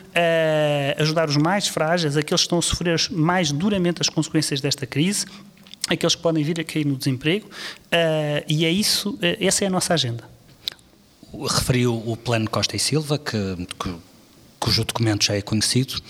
ajudar 0.99 1.29
os 1.29 1.37
mais 1.37 1.56
frágeis, 1.65 2.17
aqueles 2.17 2.41
que 2.41 2.47
estão 2.47 2.59
a 2.59 2.63
sofrer 2.63 3.01
mais 3.11 3.53
duramente 3.53 4.03
as 4.03 4.09
consequências 4.09 4.61
desta 4.61 4.87
crise, 4.87 5.27
aqueles 5.89 6.15
que 6.15 6.23
podem 6.23 6.43
vir 6.43 6.61
a 6.61 6.65
cair 6.65 6.85
no 6.85 6.97
desemprego, 6.97 7.49
e 8.49 8.65
é 8.65 8.71
isso, 8.71 9.17
essa 9.41 9.65
é 9.65 9.69
a 9.69 9.71
nossa 9.71 9.95
agenda. 9.95 10.25
Referiu 11.49 11.95
o 11.95 12.17
plano 12.17 12.51
Costa 12.51 12.75
e 12.75 12.79
Silva, 12.79 13.19
que, 13.19 13.67
que 13.79 13.95
cujo 14.59 14.85
documento 14.85 15.25
já 15.25 15.37
é 15.37 15.43
conhecido. 15.43 16.01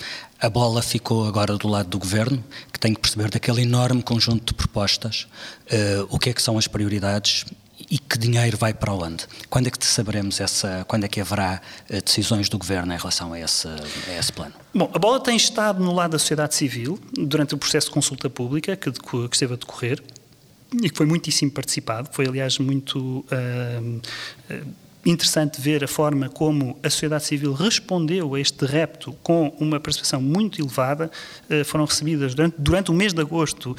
A 0.41 0.49
bola 0.49 0.83
ficou 0.83 1.27
agora 1.27 1.57
do 1.57 1.69
lado 1.69 1.89
do 1.89 1.99
governo, 1.99 2.43
que 2.73 2.79
tem 2.79 2.95
que 2.95 3.01
perceber 3.01 3.31
daquele 3.31 3.63
enorme 3.63 4.03
conjunto 4.03 4.47
de 4.47 4.55
propostas 4.55 5.27
uh, 5.71 6.07
o 6.11 6.19
que 6.19 6.31
é 6.31 6.33
que 6.33 6.43
são 6.43 6.57
as 6.57 6.67
prioridades 6.67 7.45
e 7.91 7.99
que 7.99 8.19
dinheiro 8.19 8.57
vai 8.57 8.75
para 8.75 8.93
onde? 8.93 9.27
Quando 9.49 9.69
é 9.69 9.71
que 9.71 9.85
saberemos 9.85 10.41
essa, 10.41 10.85
quando 10.89 11.05
é 11.05 11.09
que 11.09 11.21
haverá 11.21 11.61
uh, 11.89 12.03
decisões 12.03 12.49
do 12.49 12.59
governo 12.59 12.93
em 12.93 12.97
relação 12.97 13.33
a 13.33 13.41
esse, 13.41 13.69
a 13.69 14.19
esse 14.19 14.33
plano? 14.33 14.55
Bom, 14.75 14.91
a 14.93 14.99
bola 14.99 15.21
tem 15.21 15.37
estado 15.37 15.83
no 15.83 15.93
lado 15.93 16.13
da 16.13 16.19
sociedade 16.19 16.55
civil 16.55 16.99
durante 17.13 17.55
o 17.55 17.59
processo 17.59 17.89
de 17.89 17.93
consulta 17.93 18.29
pública 18.29 18.77
que, 18.77 18.91
que 18.91 19.29
esteve 19.33 19.55
a 19.55 19.57
decorrer 19.57 20.03
e 20.83 20.91
que 20.91 20.97
foi 20.97 21.07
muitíssimo 21.07 21.51
participado, 21.51 22.09
foi 22.13 22.27
aliás 22.27 22.59
muito 22.59 23.25
uh, 23.31 24.03
interessante 25.07 25.61
ver 25.61 25.85
a 25.85 25.89
forma 25.89 26.29
como 26.29 26.79
a 26.83 26.91
sociedade 26.91 27.25
civil 27.25 27.53
respondeu 27.53 28.35
a 28.35 28.41
este 28.41 28.65
repto 28.67 29.13
com 29.23 29.55
uma 29.61 29.79
participação 29.79 30.21
muito 30.21 30.61
elevada. 30.61 31.11
Uh, 31.49 31.65
foram 31.65 31.85
recebidas 31.85 32.35
durante, 32.35 32.57
durante, 32.59 32.91
o 32.91 32.95
mês 32.95 33.13
de 33.13 33.21
agosto 33.21 33.71
uh, 33.71 33.77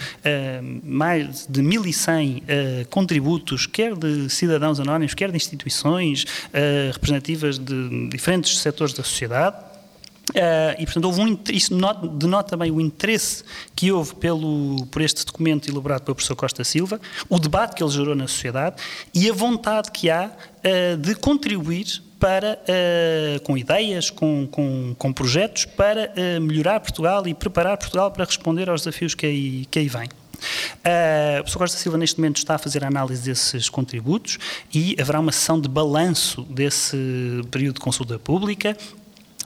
mais 0.83 1.45
de 1.47 1.61
1.100 1.61 2.37
uh, 2.37 2.43
eh, 2.47 2.85
contributos, 2.89 3.65
quer 3.65 3.95
de 3.95 4.29
cidadãos 4.29 4.79
anónimos, 4.79 5.13
quer 5.13 5.29
de 5.29 5.37
instituições 5.37 6.25
representativas 6.93 7.57
de 7.59 8.09
diferentes 8.09 8.59
setores 8.59 8.93
da 8.93 9.03
sociedade. 9.03 9.66
Uh, 10.31 10.75
e, 10.77 10.83
portanto, 10.83 11.05
houve 11.05 11.21
um, 11.21 11.39
isso 11.51 11.73
denota 12.17 12.49
também 12.49 12.69
o 12.69 12.81
interesse 12.81 13.45
que 13.73 13.91
houve 13.91 14.13
pelo, 14.15 14.85
por 14.91 15.01
este 15.01 15.25
documento 15.25 15.69
elaborado 15.69 16.03
pelo 16.03 16.15
professor 16.15 16.35
Costa 16.35 16.63
Silva, 16.65 16.99
o 17.29 17.39
debate 17.39 17.75
que 17.75 17.81
ele 17.81 17.91
gerou 17.91 18.13
na 18.13 18.27
sociedade 18.27 18.75
e 19.13 19.29
a 19.29 19.33
vontade 19.33 19.89
que 19.89 20.09
há 20.09 20.29
uh, 20.29 20.97
de 20.97 21.15
contribuir 21.15 22.03
para, 22.19 22.59
uh, 22.63 23.41
com 23.43 23.57
ideias, 23.57 24.09
com, 24.09 24.47
com, 24.51 24.93
com 24.97 25.13
projetos, 25.13 25.65
para 25.65 26.11
melhorar 26.41 26.79
Portugal 26.81 27.25
e 27.27 27.33
preparar 27.33 27.77
Portugal 27.77 28.11
para 28.11 28.25
responder 28.25 28.69
aos 28.69 28.81
desafios 28.81 29.15
que 29.15 29.25
aí, 29.25 29.65
que 29.71 29.79
aí 29.79 29.87
vêm. 29.87 30.09
Uh, 30.37 31.39
o 31.39 31.43
professor 31.43 31.59
Costa 31.59 31.77
Silva, 31.77 31.97
neste 31.97 32.19
momento, 32.19 32.37
está 32.37 32.55
a 32.55 32.57
fazer 32.57 32.83
a 32.83 32.87
análise 32.87 33.23
desses 33.23 33.69
contributos 33.69 34.37
e 34.73 34.95
haverá 34.99 35.19
uma 35.19 35.31
sessão 35.31 35.59
de 35.59 35.67
balanço 35.67 36.43
desse 36.43 36.97
período 37.51 37.75
de 37.75 37.81
consulta 37.81 38.19
pública 38.19 38.77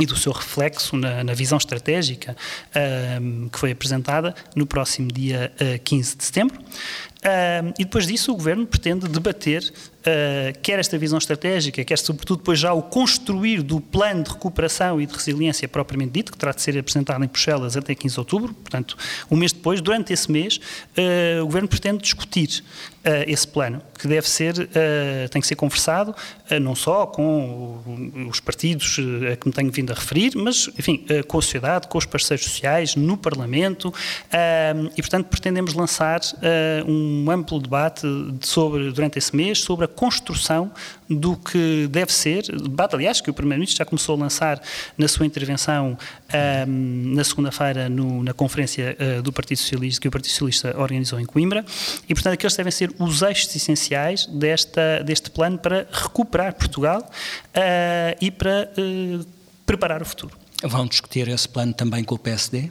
e 0.01 0.05
do 0.05 0.15
seu 0.15 0.31
reflexo 0.31 0.97
na, 0.97 1.23
na 1.23 1.33
visão 1.33 1.57
estratégica 1.57 2.35
que 3.51 3.59
foi 3.59 3.71
apresentada 3.71 4.33
no 4.55 4.65
próximo 4.65 5.11
dia 5.11 5.51
uh, 5.61 5.79
15 5.83 6.17
de 6.17 6.23
setembro. 6.23 6.59
E 7.77 7.83
depois 7.83 8.07
disso, 8.07 8.31
o 8.31 8.35
Governo 8.35 8.65
pretende 8.65 9.07
debater 9.07 9.71
uh, 10.01 10.59
quer 10.61 10.79
esta 10.79 10.97
visão 10.97 11.17
estratégica, 11.17 11.83
quer 11.83 11.97
sobretudo 11.97 12.39
depois 12.39 12.59
já 12.59 12.73
o 12.73 12.81
construir 12.81 13.61
do 13.61 13.79
plano 13.79 14.23
de 14.23 14.31
recuperação 14.31 14.99
e 14.99 15.05
de 15.05 15.13
resiliência 15.13 15.67
propriamente 15.67 16.11
dito, 16.11 16.31
que 16.31 16.37
terá 16.37 16.51
de 16.51 16.61
ser 16.61 16.77
apresentado 16.77 17.23
em 17.23 17.27
Bruxelas 17.27 17.77
até 17.77 17.93
15 17.93 18.13
de 18.13 18.19
outubro, 18.19 18.53
portanto, 18.53 18.97
um 19.29 19.35
mês 19.35 19.51
depois, 19.51 19.81
durante 19.81 20.11
esse 20.11 20.31
mês, 20.31 20.57
uh, 20.57 21.41
o 21.41 21.45
Governo 21.45 21.67
pretende 21.67 22.01
discutir 22.01 22.63
uh, 23.05 23.23
esse 23.27 23.47
plano, 23.47 23.81
que 23.97 24.07
deve 24.07 24.27
ser, 24.27 24.53
tem 25.29 25.39
que 25.39 25.47
ser 25.47 25.55
conversado 25.55 26.15
não 26.59 26.73
só 26.73 27.05
com 27.05 27.79
os 28.27 28.39
partidos 28.39 28.97
a 29.31 29.35
que 29.35 29.47
me 29.47 29.53
tenho 29.53 29.71
vindo 29.71 29.91
a 29.91 29.93
referir, 29.93 30.31
mas, 30.35 30.71
enfim, 30.77 31.05
com 31.27 31.37
a 31.37 31.41
sociedade, 31.41 31.87
com 31.87 31.99
os 31.99 32.05
parceiros 32.05 32.43
sociais, 32.43 32.95
no 32.95 33.15
Parlamento, 33.15 33.93
e, 34.97 35.01
portanto, 35.03 35.27
pretendemos 35.27 35.75
lançar 35.75 36.19
um 36.87 37.29
amplo 37.29 37.59
debate 37.59 38.07
sobre, 38.41 38.91
durante 38.91 39.19
esse 39.19 39.35
mês 39.35 39.59
sobre 39.59 39.85
a 39.85 39.87
construção 39.87 40.71
do 41.07 41.37
que 41.37 41.87
deve 41.87 42.11
ser, 42.11 42.43
debate, 42.43 42.95
aliás, 42.95 43.21
que 43.21 43.29
o 43.29 43.33
Primeiro-Ministro 43.33 43.77
já 43.77 43.85
começou 43.85 44.15
a 44.15 44.17
lançar 44.17 44.59
na 44.97 45.07
sua 45.07 45.27
intervenção 45.27 45.95
na 46.67 47.23
segunda-feira 47.23 47.89
na 47.89 48.33
conferência 48.33 48.95
uh, 48.99 49.21
do 49.21 49.31
Partido 49.31 49.57
Socialista, 49.57 50.01
que 50.01 50.07
o 50.07 50.11
Partido 50.11 50.31
Socialista 50.31 50.75
organizou 50.77 51.19
em 51.19 51.25
Coimbra, 51.25 51.65
e, 52.07 52.13
portanto, 52.13 52.33
aqueles 52.33 52.55
devem 52.55 52.71
ser 52.71 52.90
os 52.99 53.21
eixos 53.21 53.55
essenciais 53.55 54.25
desta, 54.25 55.03
deste 55.03 55.29
plano 55.29 55.57
para 55.57 55.87
recuperar 55.91 56.53
Portugal 56.53 57.01
uh, 57.01 58.17
e 58.19 58.31
para 58.31 58.71
uh, 58.77 59.25
preparar 59.65 60.01
o 60.01 60.05
futuro. 60.05 60.37
Vão 60.63 60.85
discutir 60.85 61.27
esse 61.27 61.49
plano 61.49 61.73
também 61.73 62.03
com 62.03 62.15
o 62.15 62.19
PSD? 62.19 62.69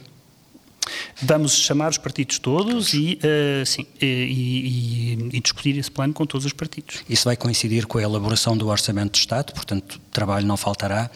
Vamos 1.21 1.53
chamar 1.53 1.91
os 1.91 1.97
partidos 1.97 2.39
todos 2.39 2.93
e, 2.93 3.19
uh, 3.23 3.65
sim, 3.65 3.85
e, 4.01 4.05
e, 4.05 5.37
e, 5.37 5.39
discutir 5.39 5.77
esse 5.77 5.91
plano 5.91 6.13
com 6.13 6.25
todos 6.25 6.45
os 6.45 6.53
partidos. 6.53 7.03
Isso 7.07 7.25
vai 7.25 7.35
coincidir 7.35 7.85
com 7.85 7.97
a 7.97 8.01
elaboração 8.01 8.57
do 8.57 8.67
Orçamento 8.67 9.13
de 9.13 9.19
Estado, 9.19 9.53
portanto, 9.53 10.01
trabalho 10.11 10.45
não 10.45 10.57
faltará. 10.57 11.09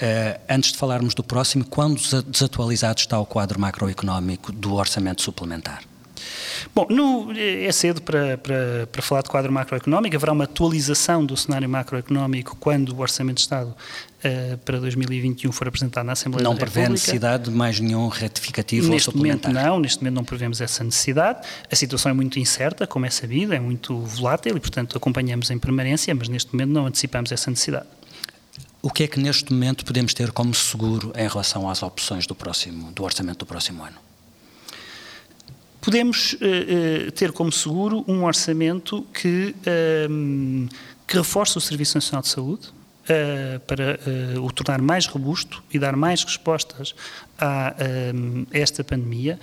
Uh, 0.00 0.40
antes 0.48 0.70
de 0.70 0.78
falarmos 0.78 1.12
do 1.12 1.24
próximo, 1.24 1.64
quando 1.64 2.00
desatualizado 2.26 3.00
está 3.00 3.18
o 3.18 3.26
quadro 3.26 3.58
macroeconómico 3.60 4.52
do 4.52 4.74
Orçamento 4.74 5.22
Suplementar? 5.22 5.82
Bom, 6.74 6.86
no, 6.90 7.32
é 7.36 7.70
cedo 7.72 8.02
para, 8.02 8.38
para, 8.38 8.88
para, 8.90 9.02
falar 9.02 9.22
de 9.22 9.28
quadro 9.28 9.52
macroeconómico, 9.52 10.16
haverá 10.16 10.32
uma 10.32 10.44
atualização 10.44 11.24
do 11.24 11.36
cenário 11.36 11.68
macroeconómico 11.68 12.56
quando 12.58 12.90
o 12.90 13.00
Orçamento 13.00 13.36
de 13.36 13.42
Estado 13.42 13.70
uh, 13.70 14.58
para 14.58 14.78
2021 14.78 15.50
for 15.52 15.68
apresentado 15.68 16.06
na 16.06 16.12
Assembleia 16.12 16.44
não 16.44 16.54
da 16.54 16.60
República. 16.60 16.80
Não 16.80 16.84
prevê 16.84 16.92
necessidade 16.92 17.44
de 17.44 17.50
mais 17.50 17.80
nenhum 17.80 18.08
retificativo 18.08 18.88
neste 18.88 19.08
ou 19.08 19.14
suplementar? 19.14 19.52
Momento 19.52 19.66
não, 19.66 19.80
neste 19.80 20.00
momento 20.00 20.14
não 20.14 20.24
prevemos 20.24 20.60
essa 20.60 20.84
necessidade. 20.84 21.46
A 21.70 21.76
situação 21.76 22.10
é 22.10 22.14
muito 22.14 22.38
incerta, 22.38 22.86
como 22.86 23.06
é 23.06 23.10
sabido, 23.10 23.54
é 23.54 23.60
muito 23.60 23.98
volátil 23.98 24.56
e, 24.56 24.60
portanto, 24.60 24.96
acompanhamos 24.96 25.50
em 25.50 25.58
permanência, 25.58 26.14
mas 26.14 26.28
neste 26.28 26.52
momento 26.52 26.70
não 26.70 26.86
antecipamos 26.86 27.32
essa 27.32 27.50
necessidade. 27.50 27.86
O 28.80 28.90
que 28.90 29.02
é 29.02 29.08
que 29.08 29.18
neste 29.18 29.52
momento 29.52 29.84
podemos 29.84 30.14
ter 30.14 30.30
como 30.30 30.54
seguro 30.54 31.12
em 31.16 31.28
relação 31.28 31.68
às 31.68 31.82
opções 31.82 32.26
do, 32.26 32.34
próximo, 32.34 32.92
do 32.92 33.02
orçamento 33.02 33.40
do 33.40 33.46
próximo 33.46 33.82
ano? 33.82 34.07
Podemos 35.88 36.34
uh, 36.34 36.36
uh, 36.36 37.12
ter 37.12 37.32
como 37.32 37.50
seguro 37.50 38.04
um 38.06 38.24
orçamento 38.24 39.06
que, 39.14 39.54
uh, 39.62 40.68
que 41.06 41.16
reforce 41.16 41.56
o 41.56 41.62
Serviço 41.62 41.96
Nacional 41.96 42.20
de 42.20 42.28
Saúde, 42.28 42.78
para 43.66 43.98
o 44.42 44.52
tornar 44.52 44.82
mais 44.82 45.06
robusto 45.06 45.64
e 45.72 45.78
dar 45.78 45.96
mais 45.96 46.22
respostas 46.22 46.94
a, 47.38 47.74
esta 48.52 48.84
pandemia, 48.84 49.40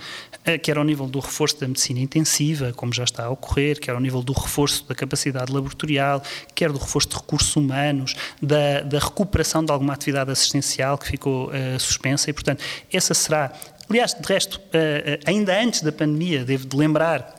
quer 0.62 0.78
ao 0.78 0.84
nível 0.84 1.08
do 1.08 1.18
reforço 1.18 1.58
da 1.58 1.66
medicina 1.66 1.98
intensiva, 1.98 2.72
como 2.72 2.92
já 2.92 3.02
está 3.02 3.24
a 3.24 3.30
ocorrer, 3.30 3.80
quer 3.80 3.90
ao 3.90 4.00
nível 4.00 4.22
do 4.22 4.32
reforço 4.32 4.86
da 4.86 4.94
capacidade 4.94 5.52
laboratorial, 5.52 6.22
quer 6.54 6.70
do 6.70 6.78
reforço 6.78 7.08
de 7.08 7.16
recursos 7.16 7.56
humanos, 7.56 8.14
da, 8.40 8.82
da 8.82 9.00
recuperação 9.00 9.64
de 9.64 9.72
alguma 9.72 9.94
atividade 9.94 10.30
assistencial 10.30 10.96
que 10.96 11.08
ficou 11.08 11.50
suspensa. 11.80 12.30
E, 12.30 12.32
portanto, 12.32 12.62
essa 12.92 13.14
será 13.14 13.52
Aliás, 13.88 14.14
de 14.14 14.26
resto, 14.26 14.60
eh, 14.72 15.20
eh, 15.24 15.30
ainda 15.30 15.60
antes 15.60 15.80
da 15.80 15.92
pandemia, 15.92 16.44
devo 16.44 16.66
de 16.66 16.76
lembrar 16.76 17.36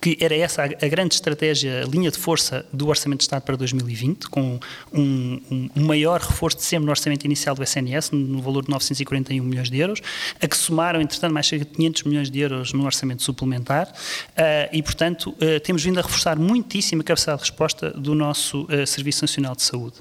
que 0.00 0.16
era 0.20 0.34
essa 0.36 0.62
a, 0.62 0.88
grande 0.88 1.14
estratégia, 1.14 1.82
a 1.82 1.86
linha 1.86 2.08
de 2.08 2.16
força 2.16 2.64
do 2.72 2.86
Orçamento 2.86 3.18
de 3.18 3.24
Estado 3.24 3.42
para 3.42 3.56
2020, 3.56 4.28
com 4.28 4.60
um, 4.92 5.70
um, 5.74 5.84
maior 5.84 6.20
reforço 6.20 6.58
de 6.58 6.62
sempre 6.62 6.86
no 6.86 6.90
orçamento 6.92 7.24
inicial 7.24 7.52
do 7.56 7.64
SNS, 7.64 8.12
no 8.12 8.40
valor 8.40 8.62
de 8.64 8.70
941 8.70 9.42
milhões 9.44 9.68
de 9.68 9.78
euros, 9.78 10.00
a 10.40 10.46
que 10.46 10.56
somaram, 10.56 11.00
entretanto, 11.00 11.34
mais 11.34 11.46
de 11.46 11.64
500 11.64 12.02
milhões 12.04 12.30
de 12.30 12.38
euros 12.38 12.72
no 12.72 12.84
orçamento 12.84 13.24
suplementar, 13.24 13.88
uh, 13.88 14.68
e, 14.72 14.80
portanto, 14.82 15.34
temos 15.64 15.82
vindo 15.82 15.98
a 15.98 16.02
reforçar 16.02 16.38
muitíssimo 16.38 17.02
a 17.02 17.04
capacidade 17.04 17.38
de 17.38 17.50
resposta 17.50 17.90
do 17.90 18.14
nosso 18.14 18.68
Serviço 18.86 19.24
Nacional 19.24 19.56
de 19.56 19.62
Saúde. 19.62 19.96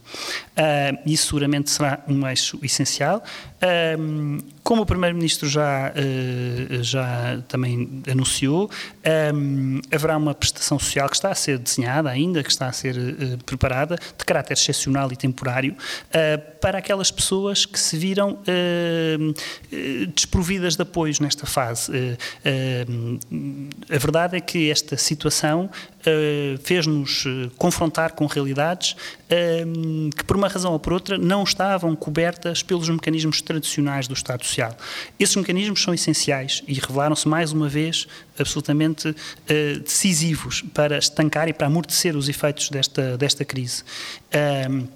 isso 1.05 1.27
seguramente 1.27 1.71
será 1.71 2.03
um 2.07 2.27
eixo 2.27 2.59
essencial. 2.61 3.23
Como 4.63 4.83
o 4.83 4.85
Primeiro-Ministro 4.85 5.47
já, 5.47 5.93
já 6.81 7.41
também 7.47 8.01
anunciou, 8.09 8.69
haverá 9.91 10.17
uma 10.17 10.33
prestação 10.33 10.79
social 10.79 11.09
que 11.09 11.15
está 11.15 11.29
a 11.29 11.35
ser 11.35 11.57
desenhada 11.57 12.09
ainda, 12.09 12.43
que 12.43 12.49
está 12.49 12.67
a 12.67 12.71
ser 12.71 12.95
uh, 12.97 13.43
preparada, 13.45 13.97
de 14.17 14.25
caráter 14.25 14.53
excepcional 14.53 15.11
e 15.11 15.15
temporário, 15.15 15.73
uh, 15.73 16.59
para 16.59 16.77
aquelas 16.77 17.11
pessoas 17.11 17.65
que 17.65 17.79
se 17.79 17.97
viram 17.97 18.33
uh, 18.33 20.07
desprovidas 20.13 20.75
de 20.75 20.81
apoios 20.83 21.19
nesta 21.19 21.45
fase. 21.45 21.91
a 23.89 23.97
verdade 23.97 24.37
é 24.37 24.41
que 24.41 24.69
esta 24.69 24.95
situação 24.97 25.69
fez-nos 26.63 27.25
confrontar 27.57 28.13
com 28.13 28.25
realidades 28.25 28.95
que, 30.15 30.23
por 30.23 30.35
uma 30.35 30.47
razão 30.47 30.73
ou 30.73 30.79
por 30.79 30.93
outra, 30.93 31.17
não 31.17 31.43
estavam 31.43 31.95
cobertas 31.95 32.61
pelos 32.63 32.89
mecanismos 32.89 33.41
tradicionais 33.51 34.07
do 34.07 34.13
Estado 34.13 34.45
Social. 34.45 34.75
Esses 35.19 35.35
mecanismos 35.35 35.81
são 35.81 35.93
essenciais 35.93 36.63
e 36.67 36.73
revelaram-se 36.73 37.27
mais 37.27 37.51
uma 37.51 37.67
vez 37.67 38.07
absolutamente 38.39 39.13
decisivos 39.83 40.61
para 40.73 40.97
estancar 40.97 41.47
e 41.49 41.53
para 41.53 41.67
amortecer 41.67 42.15
os 42.15 42.29
efeitos 42.29 42.69
desta, 42.69 43.17
desta 43.17 43.43
crise. 43.43 43.83
Um, 44.69 44.87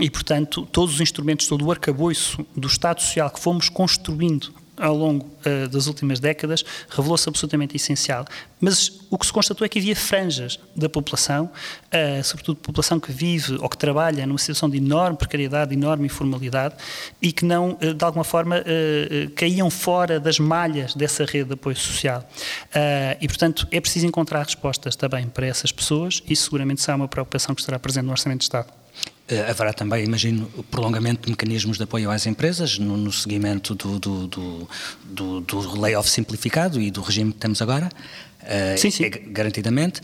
e, 0.00 0.08
portanto, 0.08 0.66
todos 0.72 0.94
os 0.94 1.00
instrumentos, 1.00 1.46
todo 1.46 1.64
o 1.64 1.70
arcabouço 1.70 2.44
do 2.56 2.66
Estado 2.66 3.02
Social 3.02 3.30
que 3.30 3.38
fomos 3.38 3.68
construindo 3.68 4.52
ao 4.80 4.96
longo 4.96 5.26
uh, 5.26 5.68
das 5.68 5.86
últimas 5.86 6.18
décadas 6.18 6.64
revelou-se 6.88 7.28
absolutamente 7.28 7.76
essencial. 7.76 8.24
Mas 8.58 9.00
o 9.10 9.18
que 9.18 9.26
se 9.26 9.32
constatou 9.32 9.64
é 9.64 9.68
que 9.68 9.78
havia 9.78 9.94
franjas 9.94 10.58
da 10.74 10.88
população, 10.88 11.44
uh, 11.44 12.24
sobretudo 12.24 12.56
população 12.56 12.98
que 12.98 13.12
vive 13.12 13.56
ou 13.60 13.68
que 13.68 13.76
trabalha 13.76 14.26
numa 14.26 14.38
situação 14.38 14.68
de 14.68 14.78
enorme 14.78 15.16
precariedade, 15.16 15.70
de 15.70 15.76
enorme 15.76 16.06
informalidade 16.06 16.74
e 17.20 17.30
que 17.30 17.44
não, 17.44 17.72
uh, 17.72 17.94
de 17.94 18.04
alguma 18.04 18.24
forma, 18.24 18.64
caíam 19.34 19.68
fora 19.70 20.18
das 20.18 20.38
malhas 20.38 20.94
dessa 20.94 21.24
rede 21.24 21.48
de 21.48 21.54
apoio 21.54 21.76
social. 21.76 22.26
e, 23.20 23.26
portanto, 23.26 23.66
é 23.70 23.80
preciso 23.80 24.06
encontrar 24.06 24.42
respostas 24.44 24.96
também 24.96 25.26
para 25.26 25.46
essas 25.46 25.72
pessoas 25.72 26.22
e 26.28 26.34
seguramente 26.34 26.80
será 26.80 26.96
uma 26.96 27.08
preocupação 27.08 27.54
que 27.54 27.60
estará 27.60 27.78
presente 27.78 28.04
no 28.04 28.12
Orçamento 28.12 28.38
de 28.40 28.44
Estado. 28.44 28.79
Eh, 29.30 29.48
haverá 29.48 29.72
também, 29.72 30.04
imagino, 30.04 30.46
prolongamento 30.70 31.26
de 31.26 31.30
mecanismos 31.30 31.76
de 31.76 31.84
apoio 31.84 32.10
às 32.10 32.26
empresas 32.26 32.78
no, 32.78 32.96
no 32.96 33.12
seguimento 33.12 33.76
do, 33.76 33.98
do, 34.00 34.26
do, 34.26 34.68
do, 35.04 35.40
do 35.40 35.80
layoff 35.80 36.10
simplificado 36.10 36.80
e 36.80 36.90
do 36.90 37.00
regime 37.00 37.32
que 37.32 37.38
temos 37.38 37.62
agora. 37.62 37.88
Uh, 38.42 38.76
sim, 38.76 38.90
sim. 38.90 39.04
É, 39.04 39.08
garantidamente. 39.08 40.00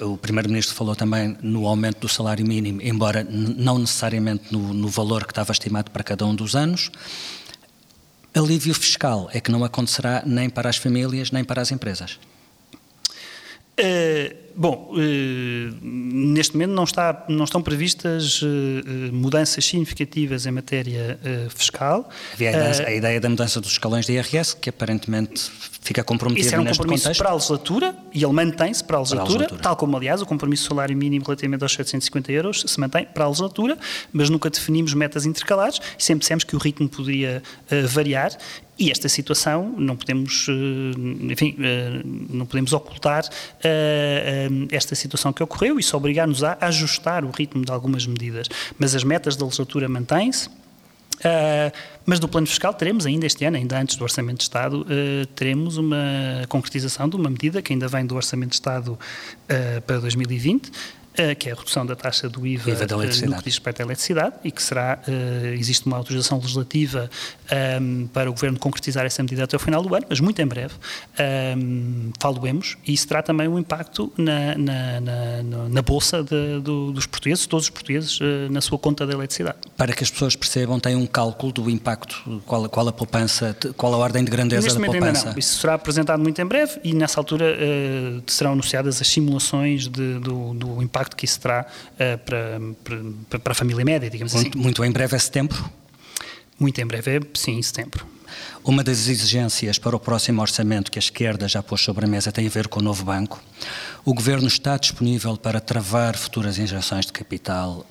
Uh, 0.00 0.12
o 0.12 0.18
Primeiro-Ministro 0.18 0.74
falou 0.74 0.96
também 0.96 1.36
no 1.40 1.68
aumento 1.68 2.00
do 2.00 2.08
salário 2.08 2.44
mínimo, 2.44 2.82
embora 2.82 3.22
não 3.22 3.78
necessariamente 3.78 4.50
no, 4.50 4.74
no, 4.74 4.88
valor 4.88 5.24
que 5.24 5.32
estava 5.32 5.52
estimado 5.52 5.90
para 5.92 6.02
cada 6.02 6.26
um 6.26 6.34
dos 6.34 6.56
anos. 6.56 6.90
Alívio 8.34 8.74
fiscal 8.74 9.30
é 9.32 9.40
que 9.40 9.52
não 9.52 9.62
acontecerá 9.62 10.22
nem 10.26 10.50
para 10.50 10.68
as 10.68 10.78
famílias 10.78 11.30
nem 11.30 11.44
para 11.44 11.62
as 11.62 11.70
empresas. 11.70 12.18
Uh, 13.78 14.45
bom, 14.56 14.90
uh, 14.92 14.96
neste 15.82 16.54
momento 16.54 16.72
não, 16.72 16.84
está, 16.84 17.24
não 17.28 17.44
estão 17.44 17.62
previstas 17.62 18.40
uh, 18.42 18.46
mudanças 19.12 19.64
significativas 19.64 20.46
em 20.46 20.50
matéria 20.50 21.18
fiscal. 21.54 22.08
Havia 22.32 22.72
a, 22.86 22.92
ideia 22.92 23.20
da 23.20 23.28
mudança 23.28 23.60
dos 23.60 23.72
escalões 23.72 24.06
de 24.06 24.12
IRS, 24.12 24.56
que 24.56 24.70
aparentemente 24.70 25.50
fica 25.80 26.02
comprometido 26.02 26.46
Isso 26.46 26.54
era 26.54 26.62
um 26.62 26.64
neste 26.64 26.78
compromisso 26.78 27.04
contexto. 27.04 27.20
para 27.20 27.30
a 27.30 27.34
legislatura 27.34 27.96
e 28.12 28.24
ele 28.24 28.32
mantém-se 28.32 28.82
para 28.82 28.96
a 28.96 29.00
legislatura, 29.00 29.46
tal 29.62 29.76
como, 29.76 29.96
aliás, 29.96 30.20
o 30.22 30.26
compromisso 30.26 30.68
salário 30.68 30.96
mínimo 30.96 31.24
relativamente 31.24 31.62
aos 31.62 31.72
750 31.72 32.32
euros 32.32 32.64
se 32.66 32.80
mantém 32.80 33.04
para 33.04 33.24
a 33.24 33.28
legislatura, 33.28 33.78
mas 34.12 34.30
nunca 34.30 34.50
definimos 34.50 34.94
metas 34.94 35.26
intercalares 35.26 35.80
e 35.98 36.02
sempre 36.02 36.20
dissemos 36.20 36.44
que 36.44 36.56
o 36.56 36.58
ritmo 36.58 36.88
poderia 36.88 37.42
variar 37.88 38.36
e 38.78 38.90
esta 38.90 39.08
situação 39.08 39.74
não 39.78 39.96
podemos, 39.96 40.46
eh, 40.48 41.32
enfim, 41.32 41.56
eh, 41.58 42.02
não 42.04 42.44
podemos 42.44 42.74
ocultar 42.74 43.24
eh, 43.62 44.45
esta 44.70 44.94
situação 44.94 45.32
que 45.32 45.42
ocorreu 45.42 45.78
e 45.78 45.80
isso 45.80 45.96
obrigar-nos 45.96 46.42
a 46.42 46.56
ajustar 46.60 47.24
o 47.24 47.30
ritmo 47.30 47.64
de 47.64 47.72
algumas 47.72 48.06
medidas. 48.06 48.48
Mas 48.78 48.94
as 48.94 49.04
metas 49.04 49.36
da 49.36 49.44
legislatura 49.44 49.88
mantêm-se. 49.88 50.48
Uh, 51.16 51.72
mas 52.04 52.20
do 52.20 52.28
plano 52.28 52.46
fiscal 52.46 52.74
teremos 52.74 53.06
ainda 53.06 53.24
este 53.24 53.44
ano, 53.46 53.56
ainda 53.56 53.80
antes 53.80 53.96
do 53.96 54.04
Orçamento 54.04 54.38
de 54.38 54.42
Estado, 54.42 54.82
uh, 54.82 55.26
teremos 55.34 55.78
uma 55.78 55.96
concretização 56.48 57.08
de 57.08 57.16
uma 57.16 57.30
medida 57.30 57.62
que 57.62 57.72
ainda 57.72 57.88
vem 57.88 58.04
do 58.04 58.14
Orçamento 58.14 58.50
de 58.50 58.56
Estado 58.56 58.92
uh, 58.92 59.80
para 59.82 59.98
2020, 59.98 60.70
que 61.38 61.48
é 61.48 61.52
a 61.52 61.54
redução 61.54 61.84
da 61.84 61.96
taxa 61.96 62.28
do 62.28 62.46
IVA, 62.46 62.70
IVA 62.70 62.86
da 62.86 62.96
no 62.96 63.02
que 63.02 63.08
diz 63.08 63.54
respeito 63.56 63.80
à 63.80 63.84
eletricidade 63.84 64.36
e 64.44 64.50
que 64.50 64.62
será, 64.62 64.98
existe 65.54 65.86
uma 65.86 65.96
autorização 65.96 66.38
legislativa 66.38 67.10
um, 67.80 68.06
para 68.08 68.28
o 68.30 68.32
Governo 68.32 68.58
concretizar 68.58 69.04
essa 69.06 69.22
medida 69.22 69.44
até 69.44 69.56
o 69.56 69.58
final 69.58 69.82
do 69.82 69.94
ano, 69.94 70.06
mas 70.08 70.20
muito 70.20 70.40
em 70.40 70.46
breve 70.46 70.74
um, 71.56 72.10
falo-emos 72.18 72.76
e 72.86 72.92
isso 72.92 73.06
terá 73.06 73.22
também 73.22 73.48
um 73.48 73.58
impacto 73.58 74.12
na, 74.16 74.56
na, 74.56 75.00
na, 75.00 75.68
na 75.68 75.82
bolsa 75.82 76.22
de, 76.22 76.60
do, 76.60 76.92
dos 76.92 77.06
portugueses, 77.06 77.46
todos 77.46 77.66
os 77.66 77.70
portugueses, 77.70 78.20
uh, 78.20 78.24
na 78.50 78.60
sua 78.60 78.78
conta 78.78 79.06
de 79.06 79.12
eletricidade. 79.12 79.58
Para 79.76 79.92
que 79.92 80.02
as 80.02 80.10
pessoas 80.10 80.36
percebam, 80.36 80.78
tem 80.78 80.96
um 80.96 81.06
cálculo 81.06 81.52
do 81.52 81.70
impacto, 81.70 82.42
qual, 82.46 82.68
qual 82.68 82.88
a 82.88 82.92
poupança, 82.92 83.56
qual 83.76 83.94
a 83.94 83.96
ordem 83.96 84.24
de 84.24 84.30
grandeza 84.30 84.62
Neste 84.62 84.78
da 84.78 84.86
poupança? 84.86 85.18
Ainda 85.18 85.30
não. 85.30 85.38
Isso 85.38 85.60
será 85.60 85.74
apresentado 85.74 86.20
muito 86.20 86.40
em 86.40 86.46
breve 86.46 86.80
e 86.82 86.92
nessa 86.92 87.20
altura 87.20 87.46
uh, 87.46 88.22
serão 88.26 88.52
anunciadas 88.52 89.00
as 89.00 89.08
simulações 89.08 89.88
de, 89.88 90.18
do, 90.18 90.54
do, 90.54 90.82
impacto 90.82 91.05
que 91.14 91.24
isso 91.24 91.38
terá 91.38 91.66
uh, 91.66 92.18
para, 92.18 92.60
para, 93.28 93.38
para, 93.38 93.52
a 93.52 93.54
família 93.54 93.84
média, 93.84 94.10
digamos 94.10 94.34
muito, 94.34 94.48
assim. 94.48 94.58
Muito 94.58 94.84
em 94.84 94.90
breve 94.90 95.14
é 95.14 95.18
setembro? 95.18 95.70
Muito 96.58 96.80
em 96.80 96.86
breve, 96.86 97.16
é, 97.16 97.20
sim, 97.34 97.58
em 97.58 97.62
setembro. 97.62 98.06
Uma 98.64 98.82
das 98.82 99.06
exigências 99.08 99.78
para 99.78 99.94
o 99.94 100.00
próximo 100.00 100.40
orçamento 100.40 100.90
que 100.90 100.98
a 100.98 101.00
esquerda 101.00 101.46
já 101.46 101.62
pôs 101.62 101.80
sobre 101.80 102.04
a 102.04 102.08
mesa 102.08 102.32
tem 102.32 102.46
a 102.46 102.50
ver 102.50 102.66
com 102.66 102.80
o 102.80 102.82
novo 102.82 103.04
banco. 103.04 103.40
O 104.04 104.12
governo 104.12 104.48
está 104.48 104.76
disponível 104.76 105.36
para 105.36 105.60
travar 105.60 106.16
futuras 106.16 106.58
injeções 106.58 107.06
de 107.06 107.12
capital 107.12 107.86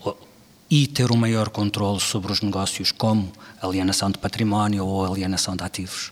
e 0.69 0.87
ter 0.87 1.11
um 1.11 1.15
maior 1.15 1.49
controle 1.49 1.99
sobre 1.99 2.31
os 2.31 2.41
negócios, 2.41 2.91
como 2.91 3.31
alienação 3.61 4.09
de 4.09 4.17
património 4.17 4.85
ou 4.85 5.05
alienação 5.05 5.55
de 5.55 5.63
ativos? 5.63 6.11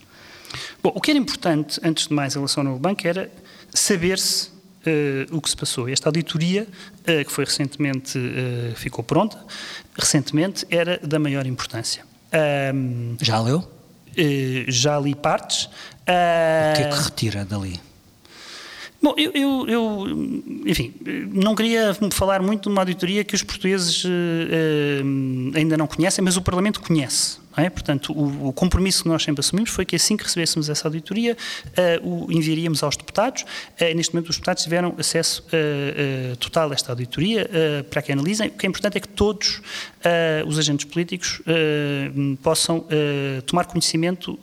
Bom, 0.82 0.92
o 0.96 1.02
que 1.02 1.12
era 1.12 1.20
importante, 1.20 1.80
antes 1.84 2.08
de 2.08 2.14
mais, 2.14 2.34
em 2.34 2.38
relação 2.38 2.62
ao 2.62 2.66
novo 2.66 2.80
banco, 2.80 3.08
era 3.08 3.32
saber-se 3.74 4.53
o 5.32 5.42
que 5.42 5.50
se 5.50 5.56
passou. 5.56 5.88
Esta 5.88 6.10
auditoria, 6.10 6.68
uh, 7.02 7.26
que 7.26 7.32
foi 7.32 7.46
recentemente, 7.46 8.18
uh, 8.18 8.76
ficou 8.76 9.04
pronta, 9.04 9.38
recentemente, 9.98 10.66
era 10.70 11.00
da 11.00 11.20
maior 11.20 11.46
importância. 11.46 12.04
Já 13.22 13.40
leu? 13.40 13.64
Já 14.68 15.00
li 15.00 15.14
partes. 15.14 15.66
O 15.66 16.76
que 16.76 16.82
é 16.82 16.90
que 16.92 17.04
retira 17.04 17.46
dali? 17.46 17.80
Bom, 19.00 19.14
eu, 19.18 19.32
eu, 19.34 19.68
eu, 19.68 20.08
enfim, 20.66 20.94
não 21.32 21.54
queria 21.54 21.96
falar 22.12 22.42
muito 22.42 22.64
de 22.64 22.70
uma 22.70 22.82
auditoria 22.82 23.24
que 23.24 23.36
os 23.36 23.44
portugueses 23.44 24.04
ainda 25.54 25.78
não 25.78 25.86
conhecem, 25.86 26.24
mas 26.24 26.38
o 26.38 26.42
Parlamento 26.42 26.82
conhece. 26.82 27.38
É? 27.56 27.70
Portanto, 27.70 28.12
o, 28.14 28.50
o, 28.50 28.54
compromisso 28.54 29.04
que 29.04 29.10
nós 29.10 29.24
sempre 29.24 29.42
assumimos 29.42 29.70
foi 29.70 29.86
que 29.86 29.96
assim 29.96 30.18
que 30.18 30.24
recebêssemos 30.24 30.70
essa 30.70 30.88
auditoria, 30.88 31.38
uh, 32.04 32.26
o 32.26 32.32
enviaríamos 32.32 32.82
aos 32.82 32.98
deputados. 32.98 33.44
Uh, 33.44 33.96
neste 33.96 34.14
momento, 34.14 34.30
os 34.30 34.38
deputados 34.38 34.64
tiveram 34.64 34.96
acesso 34.98 35.44
uh, 35.48 36.36
total 36.38 36.72
a 36.72 36.74
esta 36.74 36.92
auditoria 36.92 37.50
para 37.90 38.02
que 38.02 38.12
analisem. 38.12 38.48
O 38.48 38.52
que 38.52 38.66
é 38.66 38.70
importante 38.70 38.98
é 38.98 39.00
que 39.00 39.08
todos 39.08 39.62
os 40.46 40.60
agentes 40.60 40.86
políticos 40.86 41.42
possam 42.42 42.86
tomar 43.46 43.66
conhecimento 43.66 44.40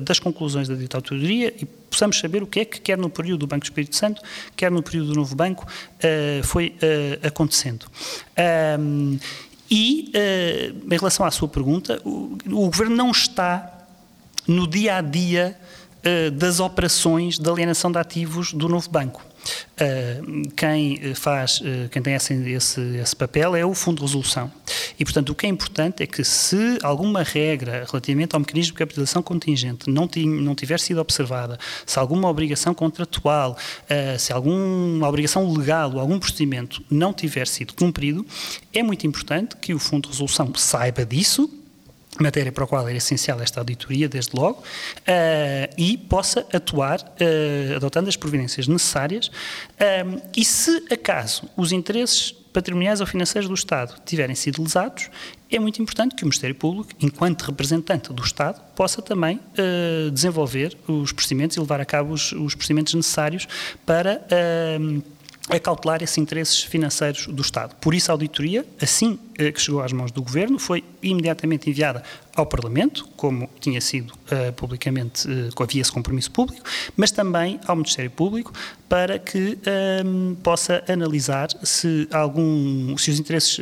das 0.00 0.18
conclusões 0.18 0.68
da 0.68 0.74
dita 0.74 0.96
auditoria 0.96 1.54
e 1.60 1.64
possamos 1.64 2.18
saber 2.18 2.42
o 2.42 2.46
que 2.46 2.60
é 2.60 2.64
que, 2.64 2.80
quer 2.80 2.98
no 2.98 3.08
período 3.08 3.40
do 3.40 3.46
Banco 3.46 3.60
do 3.60 3.64
Espírito 3.64 3.96
Santo, 3.96 4.20
quer 4.56 4.70
no 4.70 4.82
período 4.82 5.08
do 5.08 5.14
Novo 5.14 5.34
Banco, 5.34 5.66
foi 6.42 6.74
acontecendo. 7.22 7.86
E, 9.70 10.12
uh, 10.14 10.94
em 10.94 10.96
relação 10.96 11.26
à 11.26 11.30
sua 11.30 11.48
pergunta, 11.48 12.00
o, 12.04 12.38
o, 12.46 12.66
Governo 12.66 12.94
não 12.94 13.10
está 13.10 13.72
no 14.46 14.66
dia 14.66 14.96
a 14.96 15.00
dia 15.00 15.58
uh, 15.98 16.30
das 16.30 16.60
operações 16.60 17.38
de 17.38 17.50
alienação 17.50 17.90
de 17.90 17.98
ativos 17.98 18.52
do 18.52 18.68
novo 18.68 18.88
banco. 18.88 19.25
Uh, 19.76 20.48
quem 20.56 21.14
faz, 21.14 21.62
quem 21.90 22.02
tem 22.02 22.14
esse, 22.14 22.34
esse, 22.50 22.80
esse, 22.96 23.16
papel 23.16 23.54
é 23.54 23.64
o 23.64 23.74
Fundo 23.74 23.96
de 23.96 24.02
Resolução. 24.02 24.50
E, 24.98 25.04
portanto, 25.04 25.30
o 25.30 25.34
que 25.34 25.46
é 25.46 25.48
importante 25.48 26.02
é 26.02 26.06
que 26.06 26.24
se 26.24 26.78
alguma 26.82 27.22
regra 27.22 27.84
relativamente 27.86 28.34
ao 28.34 28.40
mecanismo 28.40 28.72
de 28.72 28.78
capitalização 28.78 29.22
contingente 29.22 29.90
não, 29.90 30.08
não 30.24 30.54
tiver 30.54 30.80
sido 30.80 31.00
observada, 31.00 31.58
se 31.84 31.98
alguma 31.98 32.28
obrigação 32.28 32.74
contratual, 32.74 33.56
uh, 33.56 34.18
se 34.18 34.32
alguma 34.32 35.08
obrigação 35.08 35.52
legal 35.52 35.92
ou 35.92 36.00
algum 36.00 36.18
procedimento 36.18 36.82
não 36.90 37.12
tiver 37.12 37.46
sido 37.46 37.74
cumprido, 37.74 38.26
é 38.72 38.82
muito 38.82 39.06
importante 39.06 39.56
que 39.56 39.74
o 39.74 39.78
Fundo 39.78 40.04
de 40.04 40.08
Resolução 40.10 40.52
saiba 40.54 41.04
disso, 41.04 41.50
matéria 42.22 42.52
para 42.52 42.64
a 42.64 42.66
qual 42.66 42.88
era 42.88 42.96
essencial 42.96 43.40
esta 43.40 43.60
auditoria, 43.60 44.08
desde 44.08 44.36
logo, 44.36 44.60
uh, 44.60 45.74
e 45.76 45.96
possa 45.96 46.46
atuar 46.52 47.00
uh, 47.00 47.76
adotando 47.76 48.08
as 48.08 48.16
providências 48.16 48.66
necessárias. 48.68 49.26
Uh, 49.28 50.20
e 50.36 50.44
se 50.44 50.84
acaso 50.90 51.48
os 51.56 51.72
interesses 51.72 52.34
patrimoniais 52.56 53.02
ou 53.02 53.06
financeiros 53.06 53.48
do 53.48 53.54
Estado 53.54 54.00
tiverem 54.06 54.34
sido 54.34 54.62
lesados, 54.62 55.10
é 55.50 55.58
muito 55.58 55.80
importante 55.82 56.14
que 56.14 56.22
o 56.22 56.26
Ministério 56.26 56.56
Público, 56.56 56.88
enquanto 57.00 57.42
representante 57.42 58.12
do 58.12 58.22
Estado, 58.22 58.60
possa 58.74 59.02
também 59.02 59.36
uh, 59.36 60.10
desenvolver 60.10 60.76
os 60.88 61.12
procedimentos 61.12 61.56
e 61.56 61.60
levar 61.60 61.80
a 61.80 61.84
cabo 61.84 62.14
os, 62.14 62.32
os 62.32 62.54
procedimentos 62.54 62.94
necessários 62.94 63.46
para 63.84 64.22
uh, 64.22 65.02
acautelar 65.50 66.02
esses 66.02 66.16
interesses 66.18 66.62
financeiros 66.62 67.26
do 67.26 67.42
Estado. 67.42 67.74
Por 67.76 67.94
isso, 67.94 68.10
a 68.10 68.14
auditoria, 68.14 68.66
assim 68.80 69.18
uh, 69.40 69.52
que 69.52 69.60
chegou 69.60 69.82
às 69.82 69.92
mãos 69.92 70.10
do 70.10 70.22
Governo, 70.22 70.58
foi 70.58 70.84
imediatamente 71.02 71.68
enviada 71.70 72.02
ao 72.34 72.44
Parlamento, 72.46 73.08
como 73.16 73.48
tinha 73.60 73.80
sido 73.80 74.12
uh, 74.12 74.52
publicamente, 74.52 75.26
uh, 75.26 75.62
havia 75.62 75.80
esse 75.80 75.92
compromisso 75.92 76.30
público, 76.30 76.62
mas 76.96 77.10
também 77.10 77.58
ao 77.66 77.76
Ministério 77.76 78.10
Público, 78.10 78.52
para 78.88 79.18
que 79.18 79.58
ehm, 79.66 80.34
possa 80.44 80.80
analisar 80.88 81.48
se, 81.64 82.06
algum, 82.12 82.96
se 82.96 83.10
os 83.10 83.18
interesses 83.18 83.58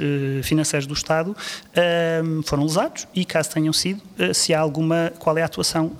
financeiros 0.46 0.86
do 0.86 0.92
Estado 0.92 1.34
ehm, 1.74 2.42
foram 2.42 2.64
lesados 2.64 3.08
e, 3.14 3.24
caso 3.24 3.48
tenham 3.48 3.72
sido, 3.72 4.02
se 4.34 4.52
há 4.52 4.60
alguma, 4.60 5.10
qual 5.18 5.38
é 5.38 5.42
a 5.42 5.46
atuação 5.46 5.92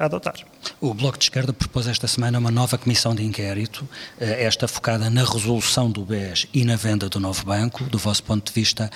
a 0.00 0.06
adotar. 0.06 0.36
O 0.80 0.94
Bloco 0.94 1.18
de 1.18 1.24
Esquerda 1.24 1.52
propôs 1.52 1.86
esta 1.88 2.08
semana 2.08 2.38
uma 2.38 2.50
nova 2.50 2.78
comissão 2.78 3.14
de 3.14 3.22
inquérito, 3.22 3.86
esta 4.18 4.66
focada 4.66 5.10
na 5.10 5.24
resolução 5.24 5.90
do 5.90 6.02
BES 6.02 6.46
e 6.54 6.64
na 6.64 6.76
venda 6.76 7.06
do 7.08 7.20
novo 7.20 7.44
banco. 7.44 7.84
Do 7.84 7.98
vosso 7.98 8.22
ponto 8.22 8.46
de 8.46 8.52
vista, 8.58 8.90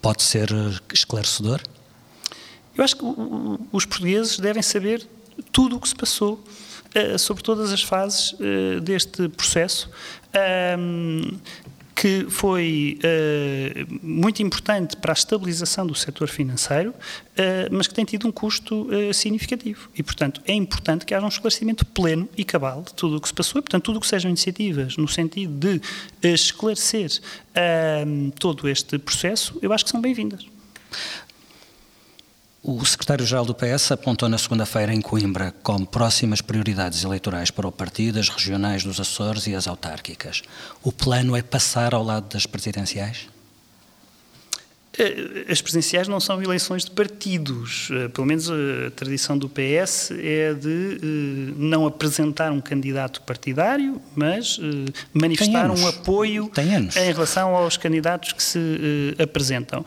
pode 0.00 0.22
ser 0.22 0.48
esclarecedor? 0.92 1.60
Eu 2.76 2.84
acho 2.84 2.96
que 2.96 3.04
os 3.72 3.84
portugueses 3.84 4.38
devem 4.38 4.62
saber 4.62 5.06
tudo 5.52 5.76
o 5.76 5.80
que 5.80 5.88
se 5.88 5.94
passou 5.94 6.42
uh, 6.94 7.18
sobre 7.18 7.42
todas 7.42 7.72
as 7.72 7.82
fases 7.82 8.32
uh, 8.32 8.80
deste 8.80 9.28
processo. 9.28 9.90
Que 11.94 12.26
foi 12.30 12.98
uh, 13.04 13.98
muito 14.02 14.42
importante 14.42 14.96
para 14.96 15.12
a 15.12 15.14
estabilização 15.14 15.86
do 15.86 15.94
setor 15.94 16.28
financeiro, 16.28 16.90
uh, 16.90 16.94
mas 17.70 17.86
que 17.86 17.94
tem 17.94 18.04
tido 18.04 18.26
um 18.26 18.32
custo 18.32 18.88
uh, 18.88 19.12
significativo. 19.12 19.90
E, 19.94 20.02
portanto, 20.02 20.40
é 20.46 20.52
importante 20.52 21.04
que 21.04 21.14
haja 21.14 21.24
um 21.24 21.28
esclarecimento 21.28 21.84
pleno 21.84 22.28
e 22.36 22.44
cabal 22.44 22.82
de 22.82 22.94
tudo 22.94 23.16
o 23.16 23.20
que 23.20 23.28
se 23.28 23.34
passou. 23.34 23.58
E, 23.58 23.62
portanto, 23.62 23.84
tudo 23.84 23.98
o 23.98 24.00
que 24.00 24.06
sejam 24.06 24.30
iniciativas 24.30 24.96
no 24.96 25.08
sentido 25.08 25.52
de 25.52 25.80
esclarecer 26.22 27.10
todo 28.38 28.68
este 28.68 28.98
processo, 28.98 29.58
eu 29.60 29.72
acho 29.72 29.84
que 29.84 29.90
são 29.90 30.00
bem-vindas. 30.00 30.46
O 32.62 32.84
secretário-geral 32.84 33.46
do 33.46 33.54
PS 33.54 33.92
apontou 33.92 34.28
na 34.28 34.36
segunda-feira 34.36 34.92
em 34.92 35.00
Coimbra 35.00 35.54
como 35.62 35.86
próximas 35.86 36.42
prioridades 36.42 37.02
eleitorais 37.02 37.50
para 37.50 37.66
o 37.66 37.72
partido 37.72 38.18
as 38.18 38.28
regionais 38.28 38.84
dos 38.84 39.00
Açores 39.00 39.46
e 39.46 39.54
as 39.54 39.66
autárquicas. 39.66 40.42
O 40.82 40.92
plano 40.92 41.34
é 41.34 41.40
passar 41.40 41.94
ao 41.94 42.04
lado 42.04 42.28
das 42.28 42.44
presidenciais? 42.44 43.28
Eh, 44.98 45.46
as 45.48 45.62
presidenciais 45.62 46.08
não 46.08 46.20
são 46.20 46.42
eleições 46.42 46.84
de 46.84 46.90
partidos. 46.90 47.88
Eh, 47.92 48.08
pelo 48.08 48.26
menos 48.26 48.50
a 48.50 48.90
tradição 48.94 49.38
do 49.38 49.48
PS 49.48 50.10
é 50.10 50.52
de 50.52 50.98
eh, 51.02 51.54
não 51.56 51.86
apresentar 51.86 52.52
um 52.52 52.60
candidato 52.60 53.22
partidário, 53.22 54.00
mas 54.14 54.60
manifestar 55.14 55.70
um 55.70 55.86
apoio 55.86 56.50
em 56.96 57.12
relação 57.12 57.54
aos 57.54 57.76
candidatos 57.76 58.32
que 58.32 58.42
se 58.42 59.14
apresentam. 59.18 59.84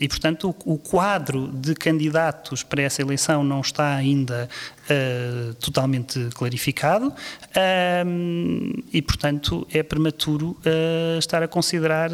E, 0.00 0.08
portanto, 0.08 0.54
o 0.64 0.78
quadro 0.78 1.48
de 1.48 1.74
candidatos 1.74 2.62
para 2.62 2.82
essa 2.82 3.02
eleição 3.02 3.44
não 3.44 3.60
está 3.60 3.94
ainda 3.94 4.48
uh, 4.90 5.54
totalmente 5.54 6.28
clarificado 6.34 7.08
uh, 7.08 8.82
e, 8.92 9.02
portanto, 9.02 9.66
é 9.72 9.82
prematuro 9.82 10.56
uh, 10.64 11.18
estar 11.18 11.42
a 11.42 11.48
considerar 11.48 12.10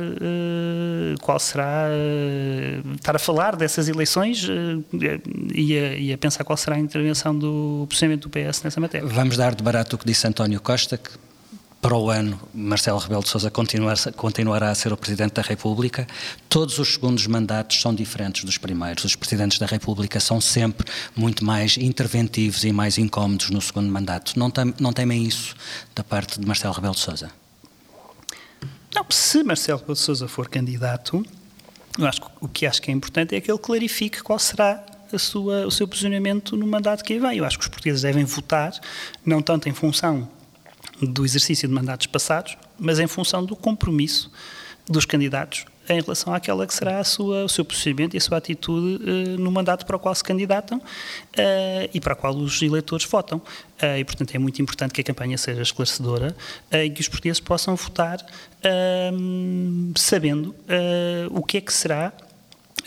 qual 1.21 1.39
será, 1.39 1.87
estar 2.95 3.17
a 3.17 3.19
falar 3.19 3.57
dessas 3.57 3.89
eleições 3.89 4.47
e 5.55 5.79
a, 5.79 5.97
e, 5.97 6.13
a, 6.13 6.19
pensar 6.19 6.45
qual 6.45 6.57
será 6.57 6.77
a 6.77 6.79
intervenção 6.79 7.37
do 7.37 7.87
procedimento 7.89 8.29
do 8.29 8.33
PS 8.33 8.63
nessa 8.63 8.81
matéria. 8.81 9.07
Vamos 9.07 9.37
dar 9.37 9.55
de 9.55 9.63
barato 9.63 9.97
o 9.97 9.99
que 9.99 10.07
disse 10.07 10.27
António 10.27 10.61
Costa, 10.61 10.97
que 10.97 11.11
para 11.81 11.97
o 11.97 12.11
ano 12.11 12.41
Marcelo 12.53 12.99
Rebelo 12.99 13.23
de 13.23 13.29
Sousa 13.29 13.51
continuará 13.51 14.71
a 14.71 14.75
ser 14.75 14.93
o 14.93 14.97
Presidente 14.97 15.35
da 15.35 15.43
República. 15.43 16.07
Todos 16.49 16.79
os 16.79 16.95
segundos 16.95 17.27
mandatos 17.27 17.81
são 17.81 17.95
diferentes 17.95 18.45
dos 18.45 18.59
primeiros. 18.59 19.05
Os 19.05 19.15
Presidentes 19.15 19.59
da 19.59 19.67
República 19.67 20.19
são 20.19 20.41
sempre 20.41 20.91
muito 21.15 21.45
mais 21.45 21.77
interventivos 21.77 22.65
e 22.65 22.73
mais 22.73 22.99
incómodos 22.99 23.51
no 23.51 23.61
segundo 23.61 23.91
mandato. 23.91 24.39
Não, 24.39 24.53
não 24.81 24.93
temem 24.93 25.25
isso 25.25 25.55
da 25.95 26.03
parte 26.03 26.41
de 26.41 26.47
Marcelo 26.47 26.75
Rebelo 26.75 26.95
de 26.95 27.01
Sousa? 27.01 27.31
Não, 28.95 29.05
se 29.11 29.45
Marcelo 29.45 29.83
de 29.87 29.99
Sousa 29.99 30.27
for 30.27 30.49
candidato, 30.49 31.25
eu 31.99 32.07
acho 32.07 32.21
que 32.21 32.27
o 32.41 32.49
que 32.49 32.67
acho 32.67 32.83
que 32.83 32.91
é 32.91 32.95
importante 32.95 33.35
é 33.35 33.41
que 33.41 33.51
ele 33.51 33.59
clarifique 33.59 34.23
qual 34.23 34.39
será 34.39 34.85
sua, 35.19 35.67
o 35.67 35.71
seu 35.71 35.87
posicionamento 35.87 36.57
no 36.57 36.67
mandato 36.67 37.05
que 37.05 37.13
aí 37.13 37.19
vem. 37.19 37.39
Eu 37.39 37.45
acho 37.45 37.59
que 37.59 37.63
os 37.63 37.69
portugueses 37.69 38.03
devem 38.03 38.25
votar, 38.25 38.73
não 39.25 39.41
tanto 39.41 39.69
em 39.69 39.73
função 39.73 40.29
do 41.01 41.25
exercício 41.25 41.69
de 41.69 41.75
mandatos 41.75 42.07
passados, 42.07 42.57
mas 42.79 42.99
em 42.99 43.07
função 43.07 43.45
do 43.45 43.57
compromisso 43.57 44.31
dos 44.89 45.05
candidatos 45.05 45.67
em 45.89 46.01
relação 46.01 46.35
àquela 46.35 46.67
que 46.67 46.75
será 46.75 47.03
sua, 47.05 47.45
o 47.45 47.49
seu 47.49 47.65
posicionamento 47.65 48.15
e 48.15 48.17
a 48.17 48.21
sua 48.21 48.39
atitude 48.39 49.03
uh, 49.03 49.41
no 49.41 49.51
mandato 49.51 49.87
para 49.87 49.97
o 49.97 49.99
qual 49.99 50.15
se 50.15 50.23
candidatam 50.23 50.79
uh, 50.79 50.83
e 51.93 52.01
para 52.01 52.15
o 52.15 52.17
qual 52.17 52.35
os 52.35 52.61
eleitores 52.61 53.07
votam. 53.07 53.39
Uh, 53.39 53.99
e, 53.99 54.05
portanto, 54.05 54.35
é 54.35 54.39
muito 54.39 54.61
importante 54.61 54.93
que 54.93 55.01
a 55.01 55.05
campanha 55.05 55.39
seja 55.39 55.63
esclarecedora 55.63 56.37
e 56.73 56.91
que 56.91 57.01
os 57.01 57.09
portugueses 57.09 57.41
possam 57.41 57.77
votar 57.77 58.25
sabendo 59.97 60.55
o 61.31 61.43
que 61.43 61.59
é 61.59 61.61
que 61.61 61.73
será 61.73 62.13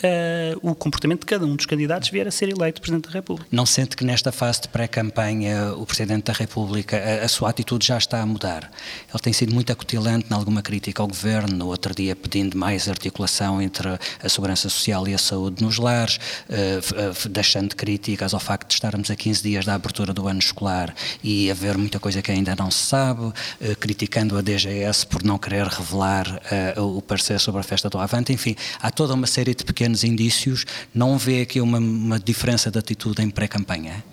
uh, 0.02 0.70
o 0.70 0.74
comportamento 0.74 1.20
de 1.20 1.26
cada 1.26 1.44
um 1.44 1.54
dos 1.54 1.66
candidatos 1.66 2.08
vier 2.08 2.26
a 2.26 2.30
ser 2.30 2.48
eleito 2.48 2.80
Presidente 2.80 3.08
da 3.08 3.12
República. 3.12 3.48
Não 3.50 3.66
sente 3.66 3.96
que 3.96 4.04
nesta 4.04 4.32
fase 4.32 4.62
de 4.62 4.68
pré-campanha 4.68 5.74
o 5.74 5.86
Presidente 5.86 6.24
da 6.24 6.32
República, 6.32 6.96
a, 6.96 7.24
a, 7.24 7.28
sua 7.28 7.50
atitude 7.50 7.86
já 7.86 7.98
está 7.98 8.20
a 8.20 8.26
mudar? 8.26 8.70
Ele 9.08 9.22
tem 9.22 9.32
sido 9.32 9.54
muito 9.54 9.72
acutilante 9.72 10.26
em 10.30 10.34
alguma 10.34 10.62
crítica 10.62 11.02
ao 11.02 11.08
Governo, 11.08 11.56
no 11.56 11.66
outro 11.66 11.94
dia 11.94 12.14
pedindo 12.16 12.56
mais 12.56 12.88
articulação 12.88 13.60
entre 13.60 13.88
a 14.22 14.28
segurança 14.28 14.68
social 14.68 15.06
e 15.08 15.14
a 15.14 15.18
saúde 15.18 15.62
nos 15.62 15.78
lares, 15.78 16.16
uh, 16.48 17.26
uh, 17.26 17.28
deixando 17.28 17.74
críticas 17.76 18.34
ao 18.34 18.40
facto 18.40 18.68
de 18.68 18.74
estarmos 18.74 19.10
a 19.10 19.16
15 19.16 19.42
dias 19.42 19.64
da 19.64 19.74
abertura 19.74 20.12
do 20.12 20.26
ano 20.26 20.38
escolar 20.38 20.94
e 21.22 21.50
haver 21.50 21.76
muita 21.76 21.98
coisa 21.98 22.22
que 22.22 22.30
ainda 22.30 22.54
não 22.56 22.70
se 22.70 22.86
sabe, 22.86 23.32
criticando 23.78 24.36
a 24.36 24.42
DGS 24.42 25.06
por 25.06 25.22
não 25.22 25.38
querer 25.38 25.66
revelar 25.66 26.40
o 26.76 27.00
parecer 27.02 27.38
sobre 27.38 27.60
a 27.60 27.64
festa 27.64 27.88
do 27.88 27.98
Avante, 27.98 28.32
enfim, 28.32 28.56
há 28.80 28.90
toda 28.90 29.14
uma 29.14 29.26
série 29.26 29.54
de 29.54 29.64
pequenos 29.64 29.89
pequenos 29.90 30.04
indícios, 30.04 30.64
não 30.94 31.18
vê 31.18 31.42
aqui 31.42 31.60
uma, 31.60 31.78
uma 31.78 32.18
diferença 32.18 32.70
de 32.70 32.78
atitude 32.78 33.22
em 33.22 33.28
pré-campanha? 33.28 34.04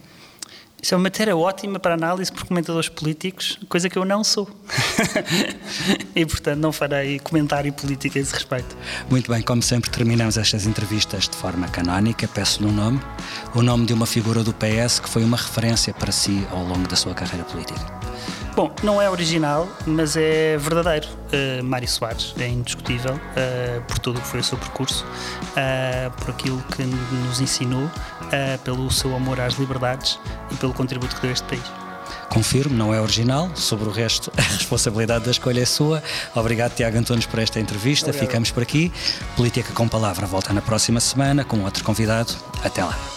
Isso 0.80 0.93
é 0.93 0.97
uma 0.97 1.03
matéria 1.03 1.36
ótima 1.36 1.80
para 1.80 1.95
análise 1.95 2.32
por 2.32 2.45
comentadores 2.45 2.88
políticos, 2.88 3.59
coisa 3.67 3.89
que 3.89 3.97
eu 3.97 4.05
não 4.05 4.23
sou. 4.23 4.47
e, 6.15 6.23
portanto, 6.23 6.59
não 6.59 6.71
farei 6.71 7.17
comentário 7.19 7.73
político 7.73 8.17
a 8.17 8.21
esse 8.21 8.32
respeito. 8.32 8.78
Muito 9.09 9.32
bem, 9.32 9.41
como 9.41 9.61
sempre, 9.61 9.89
terminamos 9.89 10.38
estas 10.38 10.67
entrevistas 10.67 11.28
de 11.28 11.36
forma 11.36 11.67
canónica. 11.67 12.28
Peço-lhe 12.28 12.67
um 12.67 12.71
nome, 12.71 13.01
o 13.55 13.63
nome 13.63 13.88
de 13.88 13.93
uma 13.93 14.05
figura 14.05 14.43
do 14.43 14.53
PS 14.53 14.99
que 14.99 15.09
foi 15.09 15.23
uma 15.23 15.38
referência 15.38 15.93
para 15.93 16.11
si 16.11 16.47
ao 16.51 16.63
longo 16.63 16.88
da 16.88 16.95
sua 16.95 17.15
carreira 17.15 17.43
política. 17.43 17.82
Bom, 18.57 18.71
não 18.81 18.99
é 18.99 19.07
original, 19.07 19.69
mas 19.85 20.17
é 20.17 20.57
verdadeiro. 20.57 21.07
Uh, 21.07 21.63
Mário 21.63 21.87
Soares 21.87 22.33
é 22.39 22.47
indiscutível 22.47 23.13
uh, 23.13 23.81
por 23.87 23.99
tudo 23.99 24.17
o 24.17 24.21
que 24.21 24.27
foi 24.27 24.39
o 24.39 24.43
seu 24.43 24.57
percurso, 24.57 25.05
uh, 25.51 26.09
por 26.17 26.31
aquilo 26.31 26.59
que 26.75 26.81
nos 26.81 27.39
ensinou, 27.39 27.87
pelo 28.63 28.89
seu 28.89 29.15
amor 29.15 29.39
às 29.39 29.53
liberdades 29.53 30.19
e 30.49 30.55
pelo 30.55 30.73
contributo 30.73 31.15
que 31.15 31.21
deu 31.21 31.29
a 31.29 31.33
este 31.33 31.47
país. 31.47 31.63
Confirmo, 32.29 32.75
não 32.75 32.91
é 32.91 32.99
original. 32.99 33.51
Sobre 33.53 33.87
o 33.87 33.91
resto, 33.91 34.31
a 34.35 34.41
responsabilidade 34.41 35.25
da 35.25 35.29
escolha 35.29 35.61
é 35.61 35.65
sua. 35.65 36.01
Obrigado, 36.33 36.73
Tiago 36.73 36.97
Antunes, 36.97 37.27
por 37.27 37.37
esta 37.37 37.59
entrevista. 37.59 38.09
Obrigado. 38.09 38.27
Ficamos 38.27 38.49
por 38.49 38.63
aqui. 38.63 38.91
Política 39.35 39.71
com 39.71 39.87
Palavra 39.87 40.25
volta 40.25 40.51
na 40.51 40.63
próxima 40.63 40.99
semana 40.99 41.45
com 41.45 41.63
outro 41.63 41.83
convidado. 41.83 42.33
Até 42.63 42.83
lá. 42.83 43.16